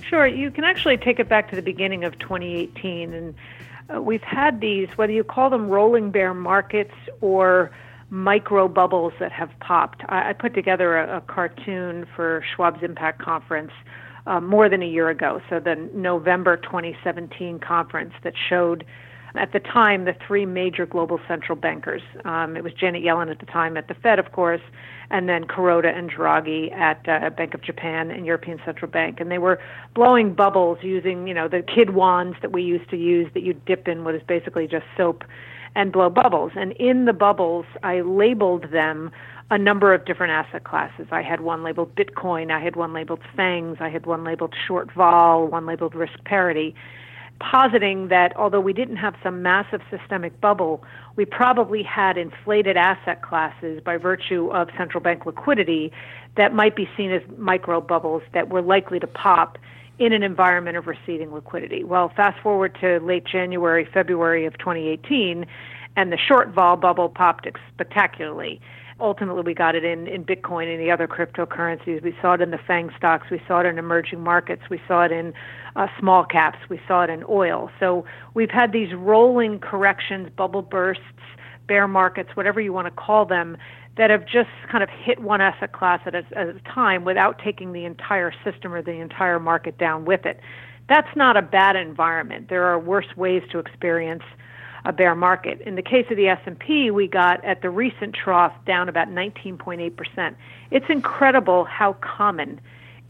Sure. 0.07 0.27
You 0.27 0.51
can 0.51 0.65
actually 0.65 0.99
take 0.99 1.19
it 1.19 1.31
back 1.31 1.49
to 1.49 1.57
the 1.57 1.63
beginning 1.63 2.05
of 2.05 2.19
2018. 2.19 3.15
And 3.15 3.35
uh, 3.89 4.03
we've 4.03 4.21
had 4.21 4.61
these, 4.61 4.91
whether 4.97 5.15
you 5.15 5.25
call 5.25 5.49
them 5.49 5.71
rolling 5.71 6.11
bear 6.11 6.35
markets 6.35 6.93
or 7.23 7.71
micro 8.11 8.69
bubbles 8.69 9.15
that 9.19 9.33
have 9.33 9.49
popped. 9.61 10.03
I, 10.11 10.29
I 10.29 10.33
put 10.35 10.53
together 10.53 10.99
a, 10.99 11.17
a 11.17 11.21
cartoon 11.23 12.07
for 12.15 12.45
Schwab's 12.55 12.83
Impact 12.83 13.19
Conference 13.19 13.73
uh, 14.27 14.41
more 14.41 14.69
than 14.69 14.83
a 14.83 14.87
year 14.87 15.09
ago. 15.09 15.41
So 15.51 15.61
the 15.61 15.77
November 15.95 16.57
2017 16.57 17.59
conference 17.59 18.13
that 18.23 18.35
showed 18.49 18.85
at 19.35 19.53
the 19.53 19.61
time 19.61 20.05
the 20.05 20.15
three 20.27 20.45
major 20.45 20.85
global 20.85 21.19
central 21.27 21.57
bankers. 21.57 22.03
Um, 22.25 22.57
it 22.57 22.63
was 22.63 22.73
Janet 22.75 23.03
Yellen 23.03 23.31
at 23.31 23.39
the 23.39 23.47
time 23.47 23.77
at 23.77 23.89
the 23.89 23.95
Fed, 23.95 24.19
of 24.19 24.33
course, 24.33 24.61
and 25.11 25.29
then 25.29 25.45
Kuroda 25.45 25.97
and 25.97 26.11
Draghi 26.11 26.73
at 26.73 27.07
uh, 27.09 27.31
Bank 27.31 27.55
of 27.55 27.63
Japan 27.63 28.11
and 28.11 28.27
European 28.27 28.61
Central 28.65 28.91
Bank, 28.91 29.21
and 29.21 29.31
they 29.31 29.39
were 29.39 29.59
blowing 29.95 30.35
bubbles 30.35 30.79
using 30.83 31.27
you 31.27 31.35
know 31.35 31.49
the 31.49 31.63
kid 31.63 31.91
wands 31.91 32.37
that 32.43 32.53
we 32.53 32.63
used 32.63 32.89
to 32.91 32.97
use 32.97 33.31
that 33.35 33.43
you 33.43 33.55
dip 33.55 33.89
in 33.89 34.05
what 34.05 34.15
is 34.15 34.23
basically 34.27 34.67
just 34.67 34.85
soap 34.97 35.25
and 35.75 35.93
blow 35.93 36.11
bubbles. 36.11 36.53
And 36.55 36.73
in 36.73 37.07
the 37.07 37.13
bubbles, 37.13 37.65
I 37.83 38.03
labeled 38.03 38.71
them 38.71 39.11
a 39.53 39.59
number 39.59 39.93
of 39.93 40.07
different 40.07 40.33
asset 40.33 40.65
classes. 40.65 41.07
I 41.11 41.21
had 41.21 41.43
one 41.43 41.63
labeled 41.63 41.95
Bitcoin, 41.95 42.51
I 42.51 42.59
had 42.59 42.75
one 42.75 42.95
labeled 42.95 43.21
FANGs, 43.37 43.77
I 43.81 43.91
had 43.91 44.07
one 44.07 44.25
labeled 44.25 44.55
short 44.67 44.91
vol, 44.95 45.47
one 45.47 45.67
labeled 45.67 45.95
risk 45.95 46.25
parity, 46.25 46.75
positing 47.39 48.09
that 48.09 48.35
although 48.35 48.61
we 48.61 48.73
didn't 48.73 48.97
have 48.97 49.15
some 49.23 49.43
massive 49.43 49.83
systemic 49.91 50.41
bubble, 50.41 50.83
we 51.17 51.27
probably 51.27 51.83
had 51.83 52.17
inflated 52.17 52.79
asset 52.79 53.21
classes 53.21 53.83
by 53.85 53.99
virtue 53.99 54.51
of 54.53 54.69
central 54.79 55.03
bank 55.03 55.27
liquidity 55.27 55.93
that 56.39 56.55
might 56.55 56.75
be 56.75 56.89
seen 56.97 57.13
as 57.13 57.21
micro 57.37 57.79
bubbles 57.79 58.23
that 58.33 58.49
were 58.49 58.63
likely 58.63 58.99
to 58.99 59.07
pop 59.07 59.59
in 59.99 60.15
an 60.15 60.23
environment 60.23 60.79
of 60.79 60.87
receding 60.87 61.31
liquidity. 61.31 61.85
Well, 61.85 62.11
fast 62.17 62.41
forward 62.43 62.75
to 62.81 63.01
late 63.01 63.27
January, 63.27 63.87
February 63.93 64.47
of 64.47 64.57
2018, 64.57 65.45
and 65.95 66.11
the 66.11 66.17
short 66.17 66.49
vol 66.49 66.77
bubble 66.77 67.11
popped 67.11 67.47
spectacularly. 67.75 68.59
Ultimately, 69.01 69.43
we 69.43 69.55
got 69.55 69.75
it 69.75 69.85
in, 69.85 70.07
in 70.07 70.25
Bitcoin 70.25 70.73
and 70.73 70.81
the 70.81 70.91
other 70.91 71.09
cryptocurrencies. 71.09 72.03
We 72.03 72.15
saw 72.21 72.35
it 72.35 72.41
in 72.41 72.51
the 72.51 72.59
FANG 72.59 72.91
stocks. 72.97 73.29
We 73.31 73.41
saw 73.49 73.61
it 73.61 73.67
in 73.67 73.79
emerging 73.79 74.21
markets. 74.21 74.63
We 74.71 74.81
saw 74.87 75.05
it 75.05 75.13
in 75.13 75.33
uh, 75.77 75.89
small 75.99 76.25
caps. 76.25 76.59
We 76.69 76.81
saw 76.87 77.03
it 77.03 77.11
in 77.11 77.25
oil. 77.29 77.71
So 77.81 78.05
we've 78.35 78.51
had 78.51 78.73
these 78.73 78.95
rolling 78.95 79.59
corrections, 79.59 80.29
bubble 80.37 80.63
bursts, 80.63 81.03
bear 81.67 81.89
markets, 81.89 82.31
whatever 82.35 82.61
you 82.61 82.73
want 82.73 82.87
to 82.87 82.91
call 82.91 83.25
them, 83.25 83.57
that 83.97 84.11
have 84.11 84.25
just 84.25 84.51
kind 84.71 84.83
of 84.83 84.89
hit 84.89 85.21
one 85.21 85.41
asset 85.41 85.73
class 85.73 86.01
at 86.07 86.15
a, 86.15 86.25
at 86.35 86.49
a 86.49 86.61
time 86.61 87.05
without 87.05 87.39
taking 87.39 87.73
the 87.73 87.85
entire 87.85 88.33
system 88.45 88.73
or 88.73 88.83
the 88.83 88.93
entire 88.93 89.39
market 89.39 89.79
down 89.79 90.05
with 90.05 90.25
it. 90.25 90.41
That's 90.89 91.15
not 91.17 91.37
a 91.37 91.43
bad 91.43 91.77
environment. 91.77 92.49
There 92.49 92.65
are 92.65 92.79
worse 92.79 93.17
ways 93.17 93.43
to 93.53 93.59
experience 93.59 94.23
a 94.85 94.93
bear 94.93 95.15
market. 95.15 95.61
In 95.63 95.77
the 95.77 95.83
case 95.83 96.07
of 96.11 96.17
the 96.17 96.29
S&P, 96.29 96.91
we 96.91 97.07
got 97.07 97.45
at 97.45 97.63
the 97.63 97.71
recent 97.71 98.15
trough 98.15 98.53
down 98.67 98.89
about 98.89 99.09
19.8%. 99.09 100.35
It's 100.71 100.87
incredible 100.89 101.65
how 101.65 101.95
common 101.95 102.61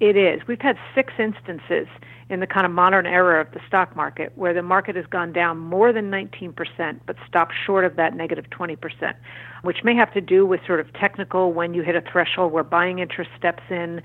it 0.00 0.16
is. 0.16 0.46
We've 0.46 0.60
had 0.60 0.78
six 0.94 1.12
instances 1.18 1.86
in 2.28 2.40
the 2.40 2.46
kind 2.46 2.64
of 2.66 2.72
modern 2.72 3.06
era 3.06 3.40
of 3.40 3.52
the 3.52 3.60
stock 3.66 3.94
market 3.94 4.32
where 4.36 4.54
the 4.54 4.62
market 4.62 4.96
has 4.96 5.06
gone 5.06 5.32
down 5.32 5.58
more 5.58 5.92
than 5.92 6.10
19% 6.10 7.00
but 7.06 7.16
stopped 7.28 7.52
short 7.66 7.84
of 7.84 7.96
that 7.96 8.14
negative 8.14 8.46
20%, 8.50 9.14
which 9.62 9.84
may 9.84 9.94
have 9.94 10.12
to 10.14 10.20
do 10.20 10.46
with 10.46 10.60
sort 10.66 10.80
of 10.80 10.92
technical 10.94 11.52
when 11.52 11.74
you 11.74 11.82
hit 11.82 11.94
a 11.94 12.00
threshold 12.00 12.52
where 12.52 12.64
buying 12.64 12.98
interest 12.98 13.30
steps 13.36 13.62
in, 13.70 14.02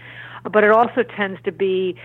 but 0.52 0.64
it 0.64 0.72
also 0.72 1.04
tends 1.04 1.42
to 1.44 1.52
be 1.52 1.96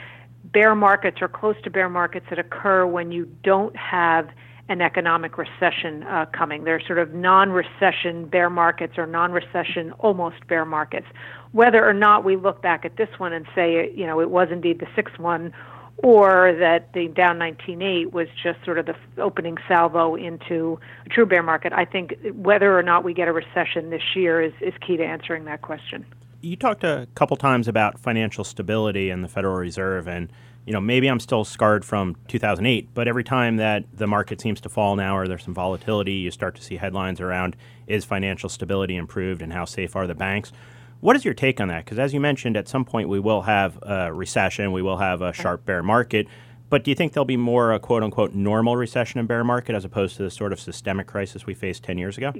bear 0.44 0.74
markets 0.74 1.18
or 1.20 1.28
close 1.28 1.56
to 1.64 1.70
bear 1.70 1.88
markets 1.88 2.26
that 2.30 2.38
occur 2.38 2.86
when 2.86 3.12
you 3.12 3.26
don't 3.42 3.76
have 3.76 4.28
an 4.72 4.80
economic 4.80 5.36
recession 5.36 6.02
uh, 6.04 6.24
coming. 6.32 6.64
They're 6.64 6.80
sort 6.84 6.98
of 6.98 7.12
non 7.12 7.50
recession 7.50 8.26
bear 8.26 8.48
markets 8.48 8.94
or 8.96 9.06
non 9.06 9.30
recession 9.30 9.92
almost 9.98 10.46
bear 10.48 10.64
markets. 10.64 11.06
Whether 11.52 11.86
or 11.86 11.92
not 11.92 12.24
we 12.24 12.36
look 12.36 12.62
back 12.62 12.84
at 12.84 12.96
this 12.96 13.10
one 13.18 13.34
and 13.34 13.46
say, 13.54 13.92
you 13.94 14.06
know, 14.06 14.20
it 14.20 14.30
was 14.30 14.48
indeed 14.50 14.80
the 14.80 14.86
sixth 14.96 15.18
one, 15.18 15.52
or 15.98 16.56
that 16.58 16.90
the 16.94 17.08
down 17.08 17.38
19.8 17.38 18.12
was 18.12 18.28
just 18.42 18.64
sort 18.64 18.78
of 18.78 18.86
the 18.86 18.94
opening 19.18 19.58
salvo 19.68 20.14
into 20.14 20.80
a 21.04 21.08
true 21.10 21.26
bear 21.26 21.42
market. 21.42 21.74
I 21.74 21.84
think 21.84 22.14
whether 22.32 22.76
or 22.76 22.82
not 22.82 23.04
we 23.04 23.12
get 23.12 23.28
a 23.28 23.32
recession 23.32 23.90
this 23.90 24.16
year 24.16 24.40
is, 24.40 24.54
is 24.62 24.72
key 24.84 24.96
to 24.96 25.04
answering 25.04 25.44
that 25.44 25.60
question. 25.60 26.06
You 26.40 26.56
talked 26.56 26.82
a 26.82 27.06
couple 27.14 27.36
times 27.36 27.68
about 27.68 28.00
financial 28.00 28.42
stability 28.42 29.10
and 29.10 29.22
the 29.22 29.28
Federal 29.28 29.54
Reserve, 29.54 30.08
and 30.08 30.32
you 30.66 30.72
know, 30.72 30.80
maybe 30.80 31.08
I'm 31.08 31.20
still 31.20 31.44
scarred 31.44 31.84
from 31.84 32.16
2008, 32.28 32.90
but 32.94 33.08
every 33.08 33.24
time 33.24 33.56
that 33.56 33.84
the 33.92 34.06
market 34.06 34.40
seems 34.40 34.60
to 34.60 34.68
fall 34.68 34.94
now 34.94 35.16
or 35.16 35.26
there's 35.26 35.42
some 35.42 35.54
volatility, 35.54 36.12
you 36.12 36.30
start 36.30 36.54
to 36.56 36.62
see 36.62 36.76
headlines 36.76 37.20
around 37.20 37.56
is 37.86 38.04
financial 38.04 38.48
stability 38.48 38.96
improved 38.96 39.42
and 39.42 39.52
how 39.52 39.64
safe 39.64 39.96
are 39.96 40.06
the 40.06 40.14
banks? 40.14 40.52
What 41.00 41.16
is 41.16 41.24
your 41.24 41.34
take 41.34 41.60
on 41.60 41.66
that? 41.68 41.84
Because 41.84 41.98
as 41.98 42.14
you 42.14 42.20
mentioned, 42.20 42.56
at 42.56 42.68
some 42.68 42.84
point 42.84 43.08
we 43.08 43.18
will 43.18 43.42
have 43.42 43.76
a 43.82 44.12
recession, 44.12 44.70
we 44.70 44.82
will 44.82 44.98
have 44.98 45.20
a 45.20 45.32
sharp 45.32 45.64
bear 45.64 45.82
market. 45.82 46.28
But 46.72 46.84
do 46.84 46.90
you 46.90 46.94
think 46.94 47.12
there'll 47.12 47.26
be 47.26 47.36
more 47.36 47.74
a 47.74 47.78
quote 47.78 48.02
unquote 48.02 48.32
normal 48.32 48.78
recession 48.78 49.18
and 49.18 49.28
bear 49.28 49.44
market 49.44 49.74
as 49.74 49.84
opposed 49.84 50.16
to 50.16 50.22
the 50.22 50.30
sort 50.30 50.54
of 50.54 50.58
systemic 50.58 51.06
crisis 51.06 51.44
we 51.44 51.52
faced 51.52 51.84
10 51.84 51.98
years 51.98 52.16
ago? 52.16 52.32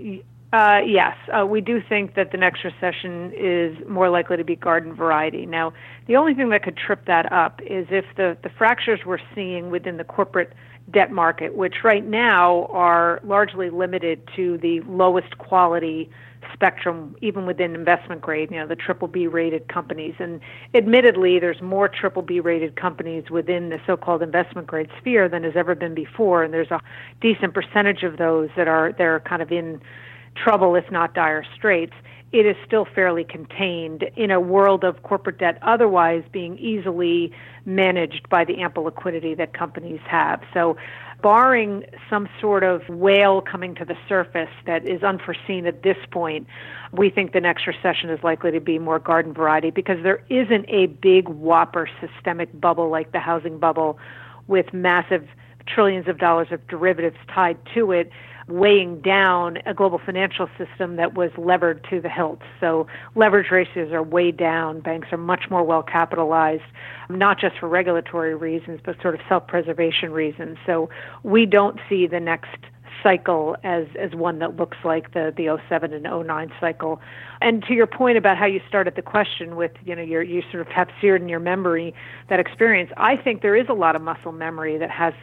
Uh, 0.55 0.79
yes, 0.87 1.15
uh, 1.39 1.45
we 1.45 1.61
do 1.61 1.83
think 1.87 2.15
that 2.15 2.33
the 2.33 2.39
next 2.39 2.65
recession 2.65 3.31
is 3.37 3.77
more 3.87 4.09
likely 4.09 4.39
to 4.39 4.45
be 4.45 4.57
garden 4.57 4.95
variety. 4.95 5.45
Now, 5.45 5.75
the 6.07 6.17
only 6.17 6.33
thing 6.33 6.49
that 6.49 6.63
could 6.63 6.79
trip 6.79 7.05
that 7.09 7.31
up 7.31 7.61
is 7.61 7.87
if 7.91 8.07
the, 8.17 8.39
the 8.43 8.49
fractures 8.57 9.01
we're 9.05 9.19
seeing 9.35 9.71
within 9.71 9.99
the 9.99 10.05
corporate 10.05 10.55
debt 10.91 11.13
market, 11.13 11.55
which 11.55 11.85
right 11.85 12.07
now 12.07 12.65
are 12.71 13.21
largely 13.25 13.69
limited 13.69 14.27
to 14.35 14.57
the 14.63 14.81
lowest 14.87 15.37
quality 15.37 16.09
spectrum, 16.53 17.17
even 17.21 17.47
within 17.47 17.75
investment 17.75 18.21
grade, 18.21 18.51
you 18.51 18.59
know, 18.59 18.67
the 18.67 18.77
triple 18.77 19.09
B 19.09 19.27
rated 19.27 19.69
companies. 19.69 20.15
And 20.19 20.41
admittedly, 20.75 21.39
there's 21.39 21.61
more 21.61 21.89
triple 21.89 22.23
B 22.23 22.41
rated 22.41 22.77
companies 22.77 23.31
within 23.31 23.69
the 23.71 23.81
so 23.87 23.97
called 23.97 24.23
investment 24.23 24.67
grade 24.67 24.89
sphere 24.99 25.29
than 25.29 25.45
has 25.45 25.55
ever 25.57 25.75
been 25.75 25.95
before. 25.95 26.43
And 26.43 26.53
there's 26.53 26.71
a 26.71 26.81
decent 27.21 27.55
percentage 27.55 28.03
of 28.03 28.17
those 28.17 28.51
that 28.57 28.69
are 28.69 28.93
they're 28.93 29.21
kind 29.21 29.43
of 29.43 29.51
in 29.53 29.81
trouble, 30.35 30.75
if 30.75 30.91
not 30.91 31.15
dire 31.15 31.45
straits. 31.55 31.95
It 32.33 32.47
is 32.47 32.57
still 32.67 32.87
fairly 32.87 33.25
contained 33.25 34.05
in 34.17 34.31
a 34.31 34.41
world 34.41 34.85
of 34.85 35.03
corporate 35.03 35.39
debt 35.39 35.59
otherwise 35.61 36.25
being 36.33 36.57
easily 36.57 37.31
managed 37.67 38.27
by 38.31 38.45
the 38.47 38.63
ample 38.63 38.85
liquidity 38.85 39.35
that 39.35 39.53
companies 39.53 40.01
have. 40.07 40.41
So 40.55 40.79
barring 41.23 41.85
some 42.11 42.29
sort 42.41 42.65
of 42.65 42.83
whale 42.89 43.41
coming 43.41 43.75
to 43.77 43.85
the 43.85 43.97
surface 44.09 44.51
that 44.67 44.87
is 44.87 45.03
unforeseen 45.03 45.67
at 45.67 45.83
this 45.83 45.97
point, 46.11 46.47
we 46.93 47.09
think 47.09 47.33
the 47.33 47.41
next 47.41 47.67
recession 47.67 48.11
is 48.11 48.23
likely 48.23 48.51
to 48.51 48.61
be 48.61 48.79
more 48.79 48.99
garden 48.99 49.33
variety 49.33 49.71
because 49.71 50.03
there 50.03 50.25
isn't 50.29 50.67
a 50.69 50.87
big 50.87 51.29
whopper 51.29 51.89
systemic 52.01 52.61
bubble 52.61 52.91
like 52.91 53.13
the 53.13 53.21
housing 53.21 53.59
bubble 53.59 53.99
with 54.49 54.73
massive 54.73 55.27
trillions 55.67 56.09
of 56.09 56.19
dollars 56.19 56.49
of 56.51 56.67
derivatives 56.67 57.17
tied 57.33 57.57
to 57.73 57.93
it 57.93 58.11
weighing 58.49 59.01
down 59.01 59.59
a 59.67 59.75
global 59.75 60.01
financial 60.05 60.49
system 60.59 60.97
that 60.97 61.15
was 61.15 61.31
levered 61.37 61.85
to 61.91 62.01
the 62.01 62.09
hilt. 62.09 62.41
So 62.61 62.87
leverage 63.15 63.51
ratios 63.51 63.93
are 63.93 64.03
way 64.03 64.31
down. 64.31 64.81
Banks 64.81 65.09
are 65.13 65.19
much 65.19 65.45
more 65.51 65.63
well 65.63 65.83
capitalized, 65.83 66.63
not 67.09 67.39
just 67.39 67.59
for 67.59 67.69
regulatory 67.69 68.35
reasons, 68.35 68.81
but 68.85 69.01
sort 69.01 69.15
of 69.15 69.21
self 69.29 69.47
preservation 69.47 70.13
reasons. 70.13 70.59
So 70.67 70.89
we 71.23 71.47
don't 71.47 71.79
see 71.89 72.07
the 72.07 72.21
next 72.21 72.57
cycle 73.03 73.57
as 73.65 73.87
as 73.99 74.15
one 74.15 74.39
that 74.39 74.57
looks 74.57 74.79
like 74.85 75.13
the 75.13 75.33
the 75.37 75.59
07 75.69 75.93
and 75.93 76.05
09 76.05 76.53
cycle. 76.61 77.01
And 77.41 77.63
to 77.65 77.75
your 77.75 77.87
point 77.87 78.17
about 78.17 78.37
how 78.39 78.47
you 78.47 78.61
started 78.69 78.95
the 78.95 79.03
question 79.03 79.57
with, 79.57 79.73
you 79.85 79.97
know, 79.97 80.03
you 80.03 80.21
you 80.21 80.43
sort 80.51 80.61
of 80.67 80.69
have 80.69 80.89
seared 81.01 81.23
in 81.23 81.29
your 81.29 81.41
memory 81.41 81.95
that 82.29 82.41
experience, 82.41 82.91
I 82.97 83.17
think 83.17 83.43
there 83.43 83.57
is 83.57 83.67
a 83.69 83.75
lot 83.75 83.97
of 83.97 84.03
muscle 84.03 84.33
memory 84.33 84.79
that 84.79 84.91
has 84.91 85.15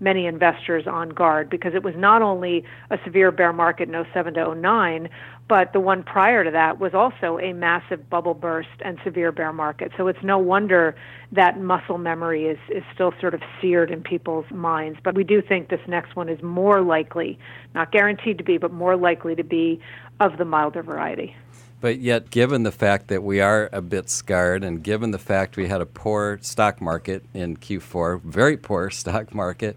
many 0.00 0.26
investors 0.26 0.86
on 0.86 1.08
guard 1.10 1.48
because 1.48 1.74
it 1.74 1.82
was 1.82 1.94
not 1.96 2.22
only 2.22 2.64
a 2.90 2.98
severe 3.04 3.30
bear 3.30 3.52
market 3.52 3.88
in 3.88 4.06
07 4.12 4.34
to 4.34 4.54
09, 4.54 5.08
but 5.48 5.72
the 5.72 5.80
one 5.80 6.02
prior 6.02 6.42
to 6.42 6.50
that 6.50 6.80
was 6.80 6.94
also 6.94 7.38
a 7.38 7.52
massive 7.52 8.08
bubble 8.08 8.34
burst 8.34 8.68
and 8.80 8.98
severe 9.04 9.30
bear 9.30 9.52
market. 9.52 9.92
So 9.96 10.08
it's 10.08 10.22
no 10.22 10.38
wonder 10.38 10.96
that 11.32 11.60
muscle 11.60 11.98
memory 11.98 12.46
is, 12.46 12.58
is 12.70 12.82
still 12.94 13.12
sort 13.20 13.34
of 13.34 13.42
seared 13.60 13.90
in 13.90 14.02
people's 14.02 14.46
minds. 14.50 14.98
But 15.02 15.14
we 15.14 15.24
do 15.24 15.42
think 15.42 15.68
this 15.68 15.80
next 15.86 16.16
one 16.16 16.28
is 16.28 16.42
more 16.42 16.80
likely, 16.80 17.38
not 17.74 17.92
guaranteed 17.92 18.38
to 18.38 18.44
be, 18.44 18.58
but 18.58 18.72
more 18.72 18.96
likely 18.96 19.34
to 19.34 19.44
be 19.44 19.80
of 20.20 20.38
the 20.38 20.44
milder 20.44 20.82
variety. 20.82 21.36
But 21.84 21.98
yet, 21.98 22.30
given 22.30 22.62
the 22.62 22.72
fact 22.72 23.08
that 23.08 23.22
we 23.22 23.42
are 23.42 23.68
a 23.70 23.82
bit 23.82 24.08
scarred, 24.08 24.64
and 24.64 24.82
given 24.82 25.10
the 25.10 25.18
fact 25.18 25.58
we 25.58 25.68
had 25.68 25.82
a 25.82 25.84
poor 25.84 26.38
stock 26.40 26.80
market 26.80 27.22
in 27.34 27.58
Q4, 27.58 28.22
very 28.22 28.56
poor 28.56 28.88
stock 29.02 29.34
market, 29.34 29.76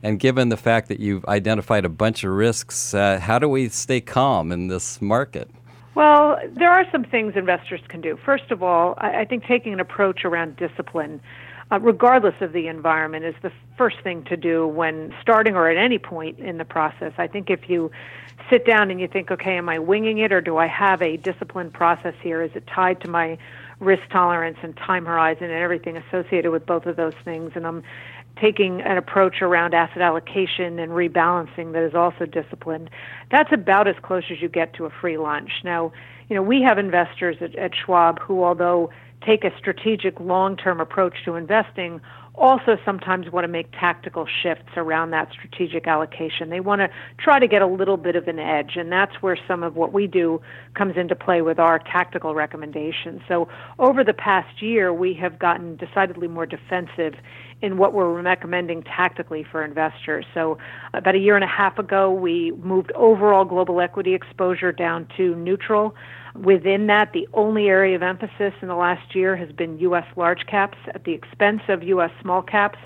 and 0.00 0.20
given 0.20 0.50
the 0.50 0.56
fact 0.56 0.86
that 0.86 1.00
you've 1.00 1.24
identified 1.24 1.84
a 1.84 1.88
bunch 1.88 2.22
of 2.22 2.30
risks, 2.30 2.94
uh, 2.94 3.18
how 3.18 3.40
do 3.40 3.48
we 3.48 3.68
stay 3.70 4.00
calm 4.00 4.52
in 4.52 4.68
this 4.68 5.02
market? 5.02 5.50
Well, 5.96 6.38
there 6.56 6.70
are 6.70 6.84
some 6.92 7.02
things 7.02 7.32
investors 7.34 7.80
can 7.88 8.02
do. 8.02 8.16
First 8.24 8.52
of 8.52 8.62
all, 8.62 8.94
I, 8.98 9.22
I 9.22 9.24
think 9.24 9.44
taking 9.44 9.72
an 9.72 9.80
approach 9.80 10.24
around 10.24 10.54
discipline, 10.58 11.20
uh, 11.72 11.80
regardless 11.80 12.40
of 12.40 12.52
the 12.52 12.68
environment, 12.68 13.24
is 13.24 13.34
the 13.42 13.50
first 13.76 13.96
thing 14.04 14.22
to 14.26 14.36
do 14.36 14.68
when 14.68 15.12
starting 15.20 15.56
or 15.56 15.68
at 15.68 15.76
any 15.76 15.98
point 15.98 16.38
in 16.38 16.58
the 16.58 16.64
process. 16.64 17.14
I 17.18 17.26
think 17.26 17.50
if 17.50 17.68
you 17.68 17.90
sit 18.50 18.66
down 18.66 18.90
and 18.90 19.00
you 19.00 19.08
think, 19.08 19.30
okay, 19.30 19.56
am 19.56 19.68
I 19.68 19.78
winging 19.78 20.18
it 20.18 20.32
or 20.32 20.40
do 20.40 20.56
I 20.56 20.66
have 20.66 21.02
a 21.02 21.16
disciplined 21.16 21.72
process 21.72 22.14
here? 22.22 22.42
Is 22.42 22.50
it 22.54 22.66
tied 22.66 23.00
to 23.02 23.10
my 23.10 23.38
risk 23.80 24.02
tolerance 24.10 24.58
and 24.62 24.76
time 24.76 25.06
horizon 25.06 25.44
and 25.44 25.52
everything 25.52 25.96
associated 25.96 26.50
with 26.50 26.66
both 26.66 26.86
of 26.86 26.96
those 26.96 27.14
things? 27.24 27.52
And 27.54 27.66
I'm 27.66 27.82
taking 28.40 28.80
an 28.82 28.96
approach 28.96 29.42
around 29.42 29.74
asset 29.74 30.00
allocation 30.00 30.78
and 30.78 30.92
rebalancing 30.92 31.72
that 31.72 31.82
is 31.82 31.94
also 31.94 32.24
disciplined. 32.24 32.90
That's 33.30 33.52
about 33.52 33.88
as 33.88 33.96
close 34.02 34.24
as 34.30 34.40
you 34.40 34.48
get 34.48 34.74
to 34.74 34.84
a 34.86 34.90
free 34.90 35.18
lunch. 35.18 35.50
Now, 35.64 35.92
you 36.28 36.36
know, 36.36 36.42
we 36.42 36.62
have 36.62 36.78
investors 36.78 37.36
at, 37.40 37.54
at 37.56 37.72
Schwab 37.74 38.20
who, 38.20 38.44
although 38.44 38.90
take 39.26 39.44
a 39.44 39.56
strategic 39.58 40.20
long 40.20 40.56
term 40.56 40.80
approach 40.80 41.24
to 41.24 41.34
investing, 41.34 42.00
also 42.38 42.76
sometimes 42.84 43.30
want 43.30 43.44
to 43.44 43.48
make 43.48 43.70
tactical 43.72 44.26
shifts 44.42 44.70
around 44.76 45.10
that 45.10 45.30
strategic 45.32 45.86
allocation. 45.86 46.50
They 46.50 46.60
want 46.60 46.80
to 46.80 46.88
try 47.18 47.38
to 47.38 47.46
get 47.46 47.62
a 47.62 47.66
little 47.66 47.96
bit 47.96 48.16
of 48.16 48.28
an 48.28 48.38
edge, 48.38 48.72
and 48.76 48.90
that's 48.90 49.20
where 49.20 49.36
some 49.48 49.62
of 49.62 49.76
what 49.76 49.92
we 49.92 50.06
do 50.06 50.40
comes 50.74 50.96
into 50.96 51.14
play 51.14 51.42
with 51.42 51.58
our 51.58 51.78
tactical 51.78 52.34
recommendations. 52.34 53.20
So, 53.28 53.48
over 53.78 54.04
the 54.04 54.14
past 54.14 54.62
year, 54.62 54.92
we 54.92 55.14
have 55.14 55.38
gotten 55.38 55.76
decidedly 55.76 56.28
more 56.28 56.46
defensive 56.46 57.14
in 57.60 57.76
what 57.76 57.92
we're 57.92 58.22
recommending 58.22 58.82
tactically 58.84 59.44
for 59.50 59.64
investors. 59.64 60.24
So, 60.32 60.58
about 60.94 61.14
a 61.14 61.18
year 61.18 61.34
and 61.34 61.44
a 61.44 61.48
half 61.48 61.78
ago, 61.78 62.10
we 62.10 62.52
moved 62.62 62.92
overall 62.92 63.44
global 63.44 63.80
equity 63.80 64.14
exposure 64.14 64.72
down 64.72 65.08
to 65.16 65.34
neutral. 65.34 65.94
Within 66.34 66.86
that, 66.88 67.12
the 67.12 67.28
only 67.34 67.68
area 67.68 67.96
of 67.96 68.02
emphasis 68.02 68.52
in 68.60 68.68
the 68.68 68.76
last 68.76 69.14
year 69.14 69.36
has 69.36 69.50
been 69.52 69.78
U.S. 69.80 70.04
large 70.16 70.46
caps 70.46 70.78
at 70.94 71.04
the 71.04 71.12
expense 71.12 71.62
of 71.68 71.82
U.S. 71.82 72.10
small 72.20 72.42
caps, 72.42 72.78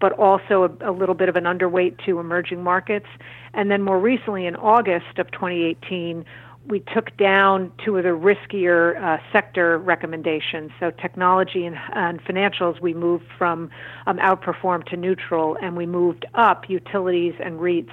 but 0.00 0.12
also 0.12 0.76
a, 0.80 0.90
a, 0.90 0.92
little 0.92 1.14
bit 1.14 1.28
of 1.28 1.36
an 1.36 1.44
underweight 1.44 2.04
to 2.04 2.18
emerging 2.18 2.62
markets. 2.62 3.06
And 3.54 3.70
then 3.70 3.82
more 3.82 3.98
recently, 3.98 4.46
in 4.46 4.56
August 4.56 5.18
of 5.18 5.30
2018, 5.30 6.24
we 6.68 6.80
took 6.80 7.16
down 7.16 7.72
two 7.84 7.96
of 7.96 8.02
the 8.02 8.10
riskier 8.10 9.00
uh, 9.00 9.18
sector 9.32 9.78
recommendations. 9.78 10.72
So 10.80 10.90
technology 10.90 11.64
and, 11.64 11.76
and 11.92 12.22
financials, 12.22 12.80
we 12.80 12.92
moved 12.92 13.26
from 13.38 13.70
um, 14.06 14.18
outperform 14.18 14.84
to 14.86 14.96
neutral, 14.96 15.56
and 15.62 15.76
we 15.76 15.86
moved 15.86 16.26
up 16.34 16.68
utilities 16.68 17.34
and 17.42 17.60
REITs 17.60 17.92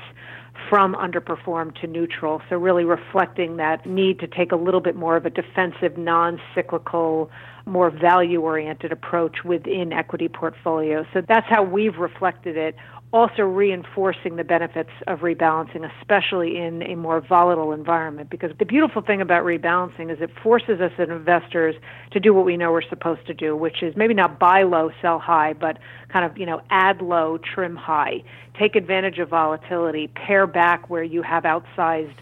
from 0.70 0.96
underperform 0.96 1.80
to 1.82 1.88
neutral. 1.88 2.42
So 2.50 2.58
really 2.58 2.86
reflecting 2.86 3.58
that 3.58 3.86
need 3.86 4.20
to 4.20 4.28
take 4.28 4.52
a 4.52 4.56
little 4.56 4.82
bit 4.82 4.96
more 4.96 5.18
of 5.18 5.26
a 5.26 5.30
defensive, 5.30 5.98
non-cyclical, 5.98 7.32
more 7.66 7.89
value-oriented 7.89 8.92
approach 8.92 9.44
within 9.44 9.94
equity 9.94 10.28
portfolios. 10.28 11.06
So 11.13 11.22
that's 11.28 11.48
how 11.48 11.63
we've 11.63 11.98
reflected 11.98 12.58
it 12.58 12.76
also 13.13 13.43
reinforcing 13.43 14.38
the 14.38 14.43
benefits 14.43 14.89
of 15.06 15.19
rebalancing, 15.19 15.88
especially 15.99 16.58
in 16.58 16.82
a 16.82 16.95
more 16.95 17.21
volatile 17.21 17.71
environment. 17.71 18.28
Because 18.32 18.49
the 18.58 18.65
beautiful 18.65 19.04
thing 19.04 19.21
about 19.21 19.45
rebalancing 19.45 20.12
is 20.12 20.17
it 20.19 20.32
forces 20.41 20.82
us 20.82 20.91
as 20.97 21.10
investors 21.10 21.76
to 22.12 22.19
do 22.19 22.34
what 22.34 22.43
we 22.43 22.58
know 22.58 22.71
we're 22.71 22.82
supposed 22.82 23.26
to 23.28 23.34
do, 23.36 23.56
which 23.56 23.84
is 23.84 23.95
maybe 23.95 24.15
not 24.15 24.39
buy 24.39 24.63
low, 24.63 24.89
sell 24.99 25.19
high, 25.19 25.54
but 25.54 25.78
kind 26.12 26.26
of, 26.26 26.36
you 26.38 26.45
know, 26.47 26.60
add 26.71 27.04
low, 27.04 27.38
trim 27.38 27.76
high. 27.76 28.23
Take 28.60 28.76
advantage 28.76 29.19
of 29.19 29.30
volatility, 29.30 30.08
pare 30.08 30.47
back 30.47 30.89
where 30.89 31.04
you 31.04 31.21
have 31.21 31.43
outsized 31.43 32.15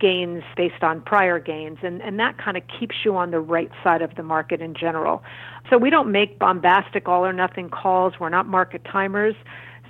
gains 0.00 0.44
based 0.56 0.82
on 0.82 1.02
prior 1.02 1.38
gains, 1.38 1.78
and, 1.82 2.00
and 2.00 2.18
that 2.20 2.38
kind 2.38 2.56
of 2.56 2.62
keeps 2.78 2.94
you 3.04 3.16
on 3.16 3.32
the 3.32 3.40
right 3.40 3.70
side 3.82 4.00
of 4.00 4.14
the 4.14 4.22
market 4.22 4.62
in 4.62 4.72
general. 4.72 5.22
So 5.68 5.76
we 5.76 5.90
don't 5.90 6.10
make 6.10 6.38
bombastic 6.38 7.08
all 7.08 7.26
or 7.26 7.32
nothing 7.32 7.68
calls. 7.68 8.14
We're 8.18 8.28
not 8.28 8.46
market 8.46 8.82
timers. 8.84 9.34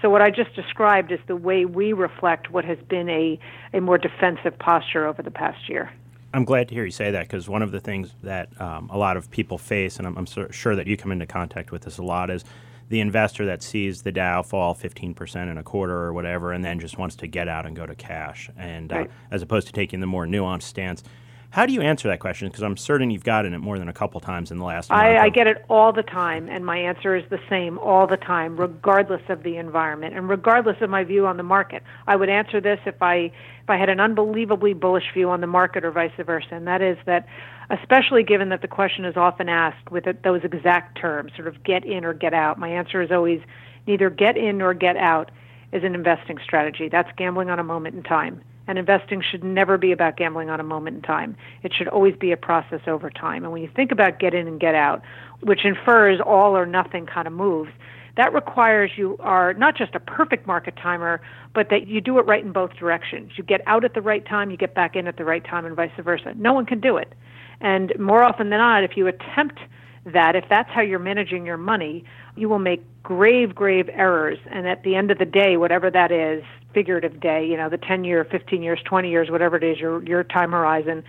So 0.01 0.11
what 0.11 0.23
I 0.23 0.31
just 0.31 0.55
described 0.55 1.11
is 1.11 1.19
the 1.27 1.37
way 1.37 1.65
we 1.65 1.93
reflect 1.93 2.51
what 2.51 2.65
has 2.65 2.79
been 2.89 3.09
a, 3.09 3.39
a 3.73 3.81
more 3.81 3.99
defensive 3.99 4.59
posture 4.59 5.07
over 5.07 5.23
the 5.23 5.31
past 5.31 5.69
year. 5.69 5.91
I'm 6.33 6.45
glad 6.45 6.69
to 6.69 6.75
hear 6.75 6.85
you 6.85 6.91
say 6.91 7.11
that 7.11 7.23
because 7.23 7.49
one 7.49 7.63
of 7.63 7.73
the 7.73 7.81
things 7.81 8.13
that 8.23 8.49
um, 8.61 8.91
a 8.93 8.99
lot 8.99 9.17
of 9.17 9.31
people 9.31 9.59
face, 9.59 9.97
and 9.97 10.07
I'm, 10.07 10.17
I'm 10.17 10.27
so 10.27 10.49
sure 10.51 10.77
that 10.77 10.87
you 10.87 10.97
come 10.97 11.11
into 11.11 11.27
contact 11.27 11.73
with 11.73 11.83
this 11.83 11.99
a 11.99 12.03
lot, 12.03 12.31
is 12.31 12.45
the 12.91 13.01
investor 13.01 13.47
that 13.47 13.63
sees 13.63 14.03
the 14.03 14.13
Dow 14.13 14.43
fall 14.43 14.75
15% 14.75 15.51
in 15.51 15.59
a 15.59 15.63
quarter 15.63 15.97
or 15.97 16.13
whatever 16.13 16.53
and 16.53 16.65
then 16.65 16.81
just 16.81 16.99
wants 16.99 17.17
to 17.17 17.27
get 17.27 17.49
out 17.49 17.67
and 17.67 17.75
go 17.75 17.87
to 17.87 17.95
cash, 17.95 18.51
and 18.57 18.93
uh, 18.93 18.97
right. 18.97 19.07
uh, 19.07 19.35
as 19.35 19.43
opposed 19.43 19.67
to 19.69 19.73
taking 19.73 20.01
the 20.01 20.07
more 20.07 20.27
nuanced 20.27 20.63
stance. 20.63 21.03
How 21.51 21.65
do 21.65 21.73
you 21.73 21.81
answer 21.81 22.09
that 22.09 22.21
question? 22.21 22.49
Because 22.49 22.63
I'm 22.63 22.77
certain 22.77 23.11
you've 23.11 23.25
gotten 23.25 23.55
it 23.55 23.59
more 23.59 23.79
than 23.79 23.89
a 23.89 23.93
couple 23.93 24.21
times 24.21 24.51
in 24.51 24.59
the 24.59 24.65
last. 24.65 24.93
I, 24.93 25.17
I 25.17 25.29
get 25.31 25.47
it 25.47 25.65
all 25.71 25.93
the 25.95 26.03
time, 26.03 26.47
and 26.49 26.65
my 26.65 26.77
answer 26.77 27.17
is 27.17 27.25
the 27.31 27.41
same 27.49 27.79
all 27.79 28.07
the 28.07 28.19
time, 28.19 28.59
regardless 28.59 29.23
of 29.31 29.43
the 29.43 29.57
environment 29.57 30.15
and 30.15 30.29
regardless 30.29 30.77
of 30.83 30.91
my 30.91 31.05
view 31.05 31.27
on 31.27 31.39
the 31.39 31.43
market. 31.43 31.83
I 32.07 32.17
would 32.17 32.29
answer 32.29 32.61
this 32.61 32.79
if 32.85 33.01
I 33.03 33.33
if 33.63 33.71
I 33.71 33.79
had 33.79 33.89
an 33.89 33.99
unbelievably 33.99 34.75
bullish 34.75 35.13
view 35.15 35.31
on 35.31 35.41
the 35.41 35.47
market, 35.47 35.85
or 35.85 35.91
vice 35.91 36.13
versa, 36.19 36.49
and 36.53 36.67
that 36.67 36.83
is 36.83 36.99
that, 37.07 37.27
especially 37.71 38.25
given 38.25 38.51
that 38.51 38.61
the 38.61 38.69
question 38.69 39.07
is 39.07 39.17
often 39.17 39.49
asked 39.49 39.91
with 39.91 40.05
those 40.23 40.45
exact 40.45 40.99
terms, 41.01 41.33
sort 41.35 41.49
of 41.49 41.65
get 41.65 41.83
in 41.85 42.05
or 42.05 42.13
get 42.13 42.35
out. 42.35 42.59
My 42.59 42.69
answer 42.69 43.01
is 43.01 43.11
always 43.11 43.41
neither 43.87 44.11
get 44.11 44.37
in 44.37 44.59
nor 44.59 44.75
get 44.75 44.99
out 44.99 45.31
is 45.73 45.83
an 45.83 45.95
investing 45.95 46.39
strategy. 46.45 46.91
That's 46.91 47.11
gambling 47.17 47.49
on 47.49 47.59
a 47.59 47.65
moment 47.65 47.95
in 47.95 48.03
time 48.03 48.43
and 48.69 48.79
investing 48.79 49.23
should 49.29 49.43
never 49.43 49.79
be 49.79 49.91
about 49.91 50.17
gambling 50.17 50.51
on 50.51 50.61
a 50.61 50.65
moment 50.65 50.97
in 50.97 51.03
time. 51.03 51.37
It 51.63 51.73
should 51.77 51.89
always 51.89 52.15
be 52.15 52.31
a 52.31 52.37
process 52.37 52.83
over 52.87 53.11
time. 53.11 53.43
And 53.43 53.53
when 53.53 53.63
you 53.63 53.71
think 53.75 53.91
about 53.91 54.21
get 54.21 54.35
in 54.35 54.47
and 54.47 54.61
get 54.61 54.75
out, 54.75 55.03
which 55.41 55.65
infers 55.65 56.21
all 56.25 56.57
or 56.57 56.67
nothing 56.67 57.07
kind 57.07 57.27
of 57.27 57.33
moves, 57.33 57.71
that 58.17 58.33
requires 58.33 58.91
you 58.97 59.17
are 59.21 59.55
not 59.55 59.77
just 59.77 59.95
a 59.95 60.01
perfect 60.01 60.47
market 60.47 60.77
timer, 60.77 61.21
but 61.55 61.71
that 61.71 61.87
you 61.87 62.01
do 62.01 62.19
it 62.19 62.27
right 62.27 62.45
in 62.45 62.53
both 62.53 62.75
directions. 62.75 63.33
You 63.37 63.45
get 63.45 63.63
out 63.67 63.85
at 63.85 63.95
the 63.95 64.03
right 64.03 64.27
time, 64.27 64.51
you 64.51 64.57
get 64.57 64.75
back 64.75 64.95
in 64.97 65.07
at 65.07 65.17
the 65.17 65.25
right 65.25 65.45
time, 65.45 65.65
and 65.65 65.75
vice 65.75 65.91
versa. 65.99 66.35
No 66.37 66.53
one 66.53 66.67
can 66.67 66.81
do 66.81 66.97
it. 66.97 67.15
And 67.61 67.93
more 67.99 68.23
often 68.23 68.51
than 68.51 68.59
not, 68.59 68.85
if 68.85 68.97
you 68.97 69.07
attempt 69.07 69.61
that, 70.07 70.37
if 70.37 70.45
that's 70.49 70.71
how 70.71 70.81
you're 70.81 70.99
managing 70.99 71.47
your 71.47 71.57
money, 71.57 72.05
you 72.37 72.49
will 72.49 72.59
make 72.59 72.83
grave, 73.03 73.55
grave 73.55 73.89
errors. 73.93 74.39
And 74.51 74.67
at 74.69 74.83
the 74.83 74.95
end 74.95 75.11
of 75.11 75.19
the 75.19 75.25
day, 75.25 75.57
whatever 75.57 75.91
that 75.91 76.11
is, 76.11 76.43
figurative 76.75 77.21
day, 77.21 77.47
you 77.47 77.57
know, 77.57 77.69
the 77.69 77.79
10 77.79 78.05
year, 78.05 78.25
15 78.25 78.63
years, 78.63 78.81
20 78.85 79.11
years, 79.11 79.31
whatever 79.31 79.57
it 79.57 79.65
is, 79.65 79.79
your, 79.79 80.03
your 80.05 80.25
time 80.25 80.53
horizon, 80.53 81.03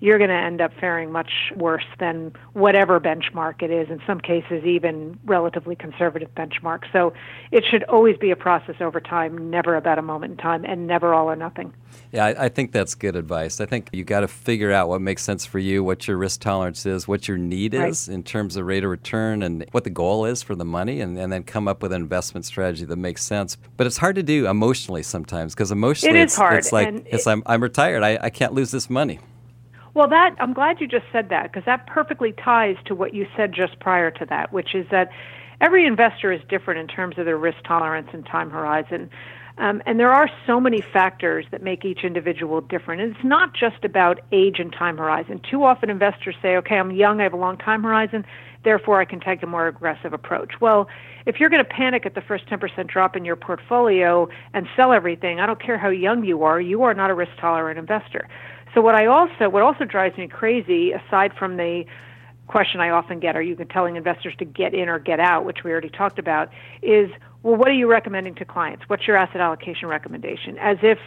you're 0.00 0.18
going 0.18 0.30
to 0.30 0.36
end 0.36 0.60
up 0.60 0.72
faring 0.78 1.10
much 1.10 1.30
worse 1.56 1.84
than 1.98 2.32
whatever 2.52 3.00
benchmark 3.00 3.62
it 3.62 3.70
is, 3.70 3.88
in 3.88 4.00
some 4.06 4.20
cases, 4.20 4.64
even 4.64 5.18
relatively 5.24 5.74
conservative 5.74 6.28
benchmarks. 6.34 6.84
So 6.92 7.14
it 7.50 7.64
should 7.70 7.82
always 7.84 8.16
be 8.18 8.30
a 8.30 8.36
process 8.36 8.76
over 8.80 9.00
time, 9.00 9.50
never 9.50 9.74
about 9.74 9.98
a 9.98 10.02
moment 10.02 10.32
in 10.32 10.36
time, 10.36 10.64
and 10.64 10.86
never 10.86 11.14
all 11.14 11.30
or 11.30 11.36
nothing. 11.36 11.72
Yeah, 12.12 12.26
I, 12.26 12.44
I 12.44 12.48
think 12.50 12.72
that's 12.72 12.94
good 12.94 13.16
advice. 13.16 13.60
I 13.60 13.66
think 13.66 13.88
you 13.92 14.04
got 14.04 14.20
to 14.20 14.28
figure 14.28 14.70
out 14.70 14.88
what 14.88 15.00
makes 15.00 15.22
sense 15.22 15.46
for 15.46 15.58
you, 15.58 15.82
what 15.82 16.06
your 16.06 16.18
risk 16.18 16.40
tolerance 16.40 16.84
is, 16.84 17.08
what 17.08 17.26
your 17.26 17.38
need 17.38 17.74
right. 17.74 17.88
is 17.88 18.08
in 18.08 18.22
terms 18.22 18.56
of 18.56 18.66
rate 18.66 18.84
of 18.84 18.90
return, 18.90 19.42
and 19.42 19.64
what 19.72 19.84
the 19.84 19.90
goal 19.90 20.26
is 20.26 20.42
for 20.42 20.54
the 20.54 20.64
money, 20.64 21.00
and, 21.00 21.18
and 21.18 21.32
then 21.32 21.42
come 21.42 21.66
up 21.66 21.82
with 21.82 21.92
an 21.92 22.02
investment 22.02 22.44
strategy 22.44 22.84
that 22.84 22.96
makes 22.96 23.22
sense. 23.22 23.56
But 23.76 23.86
it's 23.86 23.96
hard 23.96 24.16
to 24.16 24.22
do 24.22 24.46
emotionally 24.46 25.02
sometimes 25.02 25.54
because 25.54 25.70
emotionally 25.70 26.18
it 26.18 26.22
it's, 26.22 26.36
hard. 26.36 26.58
it's 26.58 26.72
like 26.72 27.06
it's, 27.06 27.26
I'm, 27.26 27.42
I'm 27.46 27.62
retired. 27.62 28.02
I, 28.02 28.18
I 28.20 28.30
can't 28.30 28.52
lose 28.52 28.70
this 28.70 28.90
money. 28.90 29.20
Well, 29.96 30.08
that 30.08 30.36
I'm 30.38 30.52
glad 30.52 30.78
you 30.78 30.86
just 30.86 31.06
said 31.10 31.30
that 31.30 31.44
because 31.44 31.64
that 31.64 31.86
perfectly 31.86 32.32
ties 32.32 32.76
to 32.84 32.94
what 32.94 33.14
you 33.14 33.26
said 33.34 33.54
just 33.54 33.80
prior 33.80 34.10
to 34.10 34.26
that, 34.26 34.52
which 34.52 34.74
is 34.74 34.84
that 34.90 35.08
every 35.62 35.86
investor 35.86 36.30
is 36.30 36.42
different 36.50 36.80
in 36.80 36.86
terms 36.86 37.16
of 37.16 37.24
their 37.24 37.38
risk 37.38 37.56
tolerance 37.66 38.08
and 38.12 38.26
time 38.26 38.50
horizon. 38.50 39.08
Um, 39.56 39.82
and 39.86 39.98
there 39.98 40.12
are 40.12 40.28
so 40.46 40.60
many 40.60 40.82
factors 40.82 41.46
that 41.50 41.62
make 41.62 41.86
each 41.86 42.04
individual 42.04 42.60
different. 42.60 43.00
And 43.00 43.16
it's 43.16 43.24
not 43.24 43.54
just 43.54 43.86
about 43.86 44.20
age 44.32 44.58
and 44.58 44.70
time 44.70 44.98
horizon. 44.98 45.40
Too 45.50 45.64
often 45.64 45.88
investors 45.88 46.34
say, 46.42 46.58
okay, 46.58 46.76
I'm 46.76 46.90
young, 46.90 47.20
I 47.20 47.22
have 47.22 47.32
a 47.32 47.38
long 47.38 47.56
time 47.56 47.82
horizon, 47.82 48.26
therefore 48.64 49.00
I 49.00 49.06
can 49.06 49.18
take 49.18 49.42
a 49.42 49.46
more 49.46 49.66
aggressive 49.66 50.12
approach. 50.12 50.60
Well, 50.60 50.88
if 51.24 51.40
you're 51.40 51.48
going 51.48 51.64
to 51.64 51.70
panic 51.70 52.04
at 52.04 52.14
the 52.14 52.20
first 52.20 52.44
10% 52.48 52.86
drop 52.86 53.16
in 53.16 53.24
your 53.24 53.34
portfolio 53.34 54.28
and 54.52 54.68
sell 54.76 54.92
everything, 54.92 55.40
I 55.40 55.46
don't 55.46 55.60
care 55.60 55.78
how 55.78 55.88
young 55.88 56.22
you 56.22 56.42
are, 56.42 56.60
you 56.60 56.82
are 56.82 56.92
not 56.92 57.08
a 57.08 57.14
risk 57.14 57.32
tolerant 57.40 57.78
investor. 57.78 58.28
So 58.76 58.82
what 58.82 58.94
I 58.94 59.06
also 59.06 59.48
what 59.48 59.62
also 59.62 59.86
drives 59.86 60.18
me 60.18 60.28
crazy, 60.28 60.92
aside 60.92 61.32
from 61.32 61.56
the 61.56 61.86
question 62.46 62.78
I 62.78 62.90
often 62.90 63.20
get, 63.20 63.34
are 63.34 63.40
you 63.40 63.56
telling 63.70 63.96
investors 63.96 64.34
to 64.38 64.44
get 64.44 64.74
in 64.74 64.90
or 64.90 64.98
get 64.98 65.18
out, 65.18 65.46
which 65.46 65.64
we 65.64 65.70
already 65.70 65.88
talked 65.88 66.18
about, 66.18 66.50
is 66.82 67.10
well, 67.42 67.56
what 67.56 67.68
are 67.68 67.74
you 67.74 67.86
recommending 67.86 68.34
to 68.34 68.44
clients? 68.44 68.84
What's 68.86 69.06
your 69.06 69.16
asset 69.16 69.40
allocation 69.40 69.88
recommendation? 69.88 70.58
As 70.58 70.76
if 70.82 70.98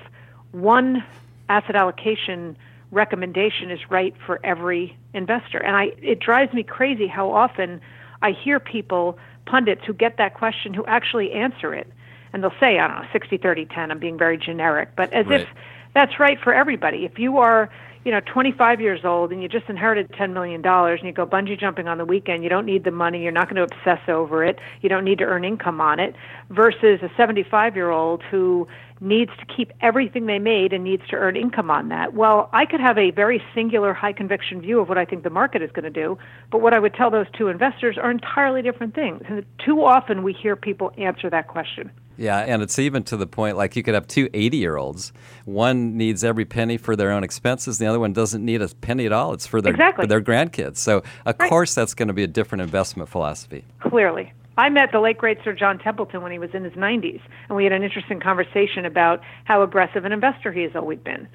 one 0.51 1.03
asset 1.47 1.75
allocation 1.75 2.57
recommendation 2.89 3.69
is 3.69 3.79
right 3.91 4.15
for 4.25 4.43
every 4.43 4.97
investor. 5.13 5.59
And 5.59 5.75
I 5.75 5.91
it 6.01 6.19
drives 6.19 6.51
me 6.53 6.63
crazy 6.63 7.05
how 7.05 7.31
often 7.31 7.81
I 8.23 8.31
hear 8.31 8.59
people 8.59 9.19
pundits 9.45 9.81
who 9.85 9.93
get 9.93 10.17
that 10.17 10.33
question 10.33 10.73
who 10.73 10.87
actually 10.87 11.33
answer 11.33 11.75
it. 11.75 11.85
And 12.33 12.41
they'll 12.41 12.59
say, 12.59 12.79
I 12.79 12.87
don't 12.87 13.03
know, 13.03 13.07
60 13.13 13.37
30 13.37 13.65
10, 13.65 13.91
I'm 13.91 13.99
being 13.99 14.17
very 14.17 14.39
generic, 14.39 14.89
but 14.95 15.13
as 15.13 15.27
right. 15.27 15.41
if 15.41 15.47
that's 15.93 16.19
right 16.19 16.39
for 16.43 16.53
everybody. 16.53 17.05
If 17.05 17.17
you 17.19 17.37
are, 17.39 17.69
you 18.05 18.11
know, 18.11 18.21
25 18.21 18.79
years 18.79 19.01
old 19.03 19.31
and 19.31 19.41
you 19.41 19.49
just 19.49 19.67
inherited 19.69 20.11
10 20.13 20.33
million 20.33 20.61
dollars 20.61 20.99
and 20.99 21.07
you 21.07 21.13
go 21.13 21.25
bungee 21.25 21.59
jumping 21.59 21.87
on 21.87 21.97
the 21.97 22.05
weekend, 22.05 22.43
you 22.43 22.49
don't 22.49 22.65
need 22.65 22.83
the 22.83 22.91
money, 22.91 23.21
you're 23.21 23.31
not 23.31 23.49
going 23.49 23.55
to 23.55 23.75
obsess 23.75 24.01
over 24.07 24.43
it, 24.43 24.59
you 24.81 24.89
don't 24.89 25.03
need 25.03 25.17
to 25.17 25.25
earn 25.25 25.43
income 25.43 25.81
on 25.81 25.99
it, 25.99 26.15
versus 26.49 27.01
a 27.01 27.09
75 27.17 27.75
year 27.75 27.89
old 27.89 28.23
who 28.23 28.67
needs 29.01 29.31
to 29.39 29.45
keep 29.45 29.71
everything 29.81 30.25
they 30.25 30.39
made 30.39 30.73
and 30.73 30.83
needs 30.83 31.03
to 31.09 31.15
earn 31.15 31.35
income 31.35 31.71
on 31.71 31.89
that. 31.89 32.13
Well, 32.13 32.49
I 32.51 32.65
could 32.65 32.81
have 32.81 32.97
a 32.97 33.11
very 33.11 33.41
singular 33.55 33.93
high 33.93 34.13
conviction 34.13 34.61
view 34.61 34.79
of 34.79 34.89
what 34.89 34.97
I 34.97 35.05
think 35.05 35.23
the 35.23 35.29
market 35.29 35.61
is 35.61 35.71
going 35.71 35.85
to 35.85 35.89
do, 35.89 36.17
but 36.51 36.61
what 36.61 36.73
I 36.73 36.79
would 36.79 36.93
tell 36.93 37.09
those 37.09 37.27
two 37.37 37.47
investors 37.47 37.97
are 37.97 38.11
entirely 38.11 38.61
different 38.61 38.95
things. 38.95 39.21
And 39.27 39.45
too 39.65 39.83
often 39.83 40.23
we 40.23 40.33
hear 40.33 40.55
people 40.55 40.91
answer 40.97 41.29
that 41.29 41.47
question. 41.47 41.91
Yeah, 42.19 42.39
and 42.39 42.61
it's 42.61 42.77
even 42.77 43.03
to 43.03 43.17
the 43.17 43.25
point 43.25 43.55
like 43.55 43.75
you 43.75 43.83
could 43.83 43.93
have 43.93 44.07
two 44.07 44.29
80 44.33 44.57
year 44.57 44.75
olds. 44.75 45.13
One 45.45 45.97
needs 45.97 46.23
every 46.23 46.45
penny 46.45 46.77
for 46.77 46.95
their 46.95 47.11
own 47.11 47.23
expenses, 47.23 47.77
the 47.77 47.87
other 47.87 47.99
one 47.99 48.13
doesn't 48.13 48.43
need 48.43 48.61
a 48.61 48.67
penny 48.67 49.05
at 49.05 49.13
all. 49.13 49.33
It's 49.33 49.47
for 49.47 49.61
their, 49.61 49.71
exactly. 49.71 50.03
for 50.03 50.07
their 50.07 50.21
grandkids. 50.21 50.77
So, 50.77 50.97
of 51.25 51.35
right. 51.39 51.49
course, 51.49 51.73
that's 51.73 51.93
going 51.93 52.09
to 52.09 52.13
be 52.13 52.23
a 52.23 52.27
different 52.27 52.61
investment 52.61 53.09
philosophy. 53.09 53.63
Clearly. 53.79 54.33
I 54.57 54.67
met 54.67 54.91
the 54.91 54.99
late 54.99 55.17
great 55.17 55.37
Sir 55.45 55.53
John 55.53 55.79
Templeton 55.79 56.21
when 56.21 56.33
he 56.33 56.39
was 56.39 56.49
in 56.53 56.65
his 56.65 56.73
90s, 56.73 57.21
and 57.47 57.55
we 57.55 57.63
had 57.63 57.71
an 57.71 57.81
interesting 57.81 58.19
conversation 58.19 58.85
about 58.85 59.21
how 59.45 59.63
aggressive 59.63 60.03
an 60.03 60.11
investor 60.11 60.51
he 60.51 60.63
has 60.63 60.75
always 60.75 60.99
been. 60.99 61.29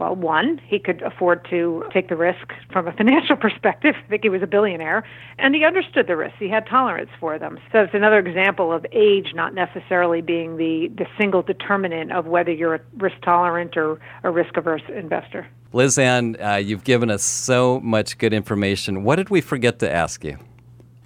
Well, 0.00 0.16
one, 0.16 0.58
he 0.66 0.78
could 0.78 1.02
afford 1.02 1.46
to 1.50 1.84
take 1.92 2.08
the 2.08 2.16
risk 2.16 2.54
from 2.72 2.88
a 2.88 2.92
financial 2.92 3.36
perspective. 3.40 3.94
I 4.02 4.08
think 4.08 4.22
he 4.22 4.30
was 4.30 4.40
a 4.42 4.46
billionaire, 4.46 5.04
and 5.38 5.54
he 5.54 5.62
understood 5.62 6.06
the 6.06 6.16
risks. 6.16 6.38
He 6.38 6.48
had 6.48 6.66
tolerance 6.66 7.10
for 7.20 7.38
them. 7.38 7.58
So 7.70 7.80
it's 7.80 7.92
another 7.92 8.18
example 8.18 8.72
of 8.72 8.86
age 8.92 9.32
not 9.34 9.52
necessarily 9.54 10.22
being 10.22 10.56
the, 10.56 10.90
the 10.96 11.04
single 11.18 11.42
determinant 11.42 12.12
of 12.12 12.24
whether 12.24 12.50
you're 12.50 12.76
a 12.76 12.80
risk 12.96 13.16
tolerant 13.22 13.76
or 13.76 14.00
a 14.22 14.30
risk 14.30 14.56
averse 14.56 14.80
investor. 14.88 15.46
Liz 15.74 15.98
Ann, 15.98 16.36
uh, 16.42 16.54
you've 16.54 16.84
given 16.84 17.10
us 17.10 17.22
so 17.22 17.78
much 17.80 18.16
good 18.16 18.32
information. 18.32 19.04
What 19.04 19.16
did 19.16 19.28
we 19.28 19.42
forget 19.42 19.80
to 19.80 19.90
ask 19.90 20.24
you? 20.24 20.38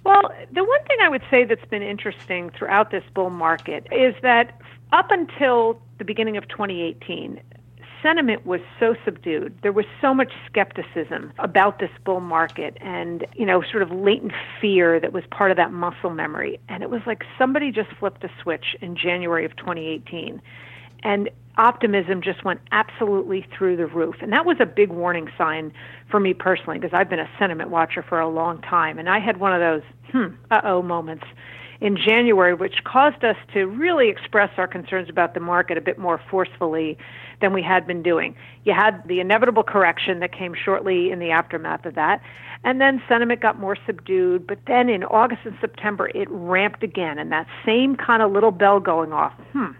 Well, 0.05 0.21
the 0.53 0.63
one 0.63 0.83
thing 0.87 0.97
I 1.01 1.09
would 1.09 1.23
say 1.29 1.43
that's 1.43 1.65
been 1.65 1.83
interesting 1.83 2.49
throughout 2.57 2.91
this 2.91 3.03
bull 3.13 3.29
market 3.29 3.87
is 3.91 4.15
that 4.21 4.57
up 4.93 5.11
until 5.11 5.81
the 5.97 6.05
beginning 6.05 6.37
of 6.37 6.47
2018, 6.47 7.41
sentiment 8.05 8.45
was 8.45 8.61
so 8.79 8.95
subdued. 9.03 9.57
There 9.63 9.71
was 9.71 9.85
so 9.99 10.13
much 10.13 10.31
skepticism 10.45 11.33
about 11.39 11.79
this 11.79 11.89
bull 12.05 12.19
market 12.19 12.77
and, 12.79 13.25
you 13.33 13.47
know, 13.47 13.63
sort 13.71 13.81
of 13.81 13.89
latent 13.89 14.31
fear 14.61 14.99
that 14.99 15.11
was 15.11 15.23
part 15.31 15.49
of 15.49 15.57
that 15.57 15.71
muscle 15.71 16.11
memory. 16.11 16.59
And 16.69 16.83
it 16.83 16.91
was 16.91 17.01
like 17.07 17.23
somebody 17.39 17.71
just 17.71 17.89
flipped 17.99 18.23
a 18.23 18.29
switch 18.43 18.75
in 18.79 18.95
January 18.95 19.43
of 19.43 19.55
2018. 19.55 20.39
And 21.03 21.31
optimism 21.57 22.21
just 22.21 22.43
went 22.43 22.61
absolutely 22.71 23.47
through 23.57 23.77
the 23.77 23.87
roof. 23.87 24.17
And 24.21 24.31
that 24.33 24.45
was 24.45 24.57
a 24.59 24.67
big 24.67 24.91
warning 24.91 25.27
sign 25.35 25.73
for 26.11 26.19
me 26.19 26.35
personally 26.35 26.77
because 26.77 26.93
I've 26.93 27.09
been 27.09 27.19
a 27.19 27.29
sentiment 27.39 27.71
watcher 27.71 28.03
for 28.07 28.19
a 28.19 28.29
long 28.29 28.61
time. 28.61 28.99
And 28.99 29.09
I 29.09 29.19
had 29.19 29.39
one 29.39 29.53
of 29.53 29.61
those, 29.61 29.81
hmm, 30.11 30.35
uh 30.51 30.61
oh 30.63 30.83
moments 30.83 31.25
in 31.81 31.97
January, 31.97 32.53
which 32.53 32.83
caused 32.83 33.23
us 33.23 33.35
to 33.53 33.65
really 33.65 34.09
express 34.09 34.51
our 34.57 34.67
concerns 34.67 35.09
about 35.09 35.33
the 35.33 35.39
market 35.39 35.77
a 35.77 35.81
bit 35.81 35.97
more 35.97 36.21
forcefully 36.29 36.97
than 37.41 37.53
we 37.53 37.61
had 37.61 37.85
been 37.87 38.03
doing. 38.03 38.35
You 38.63 38.73
had 38.73 39.01
the 39.07 39.19
inevitable 39.19 39.63
correction 39.63 40.19
that 40.19 40.31
came 40.31 40.53
shortly 40.53 41.11
in 41.11 41.19
the 41.19 41.31
aftermath 41.31 41.85
of 41.85 41.95
that, 41.95 42.21
and 42.63 42.81
then 42.81 43.01
sentiment 43.07 43.41
got 43.41 43.59
more 43.59 43.77
subdued. 43.85 44.47
But 44.47 44.59
then 44.67 44.89
in 44.89 45.03
August 45.03 45.41
and 45.45 45.57
September, 45.61 46.09
it 46.15 46.27
ramped 46.29 46.83
again, 46.83 47.19
and 47.19 47.31
that 47.31 47.47
same 47.65 47.95
kind 47.95 48.21
of 48.21 48.31
little 48.31 48.51
bell 48.51 48.79
going 48.79 49.13
off. 49.13 49.33
Hmm, 49.53 49.71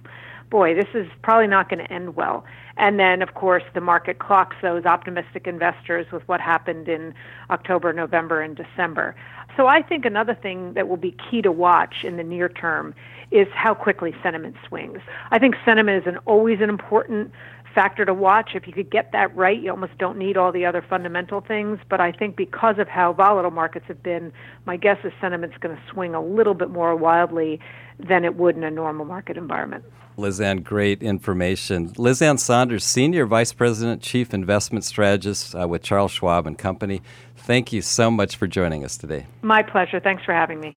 boy, 0.50 0.76
this 0.76 0.88
is 0.94 1.08
probably 1.24 1.48
not 1.48 1.70
going 1.70 1.84
to 1.86 1.92
end 1.92 2.16
well. 2.16 2.46
And 2.78 3.00
then, 3.00 3.22
of 3.22 3.34
course, 3.36 3.64
the 3.74 3.82
market 3.82 4.20
clocks 4.20 4.58
those 4.62 4.86
optimistic 4.86 5.48
investors 5.48 6.06
with 6.12 6.28
what 6.28 6.42
happened 6.42 6.90
in 6.90 7.14
October, 7.50 7.94
November, 7.94 8.42
and 8.42 8.56
December. 8.56 9.16
So 9.58 9.68
I 9.68 9.82
think 9.82 10.06
another 10.06 10.36
thing 10.36 10.74
that 10.74 10.88
will 10.88 10.98
be 10.98 11.16
key 11.30 11.42
to 11.42 11.52
watch 11.52 12.04
in 12.04 12.18
the 12.18 12.24
near 12.24 12.50
term 12.50 12.94
is 13.32 13.48
how 13.54 13.74
quickly 13.74 14.14
sentiment 14.22 14.56
swings. 14.68 15.00
I 15.32 15.40
think 15.40 15.56
sentiment 15.66 16.06
is 16.06 16.14
an, 16.14 16.18
always 16.26 16.60
an 16.62 16.70
important 16.70 17.32
factor 17.76 18.06
to 18.06 18.14
watch. 18.14 18.52
If 18.56 18.66
you 18.66 18.74
could 18.74 18.90
get 18.90 19.12
that 19.12 19.36
right, 19.36 19.62
you 19.62 19.70
almost 19.70 19.98
don't 20.00 20.18
need 20.18 20.38
all 20.38 20.52
the 20.52 20.66
other 20.66 20.82
fundamental 20.82 21.42
things. 21.42 21.78
But 21.90 22.00
I 22.00 22.12
think 22.12 22.38
because 22.38 22.80
of 22.80 22.88
how 22.88 23.14
volatile 23.14 23.52
markets 23.52 23.86
have 23.90 24.02
been, 24.02 24.32
my 24.66 24.78
guess 24.78 24.98
is 25.04 25.12
sentiment's 25.22 25.58
going 25.58 25.76
to 25.76 25.82
swing 25.92 26.16
a 26.16 26.22
little 26.22 26.54
bit 26.54 26.70
more 26.70 26.96
wildly 26.96 27.60
than 28.00 28.26
it 28.26 28.36
would 28.36 28.56
in 28.56 28.64
a 28.64 28.72
normal 28.72 29.06
market 29.06 29.38
environment. 29.38 29.84
Liz 30.18 30.40
Ann, 30.40 30.62
great 30.62 31.04
information. 31.04 31.92
Liz 31.98 32.22
Ann 32.22 32.38
Sonders, 32.38 32.86
Senior 32.86 33.26
Vice 33.26 33.52
President, 33.52 34.02
Chief 34.02 34.34
Investment 34.34 34.86
Strategist 34.86 35.54
uh, 35.54 35.68
with 35.68 35.84
Charles 35.84 36.12
Schwab 36.12 36.48
and 36.48 36.58
Company. 36.58 37.02
Thank 37.36 37.74
you 37.74 37.82
so 37.82 38.10
much 38.10 38.38
for 38.38 38.48
joining 38.48 38.86
us 38.86 38.96
today. 38.98 39.26
My 39.42 39.62
pleasure. 39.62 40.00
Thanks 40.00 40.24
for 40.24 40.34
having 40.34 40.62
me. 40.62 40.74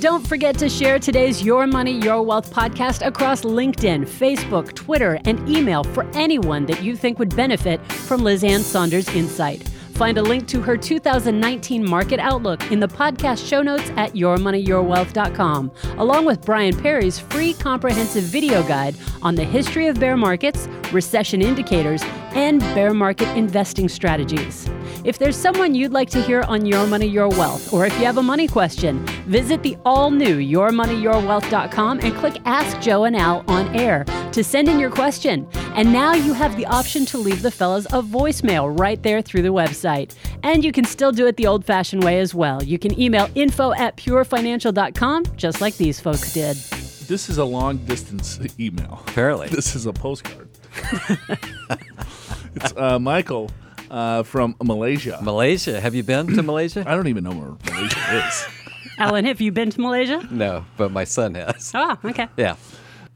Don't 0.00 0.26
forget 0.26 0.56
to 0.56 0.70
share 0.70 0.98
today's 0.98 1.42
Your 1.42 1.66
Money, 1.66 2.00
Your 2.00 2.22
Wealth 2.22 2.50
podcast 2.50 3.06
across 3.06 3.42
LinkedIn, 3.42 4.08
Facebook, 4.08 4.74
Twitter, 4.74 5.18
and 5.26 5.46
email 5.46 5.84
for 5.84 6.06
anyone 6.14 6.64
that 6.66 6.82
you 6.82 6.96
think 6.96 7.18
would 7.18 7.36
benefit 7.36 7.84
from 7.92 8.24
Liz 8.24 8.42
Ann 8.42 8.60
Sonders' 8.60 9.10
insight. 9.10 9.68
Find 10.00 10.16
a 10.16 10.22
link 10.22 10.48
to 10.48 10.62
her 10.62 10.78
2019 10.78 11.84
market 11.84 12.18
outlook 12.18 12.72
in 12.72 12.80
the 12.80 12.88
podcast 12.88 13.46
show 13.46 13.60
notes 13.60 13.90
at 13.98 14.14
yourmoneyyourwealth.com, 14.14 15.70
along 15.98 16.24
with 16.24 16.46
Brian 16.46 16.74
Perry's 16.74 17.18
free 17.18 17.52
comprehensive 17.52 18.24
video 18.24 18.62
guide 18.62 18.96
on 19.20 19.34
the 19.34 19.44
history 19.44 19.86
of 19.88 20.00
bear 20.00 20.16
markets, 20.16 20.66
recession 20.92 21.42
indicators, 21.42 22.02
and 22.34 22.60
bear 22.74 22.94
market 22.94 23.28
investing 23.36 23.88
strategies. 23.88 24.68
If 25.04 25.18
there's 25.18 25.36
someone 25.36 25.74
you'd 25.74 25.92
like 25.92 26.10
to 26.10 26.22
hear 26.22 26.42
on 26.42 26.66
Your 26.66 26.86
Money, 26.86 27.06
Your 27.06 27.28
Wealth, 27.28 27.72
or 27.72 27.86
if 27.86 27.98
you 27.98 28.04
have 28.04 28.18
a 28.18 28.22
money 28.22 28.46
question, 28.46 29.04
visit 29.26 29.62
the 29.62 29.76
all 29.84 30.10
new 30.10 30.38
yourmoneyyourwealth.com 30.38 32.00
and 32.00 32.14
click 32.16 32.36
Ask 32.44 32.80
Joe 32.80 33.04
and 33.04 33.16
Al 33.16 33.44
on 33.48 33.74
air 33.74 34.04
to 34.32 34.44
send 34.44 34.68
in 34.68 34.78
your 34.78 34.90
question. 34.90 35.48
And 35.74 35.92
now 35.92 36.14
you 36.14 36.32
have 36.32 36.56
the 36.56 36.66
option 36.66 37.06
to 37.06 37.18
leave 37.18 37.42
the 37.42 37.50
fellas 37.50 37.86
a 37.86 38.02
voicemail 38.02 38.78
right 38.78 39.02
there 39.02 39.22
through 39.22 39.42
the 39.42 39.52
website. 39.52 40.14
And 40.42 40.64
you 40.64 40.72
can 40.72 40.84
still 40.84 41.12
do 41.12 41.26
it 41.26 41.36
the 41.36 41.46
old 41.46 41.64
fashioned 41.64 42.04
way 42.04 42.20
as 42.20 42.34
well. 42.34 42.62
You 42.62 42.78
can 42.78 42.98
email 43.00 43.28
info 43.34 43.72
at 43.72 43.96
purefinancial.com, 43.96 45.24
just 45.36 45.60
like 45.60 45.76
these 45.76 46.00
folks 46.00 46.32
did. 46.32 46.56
This 46.56 47.28
is 47.28 47.38
a 47.38 47.44
long 47.44 47.78
distance 47.78 48.38
email. 48.60 49.02
Apparently. 49.08 49.48
This 49.48 49.74
is 49.74 49.86
a 49.86 49.92
postcard. 49.92 50.48
it's 52.56 52.72
uh, 52.76 52.98
Michael 52.98 53.50
uh, 53.90 54.22
from 54.22 54.56
Malaysia. 54.62 55.18
Malaysia. 55.22 55.80
Have 55.80 55.94
you 55.94 56.02
been 56.02 56.26
to 56.28 56.42
Malaysia? 56.42 56.84
I 56.86 56.94
don't 56.94 57.08
even 57.08 57.24
know 57.24 57.32
where 57.32 57.56
Malaysia 57.74 58.26
is. 58.26 58.46
Alan, 58.98 59.24
have 59.24 59.40
you 59.40 59.50
been 59.52 59.70
to 59.70 59.80
Malaysia? 59.80 60.26
No, 60.30 60.64
but 60.76 60.92
my 60.92 61.04
son 61.04 61.34
has. 61.34 61.72
Oh, 61.74 61.96
okay. 62.04 62.28
Yeah. 62.36 62.56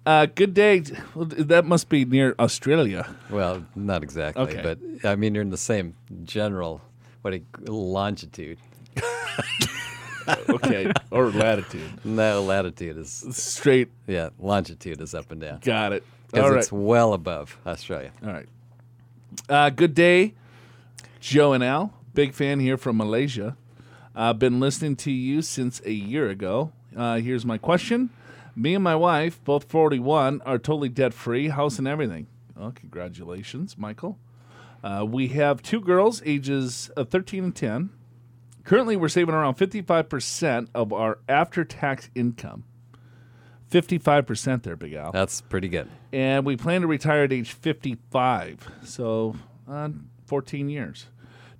Uh, 0.06 0.26
good 0.26 0.52
day. 0.54 0.82
Well, 1.14 1.26
that 1.26 1.64
must 1.64 1.88
be 1.88 2.04
near 2.04 2.34
Australia. 2.38 3.06
Well, 3.30 3.64
not 3.74 4.02
exactly, 4.02 4.42
Okay. 4.44 4.62
but 4.62 4.78
I 5.08 5.16
mean, 5.16 5.34
you're 5.34 5.42
in 5.42 5.50
the 5.50 5.56
same 5.56 5.94
general 6.24 6.80
what 7.22 7.32
a 7.32 7.40
longitude. 7.70 8.58
Okay, 10.48 10.92
or 11.10 11.30
latitude. 11.30 12.04
No, 12.04 12.42
latitude 12.42 12.96
is 12.98 13.24
Straight. 13.32 13.88
yeah, 14.06 14.28
longitude 14.38 15.00
is 15.00 15.14
up 15.14 15.30
and 15.32 15.40
down 15.40 15.60
Got 15.60 15.92
it. 15.92 16.04
because 16.26 16.44
All 16.44 16.50
right. 16.50 16.58
it's 16.58 16.72
well 16.72 17.12
above 17.14 17.58
Australia. 17.66 18.10
All 18.22 18.32
right. 18.32 18.46
Uh, 19.48 19.70
good 19.70 19.94
day, 19.94 20.34
Joe 21.20 21.52
and 21.52 21.62
Al. 21.62 21.92
Big 22.14 22.32
fan 22.32 22.60
here 22.60 22.76
from 22.76 22.96
Malaysia. 22.96 23.56
I've 24.14 24.38
been 24.38 24.60
listening 24.60 24.96
to 24.96 25.10
you 25.10 25.42
since 25.42 25.82
a 25.84 25.92
year 25.92 26.28
ago. 26.28 26.72
Uh, 26.96 27.16
here's 27.16 27.44
my 27.44 27.58
question. 27.58 28.10
Me 28.56 28.74
and 28.74 28.84
my 28.84 28.94
wife, 28.94 29.42
both 29.44 29.64
41, 29.64 30.40
are 30.46 30.58
totally 30.58 30.88
debt 30.88 31.12
free, 31.12 31.48
house 31.48 31.78
and 31.78 31.88
everything. 31.88 32.28
Oh, 32.58 32.70
congratulations, 32.70 33.76
Michael. 33.76 34.18
Uh, 34.82 35.04
we 35.08 35.28
have 35.28 35.62
two 35.62 35.80
girls, 35.80 36.22
ages 36.24 36.90
uh, 36.96 37.04
13 37.04 37.44
and 37.44 37.56
10. 37.56 37.90
Currently, 38.64 38.96
we're 38.96 39.08
saving 39.08 39.34
around 39.34 39.56
55% 39.56 40.68
of 40.74 40.92
our 40.92 41.18
after 41.28 41.64
tax 41.64 42.08
income. 42.14 42.64
55% 43.82 44.62
there, 44.62 44.76
Big 44.76 44.94
Al. 44.94 45.10
That's 45.10 45.40
pretty 45.40 45.68
good. 45.68 45.88
and 46.12 46.46
we 46.46 46.56
plan 46.56 46.82
to 46.82 46.86
retire 46.86 47.24
at 47.24 47.32
age 47.32 47.50
55 47.52 48.70
so 48.84 49.34
uh, 49.68 49.88
14 50.26 50.68
years. 50.68 51.06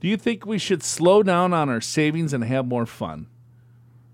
Do 0.01 0.07
you 0.07 0.17
think 0.17 0.47
we 0.47 0.59
should 0.59 0.83
slow 0.85 1.23
down 1.25 1.53
on 1.53 1.69
our 1.69 1.81
savings 1.81 2.33
and 2.33 2.45
have 2.45 2.67
more 2.67 2.87
fun? 2.87 3.27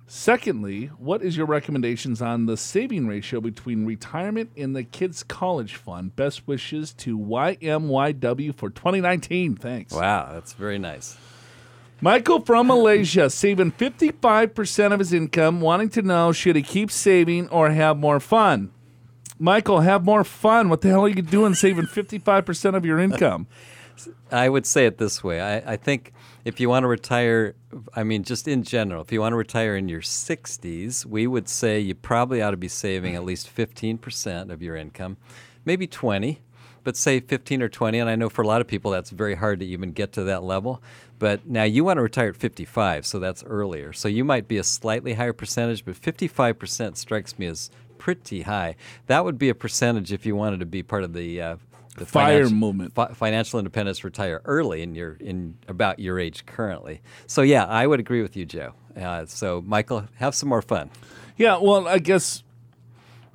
Secondly 0.06 0.86
what 0.98 1.22
is 1.22 1.36
your 1.36 1.46
recommendations 1.46 2.20
on 2.22 2.46
the 2.46 2.56
saving 2.56 3.06
ratio 3.06 3.40
between 3.40 3.84
retirement 3.86 4.50
and 4.56 4.74
the 4.74 4.82
kids 4.82 5.22
college 5.22 5.74
fund? 5.76 6.16
Best 6.16 6.48
wishes 6.48 6.92
to 6.94 7.18
ymyw 7.18 8.54
for 8.54 8.70
2019 8.70 9.56
thanks. 9.56 9.92
Wow, 9.92 10.30
that's 10.32 10.54
very 10.54 10.78
nice. 10.78 11.16
Michael 12.02 12.40
from 12.40 12.68
Malaysia 12.68 13.28
saving 13.28 13.72
55% 13.72 14.92
of 14.92 14.98
his 15.00 15.12
income, 15.12 15.60
wanting 15.60 15.90
to 15.90 16.02
know 16.02 16.32
should 16.32 16.56
he 16.56 16.62
keep 16.62 16.90
saving 16.90 17.46
or 17.50 17.70
have 17.70 17.98
more 17.98 18.20
fun? 18.20 18.70
Michael, 19.38 19.80
have 19.80 20.04
more 20.04 20.24
fun. 20.24 20.70
What 20.70 20.80
the 20.80 20.88
hell 20.88 21.04
are 21.04 21.08
you 21.08 21.20
doing 21.20 21.54
saving 21.54 21.86
55% 21.86 22.74
of 22.74 22.86
your 22.86 22.98
income? 22.98 23.46
I 24.30 24.48
would 24.48 24.64
say 24.64 24.86
it 24.86 24.96
this 24.96 25.22
way. 25.22 25.42
I, 25.42 25.72
I 25.72 25.76
think 25.76 26.12
if 26.46 26.58
you 26.58 26.70
want 26.70 26.84
to 26.84 26.88
retire, 26.88 27.54
I 27.94 28.02
mean, 28.02 28.22
just 28.22 28.48
in 28.48 28.62
general, 28.62 29.02
if 29.02 29.12
you 29.12 29.20
want 29.20 29.34
to 29.34 29.36
retire 29.36 29.76
in 29.76 29.90
your 29.90 30.00
60s, 30.00 31.04
we 31.04 31.26
would 31.26 31.50
say 31.50 31.80
you 31.80 31.94
probably 31.94 32.40
ought 32.40 32.52
to 32.52 32.56
be 32.56 32.68
saving 32.68 33.14
at 33.14 33.24
least 33.24 33.54
15% 33.54 34.50
of 34.50 34.62
your 34.62 34.74
income, 34.74 35.18
maybe 35.66 35.86
20, 35.86 36.40
but 36.84 36.96
say 36.96 37.20
15 37.20 37.62
or 37.62 37.68
20. 37.68 37.98
And 37.98 38.08
I 38.10 38.16
know 38.16 38.28
for 38.28 38.42
a 38.42 38.46
lot 38.46 38.60
of 38.60 38.66
people 38.66 38.90
that's 38.90 39.10
very 39.10 39.34
hard 39.34 39.60
to 39.60 39.66
even 39.66 39.92
get 39.92 40.12
to 40.12 40.24
that 40.24 40.42
level. 40.42 40.82
But 41.18 41.46
now 41.46 41.64
you 41.64 41.84
want 41.84 41.98
to 41.98 42.02
retire 42.02 42.30
at 42.30 42.36
55, 42.36 43.04
so 43.04 43.18
that's 43.18 43.44
earlier. 43.44 43.92
So 43.92 44.08
you 44.08 44.24
might 44.24 44.48
be 44.48 44.56
a 44.56 44.64
slightly 44.64 45.14
higher 45.14 45.34
percentage, 45.34 45.84
but 45.84 45.94
55% 45.94 46.96
strikes 46.96 47.38
me 47.38 47.46
as 47.46 47.70
pretty 47.98 48.42
high. 48.42 48.76
That 49.06 49.24
would 49.24 49.38
be 49.38 49.50
a 49.50 49.54
percentage 49.54 50.12
if 50.12 50.24
you 50.24 50.34
wanted 50.34 50.60
to 50.60 50.66
be 50.66 50.82
part 50.82 51.04
of 51.04 51.12
the 51.12 51.40
uh, 51.40 51.56
the 51.96 52.06
Fire 52.06 52.48
movement. 52.48 52.94
fi- 52.94 53.12
financial 53.12 53.58
independence, 53.58 54.02
retire 54.04 54.40
early, 54.46 54.82
and 54.82 54.96
you're 54.96 55.16
in 55.20 55.56
about 55.68 55.98
your 55.98 56.18
age 56.18 56.46
currently. 56.46 57.02
So 57.26 57.42
yeah, 57.42 57.66
I 57.66 57.86
would 57.86 58.00
agree 58.00 58.22
with 58.22 58.36
you, 58.36 58.46
Joe. 58.46 58.72
Uh, 58.96 59.26
so 59.26 59.62
Michael, 59.66 60.06
have 60.16 60.34
some 60.34 60.48
more 60.48 60.62
fun. 60.62 60.90
Yeah, 61.36 61.58
well, 61.58 61.86
I 61.86 61.98
guess 61.98 62.42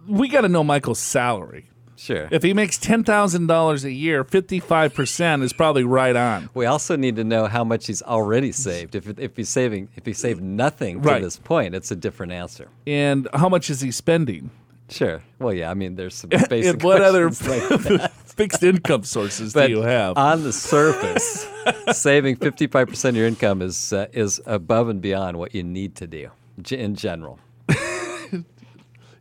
we 0.08 0.28
got 0.28 0.42
to 0.42 0.50
know 0.50 0.64
Michael's 0.64 1.00
salary. 1.00 1.68
Sure. 1.98 2.28
If 2.32 2.44
he 2.44 2.54
makes 2.54 2.78
ten 2.78 3.04
thousand 3.04 3.48
dollars 3.48 3.84
a 3.86 3.92
year, 3.92 4.24
fifty-five 4.24 4.94
percent 4.94 5.44
is 5.44 5.54
probably 5.54 5.84
right 5.84 6.16
on. 6.16 6.50
we 6.54 6.66
also 6.66 6.96
need 6.96 7.16
to 7.16 7.24
know 7.24 7.46
how 7.48 7.64
much 7.64 7.88
he's 7.88 8.02
already 8.02 8.52
saved. 8.52 8.96
If, 8.96 9.18
if 9.18 9.36
he's 9.38 9.50
saving, 9.50 9.90
if 9.96 10.06
he 10.06 10.14
saved 10.14 10.42
nothing 10.42 11.02
Right. 11.02 11.20
to 11.20 11.24
this 11.26 11.38
point, 11.38 11.74
it's 11.76 11.92
a 11.92 11.96
different 11.96 12.32
answer. 12.34 12.68
And 12.86 13.28
how 13.34 13.48
much 13.50 13.70
is 13.70 13.82
he 13.82 13.92
spending? 13.92 14.50
Sure. 14.90 15.24
Well, 15.40 15.54
yeah. 15.54 15.72
I 15.72 15.74
mean, 15.74 15.96
there's 15.96 16.14
some 16.16 16.30
basic. 16.50 16.74
and 16.74 16.84
what 16.84 17.02
other 17.02 17.30
questions 17.30 17.72
like 17.72 17.82
that. 18.02 18.12
fixed 18.14 18.62
income 18.62 19.04
sources 19.04 19.54
do 19.54 19.68
you 19.68 19.82
have? 19.82 20.18
on 20.18 20.44
the 20.44 20.54
surface, 20.54 21.48
saving 21.94 22.36
55% 22.38 23.10
of 23.10 23.16
your 23.16 23.26
income 23.28 23.62
is 23.62 23.94
uh, 23.94 24.08
is 24.14 24.42
above 24.46 24.90
and 24.90 25.02
beyond 25.02 25.38
what 25.38 25.56
you 25.56 25.64
need 25.64 25.96
to 25.96 26.08
do 26.08 26.30
in 26.72 26.94
general. 26.96 27.40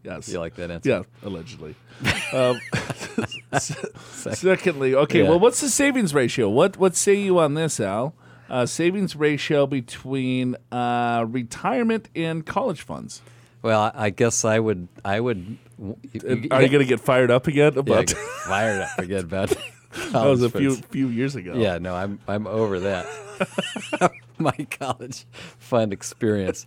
Yes. 0.05 0.29
You 0.29 0.39
like 0.39 0.55
that 0.57 0.71
answer? 0.71 0.89
Yeah, 0.89 1.03
allegedly. 1.23 1.75
um, 2.33 2.61
secondly, 4.09 4.95
okay, 4.95 5.23
Yeah. 5.23 5.31
well, 5.31 5.41
what's 5.41 5.61
the 5.61 5.69
savings 5.69 6.15
ratio? 6.15 6.49
What 6.49 6.77
what 6.77 6.95
say 6.97 7.15
you 7.15 7.39
on 7.39 7.55
this, 7.55 7.81
Al? 7.81 8.15
Uh, 8.49 8.67
savings 8.67 9.17
ratio 9.17 9.67
between 9.67 10.57
uh, 10.71 11.25
retirement 11.29 12.09
and 12.15 12.45
college 12.45 12.83
funds. 12.83 13.23
Well, 13.63 13.91
I, 13.95 14.11
guess 14.11 14.45
I 14.45 14.59
would 14.59 14.89
I 15.05 15.19
would. 15.21 15.57
you- 15.79 15.97
you- 16.13 16.49
Are 16.51 16.63
you 16.63 16.69
going 16.69 16.81
to 16.81 16.85
get 16.85 17.01
fired 17.01 17.31
up 17.31 17.47
again 17.47 17.79
about? 17.79 18.07
get 18.09 18.17
fired 18.19 18.83
up 18.83 18.99
again 18.99 19.25
about 19.25 19.49
that 20.13 20.25
was 20.27 20.43
a 20.43 20.51
few 20.51 20.73
funds. 20.73 20.87
few 20.89 21.09
years 21.09 21.37
ago. 21.37 21.55
Yeah, 21.57 21.79
no, 21.79 21.95
I'm 21.95 22.19
I'm 22.29 22.47
over 22.47 22.81
that. 22.81 23.07
My 24.39 24.53
college 24.71 25.25
fund 25.59 25.93
experience. 25.93 26.67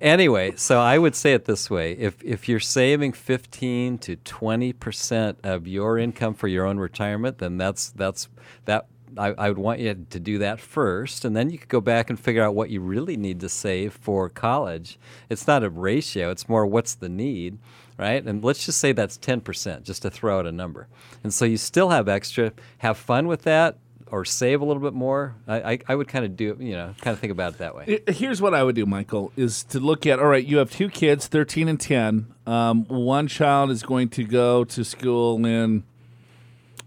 Anyway, 0.00 0.52
so 0.56 0.80
I 0.80 0.96
would 0.96 1.16
say 1.16 1.34
it 1.34 1.44
this 1.44 1.68
way: 1.68 1.92
if 1.92 2.22
if 2.22 2.48
you're 2.48 2.60
saving 2.60 3.12
15 3.12 3.98
to 3.98 4.16
20 4.16 4.72
percent 4.74 5.38
of 5.42 5.66
your 5.66 5.98
income 5.98 6.34
for 6.34 6.46
your 6.46 6.66
own 6.66 6.78
retirement, 6.78 7.38
then 7.38 7.56
that's 7.56 7.90
that's 7.90 8.28
that. 8.64 8.86
I, 9.16 9.28
I 9.38 9.48
would 9.48 9.58
want 9.58 9.80
you 9.80 10.06
to 10.10 10.20
do 10.20 10.38
that 10.38 10.60
first, 10.60 11.24
and 11.24 11.34
then 11.34 11.50
you 11.50 11.58
could 11.58 11.70
go 11.70 11.80
back 11.80 12.10
and 12.10 12.20
figure 12.20 12.44
out 12.44 12.54
what 12.54 12.70
you 12.70 12.80
really 12.80 13.16
need 13.16 13.40
to 13.40 13.48
save 13.48 13.94
for 13.94 14.28
college. 14.28 14.98
It's 15.30 15.46
not 15.46 15.64
a 15.64 15.70
ratio; 15.70 16.30
it's 16.30 16.48
more 16.48 16.66
what's 16.66 16.94
the 16.94 17.08
need, 17.08 17.58
right? 17.98 18.22
And 18.22 18.44
let's 18.44 18.66
just 18.66 18.78
say 18.78 18.92
that's 18.92 19.16
10 19.16 19.40
percent, 19.40 19.84
just 19.84 20.02
to 20.02 20.10
throw 20.10 20.38
out 20.38 20.46
a 20.46 20.52
number. 20.52 20.86
And 21.24 21.34
so 21.34 21.44
you 21.44 21.56
still 21.56 21.88
have 21.88 22.08
extra. 22.08 22.52
Have 22.78 22.98
fun 22.98 23.26
with 23.26 23.42
that 23.42 23.78
or 24.10 24.24
save 24.24 24.60
a 24.60 24.64
little 24.64 24.82
bit 24.82 24.94
more. 24.94 25.34
I, 25.46 25.72
I, 25.72 25.78
I 25.88 25.94
would 25.94 26.08
kind 26.08 26.24
of 26.24 26.36
do, 26.36 26.56
you 26.58 26.72
know, 26.72 26.94
kind 27.00 27.12
of 27.14 27.20
think 27.20 27.30
about 27.30 27.54
it 27.54 27.58
that 27.58 27.74
way. 27.74 28.00
Here's 28.08 28.40
what 28.42 28.54
I 28.54 28.62
would 28.62 28.74
do, 28.74 28.86
Michael, 28.86 29.32
is 29.36 29.64
to 29.64 29.80
look 29.80 30.06
at 30.06 30.18
all 30.18 30.26
right, 30.26 30.44
you 30.44 30.58
have 30.58 30.70
two 30.70 30.88
kids, 30.88 31.26
13 31.26 31.68
and 31.68 31.80
10. 31.80 32.32
Um, 32.46 32.84
one 32.86 33.28
child 33.28 33.70
is 33.70 33.82
going 33.82 34.08
to 34.10 34.24
go 34.24 34.64
to 34.64 34.84
school 34.84 35.44
in 35.44 35.84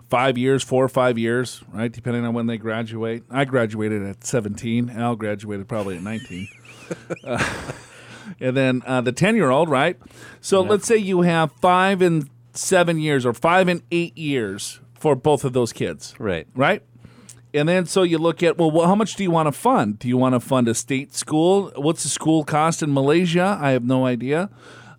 five 0.10 0.38
years, 0.38 0.64
four 0.64 0.84
or 0.84 0.90
five 0.90 1.18
years, 1.18 1.64
right? 1.72 1.92
Depending 1.92 2.26
on 2.26 2.34
when 2.34 2.48
they 2.48 2.58
graduate. 2.58 3.24
I 3.30 3.46
graduated 3.46 4.04
at 4.04 4.24
17. 4.26 4.90
Al 4.90 5.16
graduated 5.16 5.68
probably 5.68 5.98
at 5.98 6.04
19. 6.04 6.48
Uh, 7.24 7.64
and 8.40 8.58
then 8.58 8.82
uh, 8.86 9.02
the 9.02 9.12
10 9.14 9.36
year 9.36 9.50
old, 9.50 9.70
right? 9.70 9.98
So 10.42 10.62
let's 10.62 10.86
say 10.86 10.98
you 10.98 11.22
have 11.22 11.52
five 11.54 12.02
and 12.02 12.30
seven 12.54 13.00
years 13.00 13.26
or 13.26 13.34
five 13.34 13.70
and 13.70 13.82
eight 13.92 14.18
years 14.18 14.82
for 14.94 15.16
both 15.16 15.46
of 15.46 15.54
those 15.54 15.72
kids 15.72 16.14
Right. 16.20 16.46
right? 16.54 16.84
And 17.54 17.68
then 17.68 17.86
so 17.86 18.04
you 18.04 18.18
look 18.18 18.42
at 18.44 18.58
well, 18.58 18.86
how 18.86 18.96
much 18.96 19.16
do 19.16 19.24
you 19.24 19.32
want 19.32 19.48
to 19.48 19.52
fund? 19.52 20.00
Do 20.00 20.08
you 20.08 20.18
want 20.18 20.36
to 20.36 20.40
fund 20.40 20.68
a 20.68 20.74
state 20.74 21.14
school? 21.14 21.72
What's 21.76 22.04
the 22.04 22.10
school 22.10 22.44
cost 22.44 22.82
in 22.82 22.94
Malaysia? 22.94 23.58
I 23.62 23.72
have 23.72 23.84
no 23.84 24.06
idea. 24.06 24.50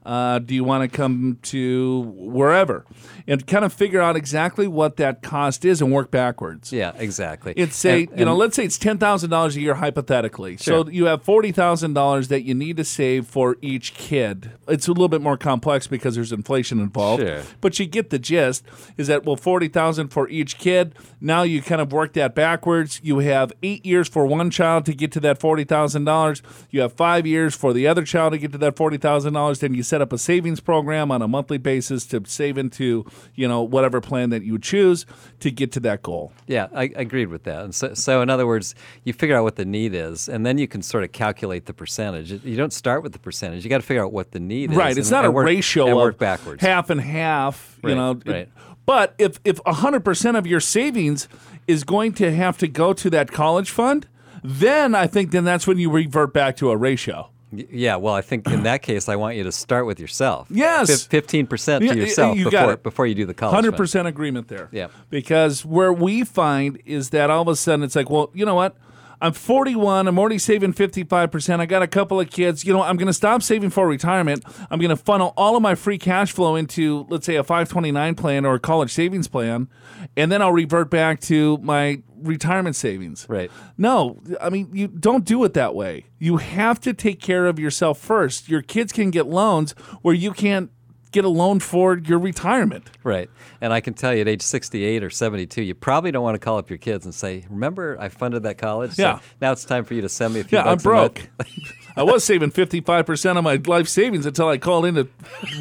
Uh, 0.04 0.40
do 0.40 0.54
you 0.54 0.64
want 0.64 0.82
to 0.82 0.94
come 0.94 1.38
to 1.42 2.12
wherever 2.16 2.84
and 3.26 3.46
kind 3.46 3.64
of 3.64 3.72
figure 3.72 4.00
out 4.00 4.16
exactly 4.16 4.66
what 4.66 4.96
that 4.96 5.22
cost 5.22 5.64
is 5.64 5.80
and 5.80 5.92
work 5.92 6.10
backwards? 6.10 6.72
Yeah, 6.72 6.92
exactly. 6.96 7.52
It's 7.56 7.76
say 7.76 8.04
And- 8.10 8.18
you 8.20 8.24
know, 8.24 8.36
let's 8.36 8.56
say 8.56 8.64
it's 8.64 8.78
ten 8.78 8.98
thousand 8.98 9.30
dollars 9.30 9.56
a 9.56 9.60
year 9.60 9.74
hypothetically. 9.74 10.56
Sure. 10.56 10.84
So 10.84 10.90
you 10.90 11.06
have 11.06 11.22
forty 11.22 11.52
thousand 11.52 11.94
dollars 11.94 12.28
that 12.28 12.42
you 12.44 12.54
need 12.54 12.76
to 12.78 12.84
save 12.84 13.26
for 13.26 13.56
each 13.60 13.94
kid. 13.94 14.52
It's 14.68 14.88
a 14.88 14.92
little 14.92 15.08
bit 15.08 15.20
more 15.20 15.36
complex 15.36 15.86
because 15.86 16.14
there's 16.14 16.32
inflation 16.32 16.80
involved. 16.80 17.22
Sure. 17.22 17.42
But 17.60 17.78
you 17.78 17.86
get 17.86 18.10
the 18.10 18.18
gist. 18.18 18.64
Is 18.96 19.06
that 19.08 19.24
well 19.24 19.36
forty 19.36 19.68
thousand 19.68 20.08
for 20.08 20.28
each 20.28 20.58
kid? 20.58 20.94
Now 21.20 21.42
you 21.42 21.62
kind 21.62 21.80
of 21.80 21.92
work 21.92 22.12
that 22.14 22.34
backwards. 22.34 23.00
You 23.02 23.18
have 23.20 23.52
eight 23.62 23.84
years 23.86 24.08
for 24.08 24.26
one 24.26 24.50
child 24.50 24.86
to 24.86 24.94
get 24.94 25.12
to 25.12 25.20
that 25.20 25.40
forty 25.40 25.64
thousand 25.64 26.04
dollars. 26.04 26.42
You 26.70 26.80
have 26.80 26.92
five 26.92 27.26
years 27.26 27.54
for 27.54 27.72
the 27.72 27.86
other 27.86 28.02
child 28.04 28.32
to 28.32 28.38
get 28.38 28.52
to 28.52 28.58
that 28.58 28.76
forty 28.76 28.96
thousand 28.96 29.34
dollars. 29.34 29.60
Then 29.60 29.74
you 29.74 29.82
set 29.82 30.00
up 30.00 30.12
a 30.12 30.18
savings 30.18 30.60
program 30.60 31.10
on 31.10 31.22
a 31.22 31.28
monthly 31.28 31.58
basis 31.58 32.06
to 32.06 32.22
save 32.26 32.58
into 32.58 33.04
you 33.34 33.48
know 33.48 33.62
whatever 33.62 34.00
plan 34.00 34.30
that 34.30 34.42
you 34.42 34.58
choose 34.58 35.06
to 35.40 35.50
get 35.50 35.72
to 35.72 35.80
that 35.80 36.02
goal. 36.02 36.32
Yeah, 36.46 36.68
I, 36.74 36.82
I 36.84 36.90
agreed 36.96 37.26
with 37.28 37.44
that. 37.44 37.64
And 37.64 37.74
so, 37.74 37.94
so, 37.94 38.22
in 38.22 38.30
other 38.30 38.46
words, 38.46 38.74
you 39.04 39.12
figure 39.12 39.36
out 39.36 39.42
what 39.44 39.56
the 39.56 39.64
need 39.64 39.94
is, 39.94 40.28
and 40.28 40.44
then 40.44 40.58
you 40.58 40.68
can 40.68 40.82
sort 40.82 41.04
of 41.04 41.12
calculate 41.12 41.66
the 41.66 41.74
percentage. 41.74 42.30
You 42.44 42.56
don't 42.56 42.72
start 42.72 43.02
with 43.02 43.12
the 43.12 43.18
percentage. 43.18 43.64
You 43.64 43.70
got 43.70 43.78
to 43.80 43.86
figure 43.86 44.04
out 44.04 44.12
what 44.12 44.32
the 44.32 44.40
need 44.40 44.70
is. 44.70 44.76
Right. 44.76 44.96
It's 44.96 45.08
and- 45.08 45.12
not 45.12 45.24
and 45.24 45.28
a 45.28 45.32
work- 45.32 45.46
ratio 45.46 45.84
and 45.84 45.92
of 45.92 45.98
work 45.98 46.18
backwards. 46.18 46.62
half 46.62 46.90
and 46.90 47.00
half, 47.00 47.78
you 47.82 47.94
know. 47.94 48.20
right. 48.26 48.48
But 48.84 49.14
if 49.18 49.38
if 49.44 49.58
100% 49.62 50.36
of 50.38 50.46
your 50.46 50.60
savings 50.60 51.28
is 51.68 51.84
going 51.84 52.12
to 52.14 52.34
have 52.34 52.58
to 52.58 52.66
go 52.68 52.92
to 52.92 53.08
that 53.10 53.30
college 53.30 53.70
fund, 53.70 54.08
then 54.42 54.94
I 54.94 55.06
think 55.06 55.30
then 55.30 55.44
that's 55.44 55.66
when 55.66 55.78
you 55.78 55.88
revert 55.90 56.32
back 56.34 56.56
to 56.56 56.70
a 56.70 56.76
ratio. 56.76 57.30
Yeah, 57.52 57.96
well, 57.96 58.14
I 58.14 58.22
think 58.22 58.48
in 58.48 58.62
that 58.62 58.82
case, 58.82 59.08
I 59.08 59.16
want 59.16 59.36
you 59.36 59.44
to 59.44 59.52
start 59.52 59.84
with 59.86 60.00
yourself. 60.00 60.48
Yes. 60.50 61.04
fifteen 61.04 61.46
percent 61.46 61.86
to 61.86 61.94
yourself 61.96 62.36
you 62.36 62.44
before 62.50 62.76
before 62.78 63.06
you 63.06 63.14
do 63.14 63.26
the 63.26 63.34
college. 63.34 63.54
Hundred 63.54 63.76
percent 63.76 64.08
agreement 64.08 64.48
there. 64.48 64.68
Yeah. 64.72 64.88
Because 65.10 65.64
where 65.64 65.92
we 65.92 66.24
find 66.24 66.80
is 66.86 67.10
that 67.10 67.30
all 67.30 67.42
of 67.42 67.48
a 67.48 67.56
sudden 67.56 67.84
it's 67.84 67.94
like, 67.94 68.08
well, 68.08 68.30
you 68.32 68.46
know 68.46 68.54
what? 68.54 68.76
I'm 69.20 69.32
41. 69.32 70.08
I'm 70.08 70.18
already 70.18 70.38
saving 70.38 70.72
55%. 70.74 71.60
I 71.60 71.66
got 71.66 71.80
a 71.80 71.86
couple 71.86 72.18
of 72.18 72.28
kids. 72.28 72.64
You 72.64 72.72
know, 72.72 72.82
I'm 72.82 72.96
going 72.96 73.06
to 73.06 73.12
stop 73.12 73.40
saving 73.40 73.70
for 73.70 73.86
retirement. 73.86 74.44
I'm 74.68 74.80
going 74.80 74.90
to 74.90 74.96
funnel 74.96 75.32
all 75.36 75.54
of 75.54 75.62
my 75.62 75.76
free 75.76 75.96
cash 75.96 76.32
flow 76.32 76.56
into, 76.56 77.06
let's 77.08 77.24
say, 77.24 77.36
a 77.36 77.44
529 77.44 78.16
plan 78.16 78.44
or 78.44 78.54
a 78.54 78.58
college 78.58 78.92
savings 78.92 79.28
plan, 79.28 79.68
and 80.16 80.32
then 80.32 80.42
I'll 80.42 80.50
revert 80.52 80.90
back 80.90 81.20
to 81.20 81.58
my 81.58 82.02
retirement 82.22 82.76
savings. 82.76 83.26
Right. 83.28 83.50
No, 83.78 84.20
I 84.40 84.50
mean, 84.50 84.68
you 84.72 84.88
don't 84.88 85.24
do 85.24 85.42
it 85.44 85.54
that 85.54 85.74
way. 85.74 86.06
You 86.18 86.38
have 86.38 86.80
to 86.82 86.92
take 86.92 87.20
care 87.20 87.46
of 87.46 87.58
yourself 87.58 87.98
first. 87.98 88.48
Your 88.48 88.62
kids 88.62 88.92
can 88.92 89.10
get 89.10 89.26
loans 89.26 89.72
where 90.02 90.14
you 90.14 90.32
can't 90.32 90.70
get 91.10 91.24
a 91.26 91.28
loan 91.28 91.60
for 91.60 91.98
your 91.98 92.18
retirement. 92.18 92.90
Right. 93.04 93.28
And 93.60 93.70
I 93.72 93.80
can 93.80 93.92
tell 93.92 94.14
you 94.14 94.22
at 94.22 94.28
age 94.28 94.40
68 94.40 95.04
or 95.04 95.10
72, 95.10 95.60
you 95.62 95.74
probably 95.74 96.10
don't 96.10 96.22
want 96.22 96.36
to 96.36 96.38
call 96.38 96.56
up 96.56 96.70
your 96.70 96.78
kids 96.78 97.04
and 97.04 97.14
say, 97.14 97.44
Remember, 97.50 97.98
I 98.00 98.08
funded 98.08 98.44
that 98.44 98.56
college? 98.56 98.92
So 98.92 99.02
Yeah. 99.02 99.18
now 99.40 99.52
it's 99.52 99.64
time 99.66 99.84
for 99.84 99.92
you 99.92 100.00
to 100.00 100.08
send 100.08 100.32
me 100.32 100.40
a 100.40 100.44
few 100.44 100.56
Yeah, 100.56 100.64
I'm 100.64 100.78
bucks 100.78 100.84
a 100.86 100.88
month." 100.88 101.14
broke. 101.14 101.48
I 101.96 102.02
was 102.02 102.24
saving 102.24 102.50
55% 102.52 103.36
of 103.36 103.44
my 103.44 103.60
life 103.66 103.88
savings 103.88 104.24
until 104.26 104.48
I 104.48 104.58
called 104.58 104.86
into 104.86 105.08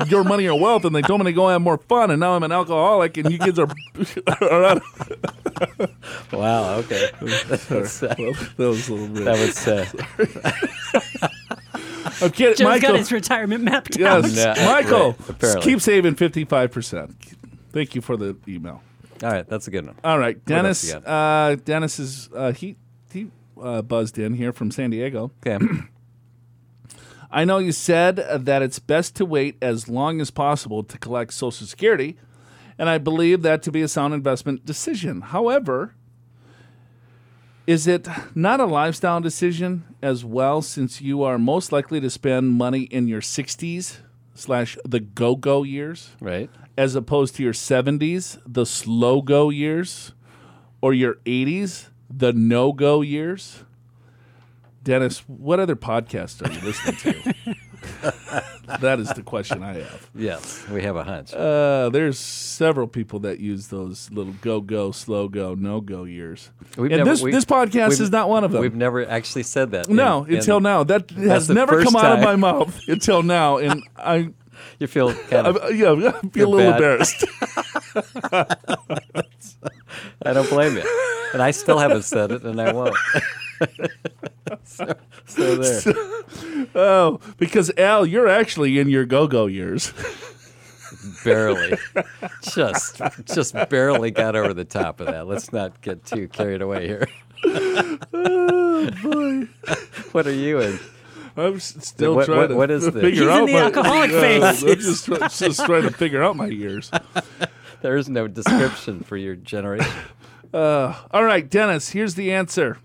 Your 0.08 0.24
Money, 0.24 0.44
Your 0.44 0.60
Wealth 0.60 0.86
and 0.86 0.96
they 0.96 1.02
told 1.02 1.20
me 1.22 1.26
to 1.26 1.34
go 1.34 1.48
have 1.50 1.62
more 1.62 1.78
fun. 1.78 2.10
And 2.12 2.20
now 2.20 2.34
I'm 2.36 2.44
an 2.44 2.52
alcoholic 2.52 3.18
and 3.18 3.32
you 3.32 3.38
kids 3.38 3.60
are. 3.60 3.68
are 4.42 4.64
out 4.64 4.78
of- 4.78 5.92
Wow, 6.32 6.76
okay. 6.80 7.10
That's, 7.22 8.02
uh, 8.04 8.16
well, 8.18 8.34
that 8.58 8.68
was 8.68 8.90
a 8.90 8.94
little 8.94 9.08
bit. 9.14 9.26
that 9.26 9.38
was 9.40 9.68
uh, 9.68 9.86
I'm 12.22 12.32
kidding. 12.32 12.56
Joe's 12.56 12.66
Michael. 12.66 12.90
got 12.92 12.98
his 13.00 13.12
retirement 13.12 13.64
mapped 13.64 14.00
out. 14.02 14.24
Yes. 14.24 14.36
Yeah, 14.58 14.66
Michael, 14.66 15.16
right, 15.42 15.62
keep 15.62 15.82
saving 15.82 16.16
55%. 16.16 17.14
Thank 17.72 17.96
you 17.96 18.02
for 18.02 18.18
the 18.18 18.36
email. 18.48 18.82
all 19.24 19.30
right. 19.32 19.48
That's 19.48 19.68
a 19.68 19.72
good 19.72 19.86
one. 19.86 19.96
All 20.04 20.18
right, 20.20 20.44
Dennis. 20.46 20.94
Uh, 20.94 21.56
Dennis 21.64 22.00
is 22.00 22.30
uh, 22.36 22.52
he 22.54 22.76
he 23.12 23.30
uh, 23.62 23.82
buzzed 23.82 24.18
in 24.18 24.34
here 24.34 24.52
from 24.54 24.72
San 24.72 24.90
Diego. 24.90 25.32
Okay. 25.46 25.64
I 27.32 27.46
know 27.46 27.60
you 27.60 27.72
said 27.72 28.18
that 28.18 28.62
it's 28.62 28.80
best 28.80 29.16
to 29.16 29.26
wait 29.26 29.58
as 29.62 29.88
long 29.88 30.20
as 30.20 30.32
possible 30.32 30.84
to 30.84 30.98
collect 30.98 31.34
Social 31.34 31.66
Security, 31.66 32.18
and 32.78 32.90
I 32.90 32.98
believe 32.98 33.42
that 33.44 33.64
to 33.64 33.72
be 33.72 33.82
a 33.82 33.88
sound 33.88 34.14
investment 34.14 34.66
decision. 34.66 35.22
However, 35.22 35.96
is 37.66 37.88
it 37.88 38.08
not 38.36 38.60
a 38.60 38.66
lifestyle 38.66 39.22
decision 39.22 39.86
as 40.02 40.26
well, 40.26 40.62
since 40.62 41.00
you 41.02 41.24
are 41.24 41.38
most 41.38 41.72
likely 41.72 42.02
to 42.02 42.10
spend 42.10 42.50
money 42.52 42.82
in 42.82 43.08
your 43.08 43.22
60s 43.22 43.98
slash 44.34 44.78
the 44.84 45.00
go 45.00 45.36
go 45.36 45.64
years? 45.64 46.10
right. 46.20 46.50
as 46.78 46.96
opposed 46.96 47.36
to 47.36 47.44
your 47.44 47.54
70s, 47.54 48.42
the 48.46 48.66
slow 48.66 49.22
go 49.22 49.50
years, 49.50 50.12
or 50.82 50.94
your 50.94 51.16
80s, 51.26 51.88
the 52.10 52.34
no 52.34 52.74
go 52.74 53.02
years? 53.02 53.64
Dennis, 54.84 55.20
what 55.28 55.60
other 55.60 55.76
podcasts 55.76 56.42
are 56.46 56.52
you 56.52 56.60
listening 56.62 56.96
to? 56.98 57.34
that 58.80 59.00
is 59.00 59.10
the 59.14 59.22
question 59.22 59.62
I 59.62 59.74
have. 59.76 60.10
Yes, 60.16 60.68
we 60.70 60.82
have 60.84 60.96
a 60.96 61.04
hunch. 61.04 61.34
Uh, 61.34 61.90
there's 61.90 62.18
several 62.18 62.88
people 62.88 63.20
that 63.20 63.40
use 63.40 63.68
those 63.68 64.10
little 64.12 64.34
go 64.42 64.60
go, 64.60 64.92
slow 64.92 65.28
go, 65.28 65.54
no 65.54 65.82
go 65.82 66.04
years. 66.06 66.50
We've 66.78 66.92
and 66.92 67.00
never- 67.06 67.10
this 67.12 67.22
this 67.22 67.46
podcast 67.46 68.00
is 68.02 68.10
not 68.10 68.28
one 68.30 68.44
of 68.44 68.52
them. 68.52 68.62
We've 68.62 68.76
never 68.76 69.08
actually 69.08 69.44
said 69.44 69.72
that. 69.72 69.88
no, 69.90 70.24
in- 70.24 70.32
in- 70.32 70.38
until 70.38 70.60
now. 70.60 70.84
That 70.84 71.12
has 71.12 71.48
never 71.50 71.84
come 71.84 71.96
out 71.96 72.18
of 72.18 72.24
my 72.24 72.36
mouth 72.36 72.80
until 72.88 73.22
now, 73.24 73.58
and 73.58 73.84
I, 73.98 74.30
You 74.80 74.88
feel 74.88 75.14
kind 75.14 75.48
I 75.62 75.70
yeah, 75.70 75.92
I 76.24 76.28
feel 76.30 76.50
a 76.50 76.56
little 76.56 76.72
bad. 76.72 76.76
embarrassed. 76.82 77.24
I 80.24 80.34
don't 80.34 80.50
blame 80.50 80.76
you. 80.78 80.84
And 81.34 81.42
I 81.42 81.52
still 81.52 81.78
haven't 81.78 82.04
said 82.04 82.32
it, 82.32 82.44
and 82.44 82.60
I 82.60 82.72
won't. 82.74 82.96
so, 84.76 84.96
so 85.26 85.56
there. 85.56 85.96
oh, 86.76 87.20
because 87.38 87.72
Al, 87.78 88.06
you're 88.06 88.28
actually 88.28 88.80
in 88.80 88.90
your 88.90 89.06
go 89.06 89.28
go 89.28 89.46
years. 89.48 89.94
barely, 91.24 91.78
just 92.54 93.02
just 93.26 93.54
barely 93.70 94.12
got 94.12 94.36
over 94.36 94.54
the 94.54 94.66
top 94.66 95.00
of 95.00 95.08
that. 95.08 95.28
Let's 95.28 95.52
not 95.52 95.82
get 95.82 96.06
too 96.06 96.28
carried 96.28 96.62
away 96.62 96.88
here. 96.88 97.08
Boy. 98.12 99.48
What 100.12 100.28
are 100.28 100.34
you 100.34 100.60
in? 100.60 100.80
I'm 101.38 101.60
still 101.62 102.16
What- 102.16 102.26
trying 102.26 102.38
what- 102.40 102.48
to 102.48 102.56
what 102.56 102.72
is 102.72 102.84
this? 102.84 102.94
figure 102.94 103.10
He's 103.24 103.30
out 103.30 103.40
in 103.42 103.46
the 103.46 103.54
my, 103.54 103.62
alcoholic 103.62 104.12
Yeah, 104.12 104.20
phase. 104.52 104.64
I'm 104.64 104.76
just, 104.76 105.40
just 105.40 105.66
trying 105.66 105.84
to 105.84 105.92
figure 105.92 106.22
out 106.22 106.36
my 106.36 106.48
years. 106.48 106.92
There 107.82 107.96
is 107.96 108.10
no 108.10 108.28
description 108.28 109.02
for 109.04 109.16
your 109.16 109.36
generation. 109.36 109.92
Uh, 110.54 110.94
all 111.12 111.24
right, 111.24 111.50
Dennis, 111.50 111.90
here's 111.92 112.16
the 112.16 112.34
answer. 112.34 112.78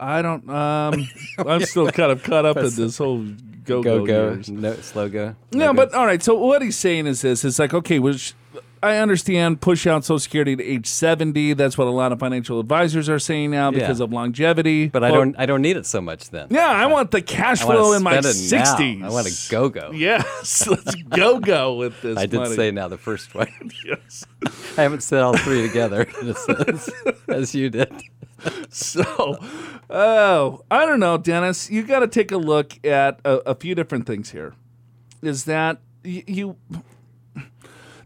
I 0.00 0.22
don't. 0.22 0.48
Um, 0.48 1.08
I'm 1.38 1.64
still 1.64 1.90
kind 1.90 2.10
of 2.10 2.22
caught 2.22 2.46
up 2.46 2.56
in 2.56 2.74
this 2.74 2.98
whole 2.98 3.24
go 3.64 3.82
Go 3.82 4.06
go 4.06 4.40
no 4.48 4.74
slow 4.76 5.08
go. 5.08 5.36
No, 5.52 5.68
go. 5.68 5.74
but 5.74 5.94
all 5.94 6.06
right. 6.06 6.22
So 6.22 6.34
what 6.34 6.62
he's 6.62 6.76
saying 6.76 7.06
is 7.06 7.22
this: 7.22 7.44
it's 7.44 7.58
like 7.58 7.74
okay, 7.74 7.98
which 7.98 8.34
I 8.82 8.96
understand 8.96 9.60
push 9.60 9.86
out 9.86 10.04
Social 10.04 10.18
Security 10.18 10.56
to 10.56 10.64
age 10.64 10.86
70. 10.86 11.52
That's 11.52 11.76
what 11.76 11.86
a 11.86 11.90
lot 11.90 12.12
of 12.12 12.18
financial 12.18 12.58
advisors 12.60 13.08
are 13.10 13.18
saying 13.18 13.50
now 13.50 13.70
because 13.70 13.98
Yeah. 14.00 14.04
of 14.04 14.12
longevity. 14.12 14.88
but 14.88 15.04
I 15.04 15.10
don't 15.10 15.34
I 15.38 15.44
don't 15.46 15.60
need 15.60 15.76
it 15.76 15.84
so 15.84 16.00
much 16.00 16.30
then. 16.30 16.46
Yeah, 16.50 16.66
I 16.68 16.86
want 16.86 17.10
the 17.10 17.20
cash 17.20 17.60
flow 17.60 17.92
in 17.92 18.02
my 18.02 18.12
spend 18.20 18.26
it 18.26 18.52
now. 18.52 18.64
60s. 18.76 19.04
I 19.04 19.08
want 19.10 19.26
to 19.26 19.50
go 19.50 19.68
go. 19.68 19.90
Yes, 19.92 20.66
let's 20.70 20.94
go 20.94 21.38
go 21.40 21.74
with 21.74 22.00
this. 22.00 22.16
I 22.16 22.24
did 22.26 22.38
money. 22.40 22.54
say 22.56 22.70
now 22.70 22.88
the 22.88 22.96
first 22.98 23.34
one. 23.34 23.48
yes. 23.86 24.24
I 24.78 24.82
haven't 24.82 25.02
said 25.02 25.20
all 25.22 25.36
three 25.36 25.62
together 25.66 26.06
a 26.22 26.34
sense, 26.34 26.90
as 27.28 27.54
you 27.54 27.68
did. 27.70 27.92
So, 28.70 29.36
oh, 29.90 30.62
I 30.70 30.86
don't 30.86 31.00
know, 31.00 31.18
Dennis. 31.18 31.70
You 31.70 31.82
got 31.82 31.98
to 31.98 32.08
take 32.08 32.32
a 32.32 32.38
look 32.38 32.82
at 32.86 33.20
a, 33.24 33.36
a 33.50 33.54
few 33.54 33.74
different 33.74 34.06
things 34.06 34.30
here. 34.30 34.54
Is 35.20 35.44
that 35.44 35.80
y- 36.04 36.24
you? 36.26 36.56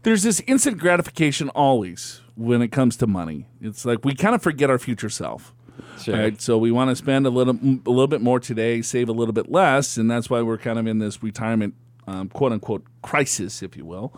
There's 0.05 0.21
this 0.21 0.39
instant 0.45 0.77
gratification 0.77 1.49
always 1.49 2.21
when 2.35 2.61
it 2.61 2.67
comes 2.67 2.95
to 2.97 3.07
money. 3.07 3.47
It's 3.59 3.85
like 3.85 4.05
we 4.05 4.13
kind 4.13 4.35
of 4.35 4.43
forget 4.43 4.69
our 4.69 4.77
future 4.77 5.09
self. 5.09 5.53
Sure. 5.99 6.15
Right, 6.15 6.39
so 6.39 6.57
we 6.59 6.71
want 6.71 6.91
to 6.91 6.95
spend 6.95 7.25
a 7.25 7.29
little, 7.29 7.55
a 7.55 7.89
little 7.89 8.07
bit 8.07 8.21
more 8.21 8.39
today, 8.39 8.83
save 8.83 9.09
a 9.09 9.11
little 9.11 9.33
bit 9.33 9.51
less, 9.51 9.97
and 9.97 10.09
that's 10.09 10.29
why 10.29 10.41
we're 10.43 10.59
kind 10.59 10.77
of 10.77 10.85
in 10.85 10.99
this 10.99 11.23
retirement, 11.23 11.73
um, 12.05 12.29
quote 12.29 12.51
unquote, 12.51 12.85
crisis, 13.01 13.63
if 13.63 13.75
you 13.75 13.83
will. 13.83 14.13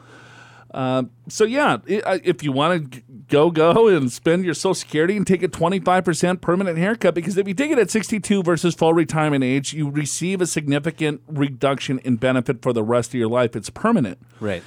Um, 0.72 1.12
so 1.30 1.46
yeah, 1.46 1.78
uh, 2.06 2.20
if 2.24 2.44
you 2.44 2.52
want 2.52 2.92
to 2.92 3.02
go 3.30 3.50
go 3.50 3.88
and 3.88 4.12
spend 4.12 4.44
your 4.44 4.54
Social 4.54 4.76
Security 4.76 5.16
and 5.16 5.26
take 5.26 5.42
a 5.42 5.48
twenty 5.48 5.80
five 5.80 6.04
percent 6.04 6.42
permanent 6.42 6.78
haircut, 6.78 7.16
because 7.16 7.38
if 7.38 7.48
you 7.48 7.54
take 7.54 7.72
it 7.72 7.80
at 7.80 7.90
sixty 7.90 8.20
two 8.20 8.44
versus 8.44 8.76
full 8.76 8.94
retirement 8.94 9.44
age, 9.44 9.74
you 9.74 9.90
receive 9.90 10.42
a 10.42 10.48
significant 10.48 11.22
reduction 11.28 12.00
in 12.00 12.18
benefit 12.18 12.62
for 12.62 12.74
the 12.74 12.84
rest 12.84 13.12
of 13.12 13.16
your 13.16 13.30
life. 13.30 13.56
It's 13.56 13.70
permanent. 13.70 14.20
Right. 14.42 14.64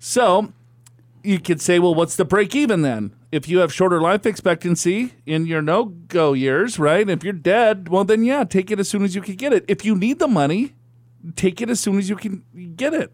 So 0.00 0.52
you 1.22 1.38
could 1.38 1.60
say, 1.60 1.78
well, 1.78 1.94
what's 1.94 2.16
the 2.16 2.24
break 2.24 2.54
even 2.56 2.82
then? 2.82 3.14
If 3.30 3.48
you 3.48 3.58
have 3.58 3.72
shorter 3.72 4.00
life 4.00 4.26
expectancy 4.26 5.12
in 5.24 5.46
your 5.46 5.62
no 5.62 5.84
go 5.84 6.32
years, 6.32 6.78
right? 6.78 7.08
If 7.08 7.22
you're 7.22 7.32
dead, 7.32 7.88
well, 7.88 8.04
then 8.04 8.24
yeah, 8.24 8.42
take 8.42 8.72
it 8.72 8.80
as 8.80 8.88
soon 8.88 9.04
as 9.04 9.14
you 9.14 9.20
can 9.20 9.36
get 9.36 9.52
it. 9.52 9.64
If 9.68 9.84
you 9.84 9.94
need 9.94 10.18
the 10.18 10.26
money, 10.26 10.74
take 11.36 11.60
it 11.60 11.70
as 11.70 11.78
soon 11.78 11.98
as 11.98 12.08
you 12.08 12.16
can 12.16 12.42
get 12.74 12.94
it. 12.94 13.12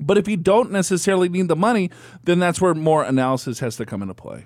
But 0.00 0.16
if 0.16 0.26
you 0.28 0.36
don't 0.36 0.70
necessarily 0.70 1.28
need 1.28 1.48
the 1.48 1.56
money, 1.56 1.90
then 2.22 2.38
that's 2.38 2.60
where 2.60 2.74
more 2.74 3.04
analysis 3.04 3.58
has 3.58 3.76
to 3.76 3.84
come 3.84 4.00
into 4.00 4.14
play. 4.14 4.44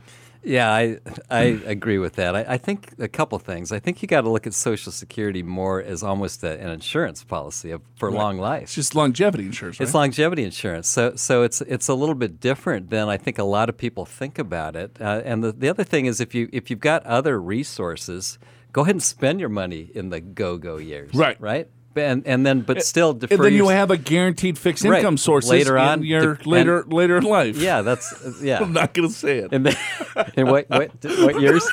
Yeah, 0.49 0.73
I 0.73 0.99
I 1.31 1.43
agree 1.67 1.99
with 1.99 2.15
that. 2.15 2.35
I, 2.35 2.55
I 2.55 2.59
think 2.59 2.95
a 2.99 3.07
couple 3.07 3.39
things. 3.39 3.71
I 3.71 3.81
think 3.81 4.01
you 4.01 4.09
got 4.09 4.23
to 4.23 4.31
look 4.31 4.47
at 4.47 4.55
Social 4.55 4.91
Security 4.91 5.43
more 5.43 5.83
as 5.83 6.03
almost 6.03 6.43
a, 6.43 6.59
an 6.59 6.71
insurance 6.71 7.23
policy 7.23 7.71
of, 7.71 7.83
for 7.97 8.11
long 8.11 8.39
life. 8.39 8.63
It's 8.63 8.75
just 8.75 8.95
longevity 8.95 9.45
insurance, 9.45 9.79
right? 9.79 9.85
It's 9.85 9.95
longevity 9.95 10.45
insurance, 10.45 10.89
so 10.89 11.15
so 11.17 11.43
it's 11.43 11.61
it's 11.61 11.89
a 11.89 11.95
little 11.95 12.15
bit 12.15 12.41
different 12.41 12.89
than 12.89 13.11
I 13.11 13.19
think 13.19 13.39
a 13.39 13.45
lot 13.45 13.69
of 13.69 13.77
people 13.77 14.07
think 14.07 14.39
about 14.39 14.75
it. 14.75 14.97
Uh, 14.99 15.21
and 15.23 15.45
the, 15.45 15.53
the 15.53 15.69
other 15.69 15.85
thing 15.85 16.07
is, 16.07 16.19
if 16.19 16.35
you 16.35 16.49
if 16.51 16.71
you've 16.71 16.81
got 16.81 17.05
other 17.05 17.39
resources, 17.39 18.39
go 18.73 18.83
ahead 18.83 18.95
and 18.95 19.03
spend 19.03 19.41
your 19.41 19.51
money 19.51 19.91
in 19.95 20.09
the 20.09 20.21
go 20.21 20.57
go 20.57 20.79
years. 20.79 21.13
Right. 21.13 21.39
right, 21.39 21.69
and 21.99 22.27
and 22.27 22.45
then 22.47 22.61
but 22.63 22.79
eh, 22.79 22.81
still 22.81 23.13
defer. 23.15 23.35
and 23.35 23.45
then 23.45 23.53
you 23.53 23.69
have 23.69 23.91
a 23.91 23.97
guaranteed 23.97 24.59
fixed 24.59 24.85
Right. 24.85 24.99
income 24.99 25.17
sources 25.17 25.51
Later 25.51 25.77
in 25.77 25.83
on, 25.85 26.03
your 26.05 26.35
dep- 26.37 26.47
later 26.47 26.85
later 26.87 27.17
in 27.19 27.25
life. 27.25 27.57
yeah, 27.57 27.83
that's 27.83 28.15
yeah. 28.43 28.59
I'm 28.61 28.73
not 28.73 28.95
going 28.95 29.09
to 29.09 29.15
say 29.15 29.39
it. 29.39 29.53
and 29.53 29.67
then, 29.67 29.77
in 30.37 30.47
what 30.49 30.69
what 30.71 30.91
what 31.05 31.41
years? 31.41 31.67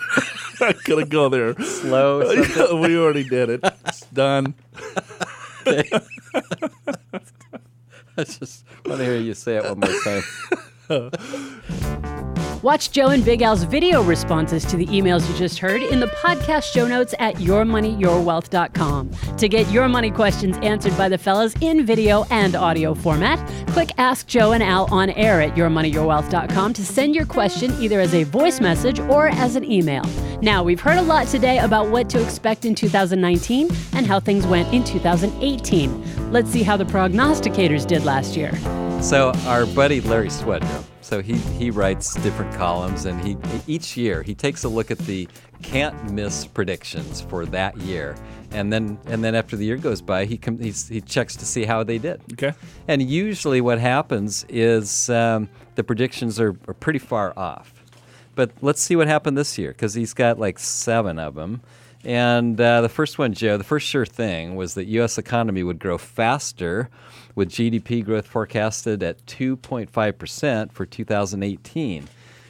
I'm 0.62 0.68
not 0.68 0.84
to 0.86 1.06
go 1.06 1.30
there. 1.30 1.54
Slow. 1.62 2.44
something? 2.44 2.82
we 2.82 2.98
already 2.98 3.24
did 3.28 3.50
it. 3.50 3.60
It's 3.86 4.02
done. 4.08 4.54
I 8.18 8.24
just 8.24 8.64
want 8.86 9.00
to 9.00 9.04
hear 9.06 9.18
you 9.18 9.34
say 9.34 9.58
it 9.58 9.64
one 9.66 9.80
more 9.80 9.90
time. 10.04 10.24
Watch 12.66 12.89
Joe 12.89 13.09
and 13.09 13.24
Big 13.24 13.43
Al's 13.43 13.61
video 13.61 14.01
responses 14.01 14.66
to 14.66 14.76
the 14.76 14.88
emails 14.88 15.30
you 15.30 15.38
just 15.38 15.59
heard 15.59 15.84
in 15.84 15.99
the 15.99 16.07
podcast 16.07 16.63
show 16.63 16.88
notes 16.88 17.13
at 17.20 17.36
yourmoneyyourwealth.com. 17.36 19.11
To 19.38 19.47
get 19.47 19.70
your 19.70 19.88
money 19.88 20.09
questions 20.09 20.57
answered 20.63 20.97
by 20.97 21.07
the 21.07 21.20
fellas 21.20 21.53
in 21.61 21.86
video 21.86 22.26
and 22.32 22.55
audio 22.55 22.95
format, 22.95 23.38
click 23.68 23.91
Ask 23.99 24.26
Joe 24.26 24.53
and 24.53 24.63
Al 24.63 24.91
on 24.91 25.11
air 25.11 25.41
at 25.41 25.53
yourmoneyyourwealth.com 25.53 26.74
to 26.74 26.84
send 26.84 27.13
your 27.13 27.28
question 27.28 27.72
either 27.80 27.99
as 27.99 28.16
a 28.16 28.24
voice 28.24 28.59
message 28.59 28.99
or 28.99 29.28
as 29.28 29.55
an 29.55 29.63
email. 29.63 30.03
Now, 30.41 30.63
we've 30.63 30.82
heard 30.82 30.97
a 30.97 31.03
lot 31.03 31.28
today 31.28 31.59
about 31.59 31.91
what 31.91 32.09
to 32.09 32.20
expect 32.20 32.66
in 32.66 32.74
2019 32.74 33.70
and 33.93 34.07
how 34.07 34.20
things 34.20 34.47
went 34.47 34.74
in 34.74 34.84
2018. 34.84 36.32
Let's 36.32 36.49
see 36.49 36.63
how 36.63 36.78
the 36.78 36.86
prognosticators 36.86 37.86
did 37.86 38.05
last 38.05 38.36
year. 38.36 38.57
So 39.03 39.34
our 39.45 39.68
buddy 39.68 40.01
Larry 40.01 40.30
Swedroe, 40.30 40.84
so 41.06 41.22
he, 41.22 41.34
he 41.60 41.70
writes 41.70 42.16
different 42.16 42.51
columns, 42.56 43.06
and 43.06 43.24
he 43.24 43.38
each 43.68 43.95
year 43.95 44.24
he 44.24 44.34
takes 44.34 44.64
a 44.64 44.68
look 44.68 44.89
at 44.89 44.97
the 44.97 45.28
can't 45.62 46.12
miss 46.12 46.47
predictions 46.47 47.22
for 47.22 47.45
that 47.45 47.78
year, 47.78 48.16
and 48.49 48.74
then 48.74 48.97
and 49.06 49.24
then 49.24 49.36
after 49.36 49.56
the 49.56 49.66
year 49.66 49.78
goes 49.78 50.01
by, 50.01 50.26
he 50.26 50.36
com- 50.36 50.58
he's, 50.58 50.88
he 50.88 51.01
checks 51.01 51.36
to 51.36 51.45
see 51.45 51.64
how 51.64 51.84
they 51.84 51.99
did. 51.99 52.22
Okay. 52.34 52.53
And 52.88 53.03
usually 53.03 53.62
what 53.62 53.78
happens 53.78 54.47
is 54.49 55.08
um, 55.12 55.47
the 55.76 55.84
predictions 55.84 56.39
are, 56.39 56.56
are 56.68 56.74
pretty 56.74 56.97
far 56.97 57.38
off. 57.38 57.84
But 58.34 58.49
let's 58.62 58.82
see 58.82 58.95
what 58.95 59.08
happened 59.08 59.38
this 59.38 59.60
year 59.60 59.74
because 59.74 59.93
he's 59.93 60.16
got 60.16 60.39
like 60.39 60.58
seven 60.58 61.20
of 61.20 61.36
them. 61.36 61.62
And 62.03 62.60
uh, 62.60 62.82
the 62.82 62.89
first 62.89 63.20
one, 63.20 63.34
Joe, 63.34 63.58
the 63.58 63.64
first 63.64 63.88
sure 63.88 64.08
thing 64.08 64.56
was 64.56 64.74
that 64.74 64.86
U.S. 64.86 65.20
economy 65.20 65.62
would 65.62 65.78
grow 65.78 65.99
faster, 65.99 66.89
with 67.36 67.50
GDP 67.50 68.04
growth 68.04 68.28
forecasted 68.28 69.04
at 69.04 69.24
2.5% 69.26 70.72
for 70.72 70.86
2018. 70.86 72.08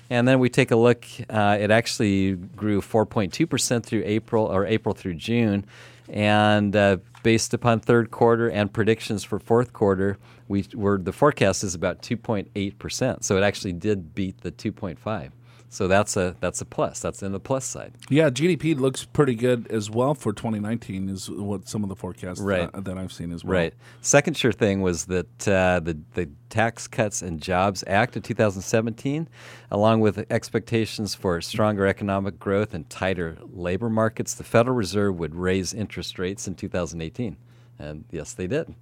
And 0.10 0.28
then 0.28 0.40
we 0.40 0.50
take 0.50 0.72
a 0.72 0.76
look, 0.76 1.06
uh, 1.30 1.58
it 1.60 1.72
actually 1.72 2.34
grew 2.34 2.80
4.2% 2.80 3.84
through 3.84 4.04
April 4.06 4.46
or 4.46 4.66
April 4.66 4.94
through 4.94 5.16
June. 5.16 5.66
And 6.08 6.76
uh, 6.76 6.98
based 7.24 7.56
upon 7.56 7.80
third 7.80 8.12
quarter 8.12 8.50
and 8.50 8.72
predictions 8.72 9.24
for 9.24 9.40
fourth 9.40 9.74
quarter, 9.74 10.18
we 10.48 10.66
were 10.76 11.00
the 11.00 11.12
forecast 11.12 11.64
is 11.64 11.74
about 11.74 12.04
2.8%. 12.04 13.24
So 13.24 13.38
it 13.38 13.42
actually 13.42 13.74
did 13.74 14.14
beat 14.14 14.42
the 14.42 14.52
2.5. 14.52 15.32
So 15.70 15.88
that's 15.89 16.16
a 16.16 16.36
that's 16.39 16.61
a 16.61 16.66
plus. 16.66 16.99
That's 17.01 17.22
in 17.22 17.34
the 17.34 17.39
plus 17.39 17.66
side. 17.66 17.93
Yeah, 18.09 18.30
GDP 18.30 18.80
looks 18.80 19.03
pretty 19.03 19.36
good 19.36 19.68
as 19.68 19.89
well 19.89 20.13
for 20.13 20.32
2019. 20.32 21.09
Is 21.09 21.30
what 21.30 21.68
some 21.68 21.84
of 21.84 21.89
the 21.89 21.95
forecasts 21.95 22.39
Right. 22.39 22.70
uh, 22.74 22.80
that 22.80 22.97
I've 22.97 23.11
seen 23.11 23.32
as 23.34 23.43
well. 23.43 23.53
Right. 23.53 23.74
Second 23.99 24.38
sure 24.38 24.53
thing 24.53 24.82
was 24.82 25.05
that 25.05 25.47
uh, 25.47 25.82
the 25.82 25.97
the 26.13 26.30
Tax 26.49 26.88
Cuts 26.88 27.22
and 27.22 27.41
Jobs 27.41 27.84
Act 27.88 28.16
of 28.16 28.24
2017, 28.24 29.28
along 29.70 29.99
with 29.99 30.26
expectations 30.32 31.13
for 31.13 31.41
stronger 31.41 31.86
economic 31.86 32.39
growth 32.39 32.74
and 32.74 32.89
tighter 32.89 33.38
labor 33.51 33.89
markets, 33.89 34.34
the 34.34 34.43
Federal 34.45 34.76
Reserve 34.78 35.20
would 35.20 35.36
raise 35.36 35.74
interest 35.74 36.18
rates 36.18 36.47
in 36.47 36.55
2018, 36.55 37.36
and 37.80 38.05
yes, 38.11 38.34
they 38.34 38.47
did. 38.47 38.74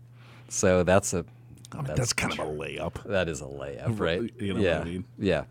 So 0.50 0.84
that's 0.84 1.14
a 1.14 1.26
I 1.72 1.78
mean, 1.78 1.96
that's, 1.96 2.14
kind 2.14 2.32
of 2.34 2.40
a 2.40 2.44
layup. 2.44 3.04
that 3.06 3.28
is 3.28 3.42
a 3.42 3.46
layup, 3.46 4.00
right? 4.00 4.22
You 4.40 4.50
know 4.54 4.60
what 4.60 4.64
yeah. 4.64 4.80
I 4.80 4.84
mean? 4.84 5.06
Yeah. 5.18 5.44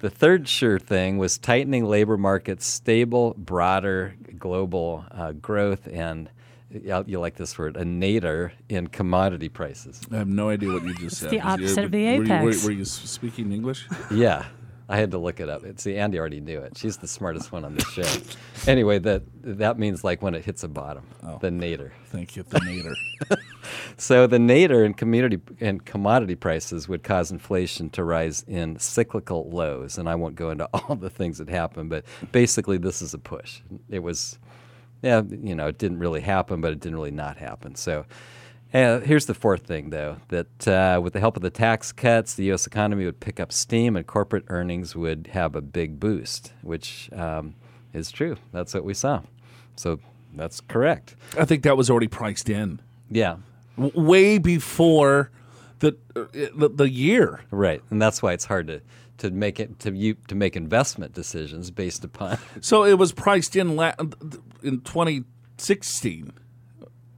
The 0.00 0.10
third 0.10 0.48
sure 0.48 0.78
thing 0.78 1.18
was 1.18 1.36
tightening 1.38 1.84
labor 1.84 2.16
markets, 2.16 2.66
stable, 2.66 3.34
broader 3.36 4.14
global 4.38 5.04
uh, 5.10 5.32
growth, 5.32 5.86
and 5.86 6.28
you 6.70 7.04
you 7.06 7.20
like 7.20 7.34
this 7.36 7.58
word, 7.58 7.76
a 7.76 7.84
nadir 7.84 8.52
in 8.68 8.86
commodity 8.86 9.48
prices. 9.50 10.00
I 10.10 10.16
have 10.16 10.28
no 10.28 10.48
idea 10.48 10.72
what 10.72 10.84
you 10.84 10.94
just 10.94 11.18
said. 11.18 11.30
the 11.30 11.40
opposite 11.40 11.84
of 11.84 11.90
the 11.90 12.04
were 12.18 12.24
you- 12.24 12.30
were- 12.30 12.50
apex. 12.50 12.64
Were, 12.64 12.70
you 12.70 12.84
speaking 12.84 13.52
English? 13.52 13.86
Yeah, 14.10 14.46
I 14.90 14.96
had 14.96 15.12
to 15.12 15.18
look 15.18 15.38
it 15.38 15.48
up. 15.48 15.62
See, 15.76 15.96
Andy 15.96 16.18
already 16.18 16.40
knew 16.40 16.58
it. 16.58 16.76
She's 16.76 16.96
the 16.96 17.06
smartest 17.06 17.52
one 17.52 17.64
on 17.64 17.76
the 17.76 17.84
show. 17.84 18.70
anyway, 18.70 18.98
that 18.98 19.22
that 19.42 19.78
means 19.78 20.02
like 20.02 20.20
when 20.20 20.34
it 20.34 20.44
hits 20.44 20.64
a 20.64 20.68
bottom, 20.68 21.04
oh. 21.22 21.38
the 21.40 21.52
nadir. 21.52 21.92
Thank 22.06 22.34
you, 22.34 22.42
the 22.42 22.58
nadir. 22.58 22.94
So 23.96 24.26
the 24.26 24.38
nadir 24.38 24.84
in 24.84 24.94
community 24.94 25.38
and 25.60 25.84
commodity 25.84 26.34
prices 26.34 26.88
would 26.88 27.04
cause 27.04 27.30
inflation 27.30 27.90
to 27.90 28.02
rise 28.02 28.44
in 28.48 28.78
cyclical 28.78 29.48
lows, 29.50 29.98
and 29.98 30.08
I 30.08 30.14
won't 30.16 30.34
go 30.34 30.50
into 30.50 30.68
all 30.74 30.96
the 30.96 31.10
things 31.10 31.38
that 31.38 31.48
happen, 31.48 31.88
but 31.88 32.04
basically 32.32 32.78
this 32.78 33.00
is 33.02 33.14
a 33.14 33.18
push. 33.18 33.60
It 33.90 34.00
was, 34.00 34.38
yeah, 35.02 35.22
you 35.22 35.54
know, 35.54 35.68
it 35.68 35.78
didn't 35.78 35.98
really 35.98 36.22
happen, 36.22 36.60
but 36.60 36.72
it 36.72 36.80
didn't 36.80 36.96
really 36.96 37.12
not 37.12 37.36
happen. 37.36 37.76
So. 37.76 38.06
Uh, 38.72 39.00
here's 39.00 39.26
the 39.26 39.34
fourth 39.34 39.62
thing, 39.66 39.90
though, 39.90 40.16
that 40.28 40.68
uh, 40.68 41.00
with 41.02 41.12
the 41.12 41.20
help 41.20 41.36
of 41.36 41.42
the 41.42 41.50
tax 41.50 41.90
cuts, 41.90 42.34
the 42.34 42.44
U.S. 42.44 42.66
economy 42.66 43.04
would 43.04 43.18
pick 43.18 43.40
up 43.40 43.52
steam 43.52 43.96
and 43.96 44.06
corporate 44.06 44.44
earnings 44.48 44.94
would 44.94 45.30
have 45.32 45.56
a 45.56 45.60
big 45.60 45.98
boost, 45.98 46.52
which 46.62 47.10
um, 47.12 47.54
is 47.92 48.12
true. 48.12 48.36
That's 48.52 48.72
what 48.72 48.84
we 48.84 48.94
saw. 48.94 49.22
So 49.74 49.98
that's 50.34 50.60
correct. 50.60 51.16
I 51.36 51.44
think 51.44 51.64
that 51.64 51.76
was 51.76 51.90
already 51.90 52.06
priced 52.06 52.48
in 52.48 52.80
Yeah, 53.10 53.38
w- 53.76 54.00
way 54.00 54.38
before 54.38 55.30
the, 55.80 55.96
uh, 56.14 56.26
the 56.54 56.68
the 56.72 56.88
year. 56.90 57.40
Right, 57.50 57.82
and 57.90 58.00
that's 58.00 58.22
why 58.22 58.34
it's 58.34 58.44
hard 58.44 58.68
to, 58.68 58.82
to 59.18 59.30
make 59.32 59.58
it 59.58 59.80
to 59.80 59.92
you 59.92 60.14
to 60.28 60.36
make 60.36 60.54
investment 60.56 61.12
decisions 61.12 61.72
based 61.72 62.04
upon. 62.04 62.38
So 62.60 62.84
it 62.84 62.98
was 62.98 63.10
priced 63.10 63.56
in 63.56 63.74
la- 63.74 63.94
in 64.62 64.82
2016. 64.82 66.32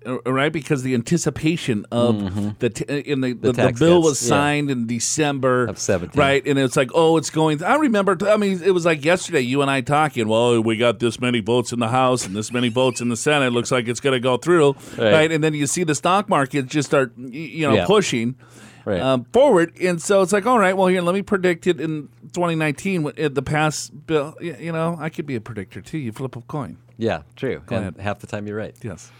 Uh, 0.06 0.18
Right, 0.30 0.52
because 0.52 0.82
the 0.82 0.94
anticipation 0.94 1.86
of 1.90 2.58
the 2.58 2.70
t- 2.70 2.84
in 2.84 3.20
the 3.20 3.32
the, 3.32 3.52
the, 3.52 3.52
tax 3.52 3.78
bill 3.78 3.98
cuts, 4.00 4.10
was 4.10 4.22
yeah. 4.22 4.28
signed 4.28 4.70
in 4.70 4.86
December 4.86 5.66
Of 5.66 5.78
17. 5.78 6.18
right? 6.20 6.46
And 6.46 6.58
it's 6.58 6.76
like, 6.76 6.90
oh, 6.94 7.16
it's 7.16 7.30
going. 7.30 7.62
I 7.62 7.76
remember. 7.76 8.16
I 8.28 8.36
mean, 8.36 8.62
it 8.62 8.72
was 8.72 8.84
like 8.84 9.04
yesterday. 9.04 9.40
You 9.40 9.62
and 9.62 9.70
I 9.70 9.80
talking. 9.80 10.28
Well, 10.28 10.60
we 10.62 10.76
got 10.76 10.98
this 10.98 11.20
many 11.20 11.40
votes 11.40 11.72
in 11.72 11.78
the 11.80 11.88
House 11.88 12.26
and 12.26 12.34
this 12.36 12.52
many 12.52 12.68
votes 12.68 13.00
in 13.00 13.08
the 13.08 13.16
Senate. 13.16 13.46
It 13.46 13.50
Looks 13.52 13.70
like 13.70 13.88
it's 13.88 14.00
going 14.00 14.14
to 14.14 14.20
go 14.20 14.36
through, 14.36 14.74
right. 14.98 15.12
Right. 15.12 15.32
And 15.32 15.42
then 15.42 15.54
you 15.54 15.66
see 15.66 15.84
the 15.84 15.94
stock 15.94 16.28
market 16.28 16.66
just 16.66 16.88
start, 16.88 17.12
you 17.16 17.66
know, 17.68 17.74
Yeah. 17.74 17.86
pushing 17.86 18.36
Right. 18.84 19.00
um, 19.00 19.24
forward. 19.32 19.76
And 19.80 20.02
so 20.02 20.22
it's 20.22 20.32
like, 20.32 20.44
all 20.44 20.58
right, 20.58 20.76
well, 20.76 20.88
here, 20.88 21.02
let 21.02 21.14
me 21.14 21.22
predict 21.22 21.68
it 21.68 21.80
in 21.80 22.08
2019 22.32 23.12
at 23.16 23.34
the 23.36 23.42
past 23.42 24.06
bill. 24.06 24.34
You 24.40 24.72
know, 24.72 24.96
I 24.98 25.08
could 25.08 25.24
be 25.26 25.36
a 25.36 25.40
predictor 25.40 25.80
too. 25.80 25.98
You 25.98 26.10
flip 26.10 26.34
a 26.34 26.40
coin. 26.40 26.78
yeah, 26.98 27.22
true. 27.36 27.62
half 27.68 28.18
the 28.18 28.26
time 28.26 28.46
you're 28.48 28.56
right. 28.56 28.74
Yes. 28.82 29.10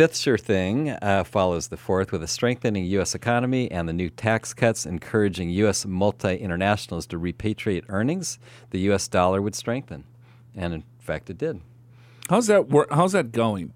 Fifth 0.00 0.16
sure 0.16 0.38
thing 0.38 0.88
uh, 1.02 1.24
follows 1.24 1.68
the 1.68 1.76
fourth 1.76 2.10
with 2.10 2.22
a 2.22 2.26
strengthening 2.26 2.86
U.S. 2.86 3.14
economy 3.14 3.70
and 3.70 3.86
the 3.86 3.92
new 3.92 4.08
tax 4.08 4.54
cuts 4.54 4.86
encouraging 4.86 5.50
U.S. 5.50 5.84
multi 5.84 6.38
internationals 6.38 7.06
to 7.08 7.18
repatriate 7.18 7.84
earnings. 7.90 8.38
The 8.70 8.80
U.S. 8.80 9.06
dollar 9.08 9.42
would 9.42 9.54
strengthen, 9.54 10.04
and 10.56 10.72
in 10.72 10.84
fact, 11.00 11.28
it 11.28 11.36
did. 11.36 11.60
How's 12.30 12.46
that 12.46 12.70
work? 12.70 12.88
How's 12.90 13.12
that 13.12 13.30
going? 13.30 13.74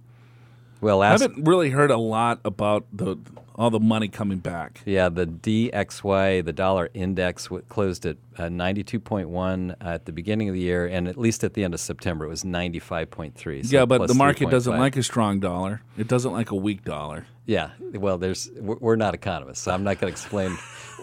Well, 0.81 1.03
I 1.03 1.11
haven't 1.11 1.47
really 1.47 1.69
heard 1.69 1.91
a 1.91 1.99
lot 1.99 2.41
about 2.43 2.87
the 2.91 3.19
all 3.57 3.71
the 3.71 3.81
money 3.81 4.09
coming 4.09 4.39
back. 4.39 4.81
Yeah, 4.85 5.09
the 5.09 5.27
DXY, 5.27 6.45
the 6.45 6.53
dollar 6.53 6.91
index, 6.95 7.45
w- 7.45 7.65
closed 7.69 8.05
at 8.07 8.17
uh, 8.37 8.45
92.1 8.45 9.77
at 9.81 10.07
the 10.07 10.13
beginning 10.13 10.49
of 10.49 10.55
the 10.55 10.61
year, 10.61 10.87
and 10.87 11.07
at 11.07 11.17
least 11.17 11.45
at 11.45 11.55
the 11.55 11.65
end 11.65 11.75
of 11.75 11.81
September, 11.81 12.25
it 12.25 12.29
was 12.29 12.43
95.3. 12.43 13.65
so 13.67 13.77
yeah, 13.77 13.85
but 13.85 14.07
the 14.09 14.15
market 14.15 14.51
doesn't 14.51 14.77
like 14.79 14.97
a 14.97 15.03
strong 15.03 15.41
dollar. 15.41 15.83
It 15.97 16.09
doesn't 16.09 16.33
like 16.33 16.51
a 16.51 16.57
weak 16.57 16.85
dollar. 16.85 17.27
Yeah, 17.47 17.71
well, 17.93 18.19
there's 18.19 18.51
we're 18.59 18.77
we're 18.77 18.97
not 18.97 19.15
economists, 19.15 19.61
so 19.61 19.71
I'm 19.73 19.85
not 19.85 20.01
going 20.01 20.11
to 20.11 20.15
explain 20.15 20.57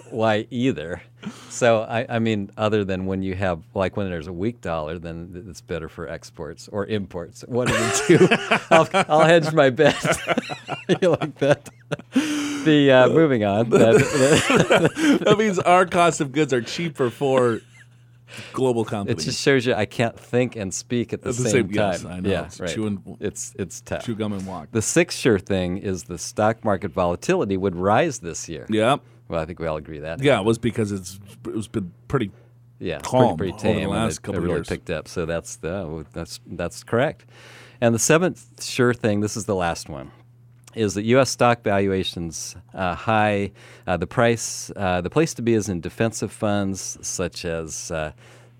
why 0.09 0.47
either. 0.49 1.01
So 1.49 1.81
I, 1.81 2.05
I 2.09 2.19
mean, 2.19 2.51
other 2.57 2.83
than 2.83 3.05
when 3.05 3.21
you 3.21 3.35
have 3.35 3.61
like 3.73 3.95
when 3.97 4.09
there's 4.09 4.27
a 4.27 4.33
weak 4.33 4.61
dollar, 4.61 4.97
then 4.99 5.45
it's 5.47 5.61
better 5.61 5.87
for 5.89 6.07
exports 6.07 6.67
or 6.71 6.85
imports. 6.87 7.41
One 7.47 7.67
of 7.69 7.73
the 7.73 8.03
two. 8.07 8.65
I'll, 8.75 8.87
I'll 9.21 9.25
hedge 9.27 9.53
my 9.53 9.69
bet. 9.69 9.95
you 11.01 11.09
like 11.09 11.37
that? 11.39 11.69
The 12.13 12.91
uh, 12.91 13.09
moving 13.09 13.43
on. 13.43 13.69
That- 13.69 15.19
that 15.25 15.37
means 15.37 15.59
our 15.59 15.85
cost 15.85 16.21
of 16.21 16.31
goods 16.31 16.53
are 16.53 16.61
cheaper 16.61 17.09
for 17.09 17.61
global 18.53 18.85
competition. 18.85 19.19
It 19.21 19.31
just 19.31 19.41
shows 19.41 19.65
you 19.65 19.73
I 19.73 19.85
can't 19.85 20.17
think 20.17 20.55
and 20.55 20.73
speak 20.73 21.11
at 21.13 21.21
the, 21.21 21.29
At 21.29 21.35
the 21.35 21.43
same, 21.43 21.51
same- 21.67 21.71
yes, 21.71 22.01
time. 22.03 22.11
I 22.11 22.19
know. 22.19 22.29
Yeah, 22.29 22.45
It's 22.45 22.59
right. 22.59 22.97
it's 23.19 23.53
it's 23.59 23.81
tough. 23.81 24.05
chew 24.05 24.15
gum 24.15 24.33
and 24.33 24.45
walk. 24.47 24.69
The 24.71 24.81
sixth 24.81 25.19
sure 25.19 25.37
thing 25.39 25.77
is 25.77 26.03
the 26.03 26.17
stock 26.17 26.63
market 26.63 26.91
volatility 26.91 27.57
would 27.57 27.75
rise 27.75 28.19
this 28.19 28.47
year. 28.49 28.65
yeah, 28.69 28.97
Well, 29.31 29.41
I 29.41 29.45
think 29.45 29.59
we 29.59 29.67
all 29.67 29.77
agree 29.77 29.99
that. 29.99 30.21
yeah. 30.21 30.39
It 30.39 30.45
was 30.45 30.57
because 30.57 30.91
it's 30.91 31.19
it 31.45 31.55
was 31.55 31.67
been 31.67 31.91
pretty. 32.07 32.31
yeah, 32.79 32.99
calm 32.99 33.37
pretty, 33.37 33.53
over 33.53 33.59
pretty 33.59 33.73
the 33.73 33.79
tame. 33.79 33.89
and 33.89 33.91
last 33.91 34.17
it, 34.17 34.21
couple 34.23 34.41
it 34.41 34.43
really 34.43 34.55
years. 34.57 34.67
picked 34.67 34.89
up. 34.89 35.07
So 35.07 35.25
that's 35.25 35.55
the 35.57 36.05
that's 36.13 36.39
that's 36.45 36.83
correct. 36.83 37.25
And 37.79 37.95
the 37.95 37.99
seventh 37.99 38.63
sure 38.63 38.93
thing. 38.93 39.21
This 39.21 39.35
is 39.35 39.45
the 39.45 39.55
last 39.55 39.89
one. 39.89 40.11
Is 40.75 40.93
that 40.93 41.03
U.S. 41.03 41.29
stock 41.29 41.63
valuations 41.63 42.55
uh, 42.73 42.95
high? 42.95 43.51
Uh, 43.85 43.97
the 43.97 44.07
price, 44.07 44.71
uh, 44.75 45.01
the 45.01 45.09
place 45.09 45.33
to 45.33 45.41
be 45.41 45.53
is 45.53 45.67
in 45.67 45.81
defensive 45.81 46.31
funds 46.31 46.97
such 47.01 47.43
as 47.43 47.91
uh, 47.91 48.13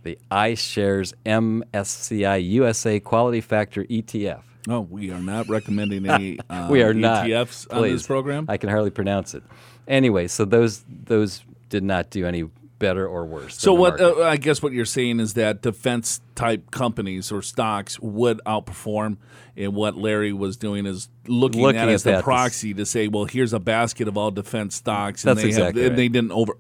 the 0.04 0.18
iShares 0.30 1.14
MSCI 1.26 2.44
USA 2.50 3.00
Quality 3.00 3.40
Factor 3.42 3.86
ETF. 3.86 4.42
Oh, 4.68 4.82
we 4.82 5.10
are 5.12 5.20
not 5.20 5.48
recommending 5.50 6.06
any. 6.10 6.38
Um, 6.50 6.70
we 6.70 6.84
are 6.84 6.94
not 6.94 7.26
ETFs 7.28 7.68
on 7.74 7.84
this 7.84 8.06
program. 8.06 8.46
I 8.50 8.58
can 8.58 8.70
hardly 8.70 8.92
pronounce 8.92 9.34
it. 9.34 9.44
Anyway, 9.88 10.28
so 10.28 10.46
those 10.46 10.84
those 10.88 11.44
did 11.70 11.84
not 11.84 12.10
do 12.10 12.26
any 12.26 12.46
better 12.80 13.08
or 13.08 13.26
worse. 13.26 13.60
so 13.62 13.74
what? 13.74 14.02
Uh, 14.02 14.24
I 14.24 14.38
guess 14.38 14.62
what 14.62 14.74
you're 14.74 14.86
saying 14.86 15.20
is 15.20 15.36
that 15.36 15.62
defense 15.62 16.20
type 16.36 16.72
companies 16.72 17.32
or 17.32 17.42
stocks 17.42 18.00
would 18.00 18.42
outperform, 18.46 19.18
and 19.56 19.76
what 19.76 19.96
Larry 19.98 20.34
was 20.34 20.58
doing 20.58 20.86
is 20.86 21.08
looking, 21.28 21.62
Looking 21.62 21.80
at 21.80 21.90
it 21.90 21.94
as 21.94 22.08
at 22.08 22.18
the 22.18 22.24
proxy 22.24 22.74
to 22.74 22.86
say, 22.86 23.08
well, 23.08 23.26
here's 23.26 23.54
a 23.54 23.60
basket 23.60 24.08
of 24.08 24.18
all 24.18 24.32
defense 24.32 24.76
stocks, 24.76 25.24
and 25.26 25.38
they 25.38 25.46
exactly 25.46 25.84
have, 25.84 25.92
right. 25.92 25.92
and 25.92 25.98
they 26.00 26.08
didn't 26.08 26.32
over 26.32 26.54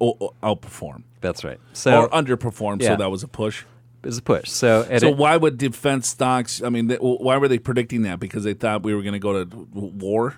outperform 0.43 1.03
That's 1.21 1.43
right. 1.43 1.59
So 1.73 2.03
or 2.03 2.09
underperform, 2.09 2.81
so 2.83 2.95
that 2.95 3.09
was 3.09 3.23
a 3.23 3.27
push. 3.27 3.63
it 4.03 4.07
was 4.07 4.17
a 4.19 4.21
push. 4.21 4.49
So, 4.49 4.83
So 4.99 5.09
it- 5.09 5.17
why 5.17 5.37
would 5.37 5.57
defense 5.57 6.07
stocks? 6.07 6.61
I 6.61 6.69
mean, 6.69 6.87
th- 6.89 6.99
why 7.01 7.37
were 7.37 7.47
they 7.47 7.59
predicting 7.59 8.03
that? 8.03 8.19
Because 8.19 8.43
they 8.43 8.53
thought 8.53 8.83
we 8.83 8.93
were 8.93 9.01
going 9.01 9.13
to 9.13 9.19
go 9.19 9.43
to 9.43 9.67
war, 9.73 10.37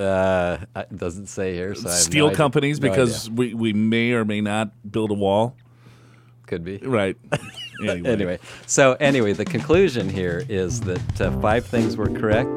uh, 0.00 0.58
it 0.76 0.96
doesn't 0.96 1.26
say 1.26 1.54
here. 1.54 1.74
So 1.74 1.82
have 1.88 1.98
no 1.98 2.02
steel 2.02 2.26
idea- 2.26 2.36
companies, 2.36 2.80
no 2.80 2.88
because 2.90 3.30
we, 3.30 3.54
we 3.54 3.72
may 3.72 4.12
or 4.12 4.24
may 4.24 4.40
not 4.40 4.70
build 4.90 5.10
a 5.10 5.14
wall. 5.14 5.56
could 6.46 6.64
be. 6.64 6.78
Right. 6.78 7.16
Anyway. 7.82 8.10
Anyway, 8.10 8.38
so 8.66 8.92
anyway, 9.00 9.32
the 9.32 9.46
conclusion 9.46 10.10
here 10.10 10.44
is 10.50 10.82
that 10.82 11.20
uh, 11.20 11.30
five 11.40 11.64
things 11.64 11.96
were 11.96 12.10
correct, 12.10 12.54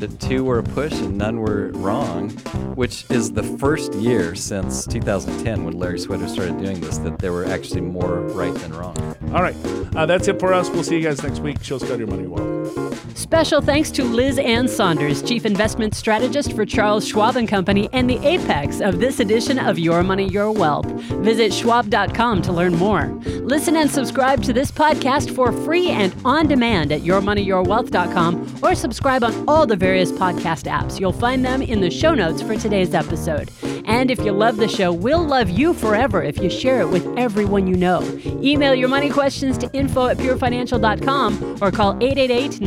that 0.00 0.14
two 0.20 0.44
were 0.44 0.58
a 0.58 0.62
push 0.62 0.92
and 0.92 1.16
none 1.16 1.40
were 1.40 1.70
wrong, 1.72 2.28
which 2.74 3.10
is 3.10 3.32
the 3.32 3.42
first 3.42 3.94
year 3.94 4.34
since 4.34 4.86
2010 4.86 5.64
when 5.64 5.78
Larry 5.78 5.98
Swedroe 5.98 6.28
started 6.28 6.58
doing 6.58 6.78
this 6.82 6.98
that 6.98 7.18
there 7.20 7.32
were 7.32 7.46
actually 7.46 7.80
more 7.80 8.20
right 8.20 8.54
than 8.56 8.74
wrong. 8.74 8.98
All 9.32 9.40
right. 9.40 9.56
Uh, 9.96 10.04
that's 10.04 10.28
it 10.28 10.38
for 10.38 10.52
us. 10.52 10.68
We'll 10.68 10.84
see 10.84 10.98
you 10.98 11.02
guys 11.02 11.22
next 11.22 11.38
week. 11.40 11.64
Show 11.64 11.78
Scott 11.78 11.98
your 11.98 12.08
money 12.08 12.26
well. 12.26 12.85
Special 13.26 13.60
thanks 13.60 13.90
to 13.90 14.04
Liz 14.04 14.38
Ann 14.38 14.68
Sonders, 14.68 15.20
Chief 15.20 15.44
Investment 15.44 15.96
Strategist 15.96 16.52
for 16.52 16.64
Charles 16.64 17.04
Schwab 17.04 17.34
and 17.34 17.48
Company, 17.48 17.88
and 17.92 18.08
the 18.08 18.24
apex 18.24 18.80
of 18.80 19.00
this 19.00 19.18
edition 19.18 19.58
of 19.58 19.80
Your 19.80 20.04
Money, 20.04 20.28
Your 20.28 20.52
Wealth. 20.52 20.86
Visit 21.24 21.52
schwab.com 21.52 22.40
to 22.42 22.52
learn 22.52 22.76
more. 22.76 23.06
Listen 23.42 23.74
and 23.74 23.90
subscribe 23.90 24.44
to 24.44 24.52
this 24.52 24.70
podcast 24.70 25.34
for 25.34 25.50
free 25.50 25.88
and 25.88 26.14
on 26.24 26.46
demand 26.46 26.92
at 26.92 27.00
yourmoneyyourwealth.com 27.00 28.58
or 28.62 28.76
subscribe 28.76 29.24
on 29.24 29.48
all 29.48 29.66
the 29.66 29.74
various 29.74 30.12
podcast 30.12 30.70
apps. 30.70 31.00
You'll 31.00 31.10
find 31.10 31.44
them 31.44 31.62
in 31.62 31.80
the 31.80 31.90
show 31.90 32.14
notes 32.14 32.42
for 32.42 32.54
today's 32.56 32.94
episode. 32.94 33.50
And 33.86 34.10
if 34.10 34.18
you 34.20 34.32
love 34.32 34.56
the 34.56 34.68
show, 34.68 34.92
we'll 34.92 35.24
love 35.24 35.48
you 35.50 35.74
forever 35.74 36.22
if 36.22 36.38
you 36.38 36.50
share 36.50 36.80
it 36.80 36.88
with 36.88 37.06
everyone 37.16 37.66
you 37.66 37.76
know. 37.76 38.02
Email 38.42 38.74
your 38.74 38.88
money 38.88 39.10
questions 39.10 39.56
to 39.58 39.72
info 39.72 40.08
at 40.08 40.16
purefinancial.com 40.16 41.58
or 41.60 41.70
call 41.70 41.96
888 42.00 42.60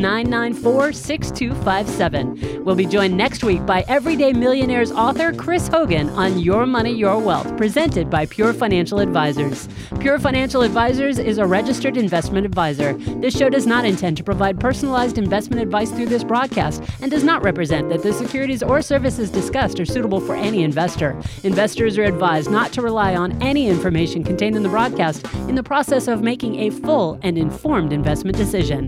994 0.49 0.93
6257. 0.93 2.63
We'll 2.65 2.75
be 2.75 2.87
joined 2.87 3.15
next 3.15 3.43
week 3.43 3.63
by 3.67 3.83
Everyday 3.87 4.33
Millionaires 4.33 4.91
author 4.91 5.31
Chris 5.31 5.67
Hogan 5.67 6.09
on 6.09 6.39
Your 6.39 6.65
Money, 6.65 6.91
Your 6.91 7.19
Wealth, 7.19 7.55
presented 7.55 8.09
by 8.09 8.25
Pure 8.25 8.53
Financial 8.53 8.99
Advisors. 8.99 9.69
Pure 9.99 10.17
Financial 10.19 10.63
Advisors 10.63 11.19
is 11.19 11.37
a 11.37 11.45
registered 11.45 11.97
investment 11.97 12.47
advisor. 12.47 12.93
This 12.93 13.37
show 13.37 13.49
does 13.49 13.67
not 13.67 13.85
intend 13.85 14.17
to 14.17 14.23
provide 14.23 14.59
personalized 14.59 15.19
investment 15.19 15.61
advice 15.61 15.91
through 15.91 16.07
this 16.07 16.23
broadcast 16.23 16.81
and 17.01 17.11
does 17.11 17.23
not 17.23 17.43
represent 17.43 17.89
that 17.89 18.01
the 18.01 18.13
securities 18.13 18.63
or 18.63 18.81
services 18.81 19.29
discussed 19.29 19.79
are 19.79 19.85
suitable 19.85 20.19
for 20.19 20.35
any 20.35 20.63
investor. 20.63 21.21
Investors 21.43 21.95
are 21.99 22.05
advised 22.05 22.49
not 22.49 22.73
to 22.73 22.81
rely 22.81 23.15
on 23.15 23.39
any 23.41 23.67
information 23.67 24.23
contained 24.23 24.55
in 24.55 24.63
the 24.63 24.69
broadcast 24.69 25.27
in 25.47 25.53
the 25.53 25.63
process 25.63 26.07
of 26.07 26.23
making 26.23 26.55
a 26.55 26.71
full 26.71 27.19
and 27.21 27.37
informed 27.37 27.93
investment 27.93 28.35
decision. 28.35 28.87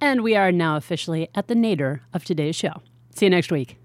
And 0.00 0.22
we 0.22 0.34
are 0.36 0.52
now 0.52 0.76
officially 0.76 1.28
at 1.34 1.48
the 1.48 1.54
nadir 1.54 2.02
of 2.14 2.24
today's 2.24 2.56
show. 2.56 2.82
See 3.14 3.26
you 3.26 3.30
next 3.30 3.52
week. 3.52 3.79